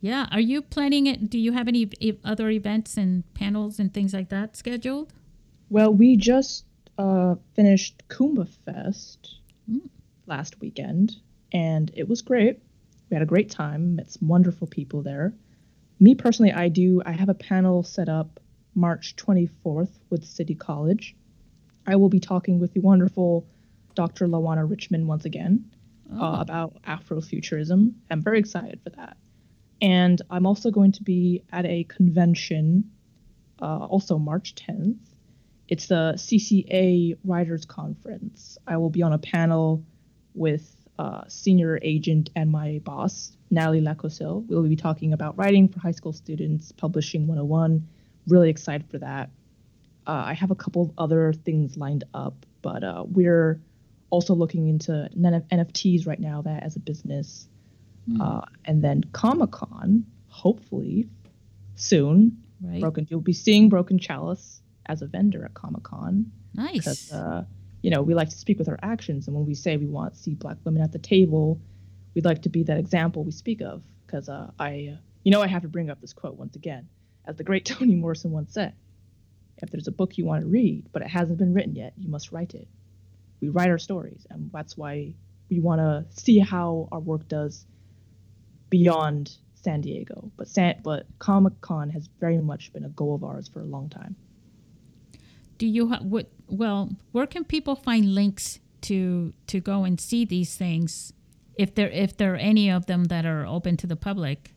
Yeah. 0.00 0.26
Are 0.30 0.40
you 0.40 0.62
planning 0.62 1.06
it? 1.06 1.28
Do 1.28 1.38
you 1.38 1.52
have 1.52 1.68
any 1.68 1.90
other 2.24 2.48
events 2.50 2.96
and 2.96 3.22
panels 3.34 3.78
and 3.78 3.92
things 3.92 4.14
like 4.14 4.30
that 4.30 4.56
scheduled? 4.56 5.12
Well, 5.68 5.92
we 5.92 6.16
just 6.16 6.64
uh, 6.98 7.36
finished 7.54 8.02
Kuumba 8.08 8.48
Fest 8.64 9.36
mm. 9.70 9.80
last 10.26 10.60
weekend, 10.60 11.16
and 11.52 11.90
it 11.94 12.08
was 12.08 12.22
great. 12.22 12.60
We 13.10 13.14
had 13.14 13.22
a 13.22 13.26
great 13.26 13.50
time, 13.50 13.96
met 13.96 14.10
some 14.10 14.28
wonderful 14.28 14.66
people 14.66 15.02
there. 15.02 15.34
Me 15.98 16.14
personally, 16.14 16.52
I 16.52 16.68
do, 16.68 17.02
I 17.04 17.12
have 17.12 17.28
a 17.28 17.34
panel 17.34 17.82
set 17.82 18.08
up 18.08 18.40
March 18.74 19.16
24th 19.16 19.90
with 20.10 20.24
City 20.24 20.54
College. 20.54 21.16
I 21.86 21.96
will 21.96 22.08
be 22.08 22.20
talking 22.20 22.60
with 22.60 22.72
the 22.72 22.80
wonderful 22.80 23.46
Dr. 23.94 24.26
Lawana 24.26 24.68
Richmond 24.68 25.06
once 25.06 25.24
again 25.24 25.70
uh, 26.12 26.18
oh. 26.20 26.24
uh, 26.24 26.40
about 26.40 26.82
Afrofuturism. 26.82 27.94
I'm 28.10 28.22
very 28.22 28.38
excited 28.38 28.80
for 28.82 28.90
that. 28.90 29.16
And 29.82 30.20
I'm 30.30 30.46
also 30.46 30.70
going 30.70 30.92
to 30.92 31.02
be 31.02 31.42
at 31.50 31.64
a 31.64 31.84
convention, 31.84 32.90
uh, 33.60 33.86
also 33.86 34.18
March 34.18 34.54
10th. 34.54 34.98
It's 35.68 35.86
the 35.86 36.14
CCA 36.16 37.16
Writers 37.24 37.64
Conference. 37.64 38.58
I 38.66 38.76
will 38.76 38.90
be 38.90 39.02
on 39.02 39.12
a 39.12 39.18
panel 39.18 39.84
with 40.34 40.76
uh, 40.98 41.22
senior 41.28 41.78
agent 41.80 42.28
and 42.36 42.50
my 42.50 42.80
boss, 42.84 43.32
Natalie 43.50 43.80
Lacosille. 43.80 44.46
We'll 44.48 44.64
be 44.64 44.76
talking 44.76 45.12
about 45.12 45.38
writing 45.38 45.68
for 45.68 45.80
high 45.80 45.92
school 45.92 46.12
students, 46.12 46.72
publishing 46.72 47.26
101. 47.26 47.88
Really 48.30 48.50
excited 48.50 48.88
for 48.90 48.98
that. 48.98 49.30
Uh, 50.06 50.24
I 50.26 50.34
have 50.34 50.50
a 50.50 50.54
couple 50.54 50.82
of 50.82 50.92
other 50.96 51.32
things 51.32 51.76
lined 51.76 52.04
up, 52.14 52.46
but 52.62 52.82
uh, 52.82 53.04
we're 53.06 53.60
also 54.10 54.34
looking 54.34 54.68
into 54.68 55.08
NFTs 55.16 56.06
right 56.06 56.18
now 56.18 56.42
that 56.42 56.62
as 56.62 56.76
a 56.76 56.80
business. 56.80 57.48
Mm. 58.08 58.20
Uh, 58.20 58.44
and 58.64 58.82
then 58.82 59.04
Comic 59.12 59.50
Con, 59.52 60.04
hopefully 60.28 61.08
soon. 61.76 62.42
Right. 62.60 62.80
Broken, 62.80 63.06
you'll 63.10 63.20
be 63.20 63.32
seeing 63.32 63.68
Broken 63.68 63.98
Chalice 63.98 64.60
as 64.86 65.02
a 65.02 65.06
vendor 65.06 65.44
at 65.44 65.54
Comic 65.54 65.82
Con. 65.82 66.30
Nice. 66.54 66.72
Because, 66.72 67.12
uh, 67.12 67.44
you 67.82 67.90
know, 67.90 68.02
we 68.02 68.14
like 68.14 68.28
to 68.30 68.36
speak 68.36 68.58
with 68.58 68.68
our 68.68 68.78
actions, 68.82 69.26
and 69.26 69.36
when 69.36 69.46
we 69.46 69.54
say 69.54 69.76
we 69.76 69.86
want 69.86 70.14
to 70.14 70.20
see 70.20 70.34
Black 70.34 70.58
women 70.64 70.82
at 70.82 70.92
the 70.92 70.98
table, 70.98 71.60
we'd 72.14 72.24
like 72.24 72.42
to 72.42 72.48
be 72.48 72.62
that 72.64 72.78
example 72.78 73.24
we 73.24 73.32
speak 73.32 73.62
of. 73.62 73.82
Because 74.06 74.28
uh, 74.28 74.50
I, 74.58 74.90
uh, 74.92 74.96
you 75.22 75.30
know, 75.30 75.40
I 75.40 75.46
have 75.46 75.62
to 75.62 75.68
bring 75.68 75.88
up 75.88 76.00
this 76.00 76.12
quote 76.12 76.36
once 76.36 76.56
again, 76.56 76.88
as 77.30 77.36
the 77.36 77.44
great 77.44 77.64
Toni 77.70 77.94
Morrison 77.94 78.32
once 78.32 78.52
said: 78.52 78.74
"If 79.58 79.70
there's 79.70 79.88
a 79.88 79.92
book 79.92 80.18
you 80.18 80.26
want 80.26 80.42
to 80.42 80.48
read, 80.48 80.88
but 80.92 81.02
it 81.02 81.08
hasn't 81.08 81.38
been 81.38 81.54
written 81.54 81.76
yet, 81.76 81.94
you 81.96 82.08
must 82.08 82.32
write 82.32 82.54
it." 82.54 82.68
We 83.40 83.48
write 83.48 83.70
our 83.70 83.78
stories, 83.78 84.26
and 84.28 84.50
that's 84.52 84.76
why 84.76 85.14
we 85.48 85.60
want 85.60 85.80
to 85.80 86.04
see 86.22 86.38
how 86.38 86.88
our 86.92 87.00
work 87.00 87.26
does 87.28 87.64
beyond 88.68 89.36
San 89.54 89.80
Diego. 89.80 90.30
But 90.36 90.48
San, 90.48 90.80
but 90.82 91.06
Comic 91.18 91.60
Con 91.60 91.88
has 91.90 92.08
very 92.20 92.38
much 92.38 92.72
been 92.72 92.84
a 92.84 92.90
goal 92.90 93.14
of 93.14 93.24
ours 93.24 93.48
for 93.48 93.60
a 93.60 93.64
long 93.64 93.88
time. 93.88 94.16
Do 95.56 95.66
you 95.66 95.88
ha- 95.88 96.02
what? 96.02 96.30
Well, 96.48 96.90
where 97.12 97.26
can 97.26 97.44
people 97.44 97.76
find 97.76 98.14
links 98.14 98.58
to 98.82 99.32
to 99.46 99.60
go 99.60 99.84
and 99.84 100.00
see 100.00 100.24
these 100.24 100.56
things, 100.56 101.12
if 101.56 101.74
there 101.74 101.90
if 101.90 102.16
there 102.16 102.34
are 102.34 102.36
any 102.36 102.70
of 102.70 102.86
them 102.86 103.04
that 103.04 103.24
are 103.24 103.46
open 103.46 103.76
to 103.78 103.86
the 103.86 103.96
public? 103.96 104.54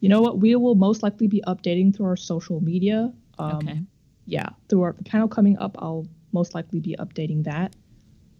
You 0.00 0.08
know 0.08 0.20
what? 0.22 0.38
We 0.38 0.54
will 0.56 0.74
most 0.74 1.02
likely 1.02 1.26
be 1.26 1.42
updating 1.46 1.94
through 1.94 2.06
our 2.06 2.16
social 2.16 2.60
media. 2.60 3.12
Um, 3.38 3.56
okay. 3.56 3.82
Yeah, 4.26 4.50
through 4.68 4.82
our 4.82 4.92
the 4.92 5.04
panel 5.04 5.28
coming 5.28 5.58
up, 5.58 5.76
I'll 5.78 6.06
most 6.32 6.54
likely 6.54 6.80
be 6.80 6.94
updating 6.98 7.44
that. 7.44 7.74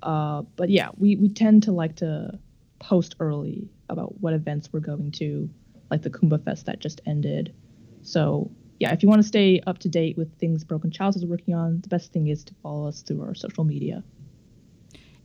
Uh, 0.02 0.42
but 0.56 0.70
yeah, 0.70 0.90
we 0.96 1.16
we 1.16 1.28
tend 1.28 1.64
to 1.64 1.72
like 1.72 1.96
to 1.96 2.38
post 2.78 3.16
early 3.20 3.68
about 3.88 4.20
what 4.20 4.34
events 4.34 4.68
we're 4.72 4.80
going 4.80 5.10
to, 5.12 5.50
like 5.90 6.02
the 6.02 6.10
Kuumba 6.10 6.44
Fest 6.44 6.66
that 6.66 6.78
just 6.78 7.00
ended. 7.06 7.54
So 8.02 8.50
yeah, 8.78 8.92
if 8.92 9.02
you 9.02 9.08
want 9.08 9.20
to 9.22 9.26
stay 9.26 9.60
up 9.66 9.78
to 9.78 9.88
date 9.88 10.16
with 10.16 10.32
things 10.38 10.62
Broken 10.62 10.90
Chalice 10.90 11.16
is 11.16 11.26
working 11.26 11.54
on, 11.54 11.80
the 11.80 11.88
best 11.88 12.12
thing 12.12 12.28
is 12.28 12.44
to 12.44 12.54
follow 12.62 12.86
us 12.86 13.02
through 13.02 13.22
our 13.22 13.34
social 13.34 13.64
media. 13.64 14.04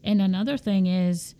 And 0.03 0.21
another 0.21 0.57
thing 0.57 0.87
is, 0.87 1.35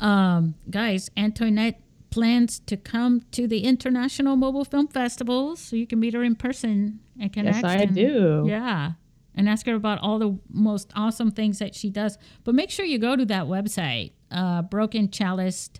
um, 0.00 0.54
guys, 0.70 1.10
Antoinette 1.16 1.80
plans 2.18 2.58
to 2.60 2.76
come 2.76 3.22
to 3.32 3.46
the 3.46 3.60
International 3.60 4.36
Mobile 4.36 4.64
Film 4.64 4.88
Festival, 4.88 5.56
so 5.56 5.76
you 5.76 5.86
can 5.86 6.00
meet 6.00 6.14
her 6.14 6.22
in 6.22 6.34
person 6.34 7.00
and 7.20 7.32
connect. 7.32 7.56
Yes, 7.56 7.64
I 7.64 7.76
and, 7.76 7.94
do. 7.94 8.44
Yeah, 8.48 8.92
and 9.34 9.48
ask 9.48 9.66
her 9.66 9.74
about 9.74 10.00
all 10.00 10.18
the 10.18 10.38
most 10.50 10.92
awesome 10.96 11.30
things 11.30 11.58
that 11.60 11.74
she 11.74 11.90
does. 11.90 12.18
But 12.44 12.54
make 12.54 12.70
sure 12.70 12.84
you 12.84 12.98
go 12.98 13.14
to 13.14 13.24
that 13.26 13.44
website, 13.44 14.12
uh, 14.30 14.62
Broken 14.62 15.10
Chalice 15.10 15.70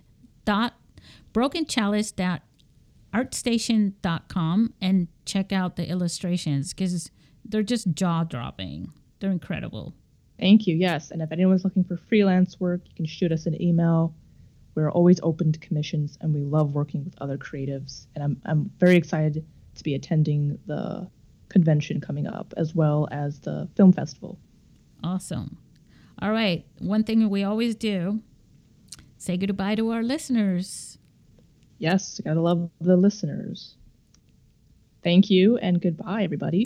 dot 0.45 0.73
broken 1.33 1.65
chalice 1.65 2.11
dot 2.11 2.41
artstation.com 3.13 4.73
and 4.81 5.07
check 5.25 5.51
out 5.51 5.75
the 5.75 5.87
illustrations 5.87 6.73
because 6.73 7.11
they're 7.43 7.63
just 7.63 7.93
jaw 7.93 8.23
dropping. 8.23 8.91
They're 9.19 9.31
incredible. 9.31 9.93
Thank 10.39 10.67
you. 10.67 10.75
Yes. 10.75 11.11
And 11.11 11.21
if 11.21 11.31
anyone's 11.31 11.63
looking 11.63 11.83
for 11.83 11.97
freelance 11.97 12.59
work, 12.59 12.81
you 12.85 12.95
can 12.95 13.05
shoot 13.05 13.31
us 13.31 13.45
an 13.45 13.61
email. 13.61 14.13
We're 14.79 14.91
always 14.91 15.19
open 15.23 15.51
to 15.51 15.59
commissions 15.59 16.17
and 16.21 16.33
we 16.33 16.41
love 16.41 16.73
working 16.73 17.03
with 17.03 17.13
other 17.19 17.37
creatives. 17.37 18.07
And 18.15 18.23
I'm, 18.23 18.41
I'm 18.45 18.71
very 18.79 18.95
excited 18.95 19.45
to 19.75 19.83
be 19.83 19.93
attending 19.93 20.57
the 20.67 21.09
convention 21.49 21.99
coming 21.99 22.27
up 22.27 22.53
as 22.55 22.73
well 22.73 23.07
as 23.11 23.39
the 23.39 23.67
film 23.75 23.91
festival. 23.91 24.39
Awesome. 25.03 25.57
All 26.21 26.31
right. 26.31 26.65
One 26.79 27.03
thing 27.03 27.29
we 27.29 27.43
always 27.43 27.75
do 27.75 28.21
say 29.17 29.35
goodbye 29.35 29.75
to 29.75 29.89
our 29.91 30.01
listeners. 30.01 30.97
Yes, 31.77 32.21
gotta 32.23 32.41
love 32.41 32.69
the 32.79 32.95
listeners. 32.95 33.75
Thank 35.03 35.29
you 35.29 35.57
and 35.57 35.81
goodbye, 35.81 36.23
everybody. 36.23 36.65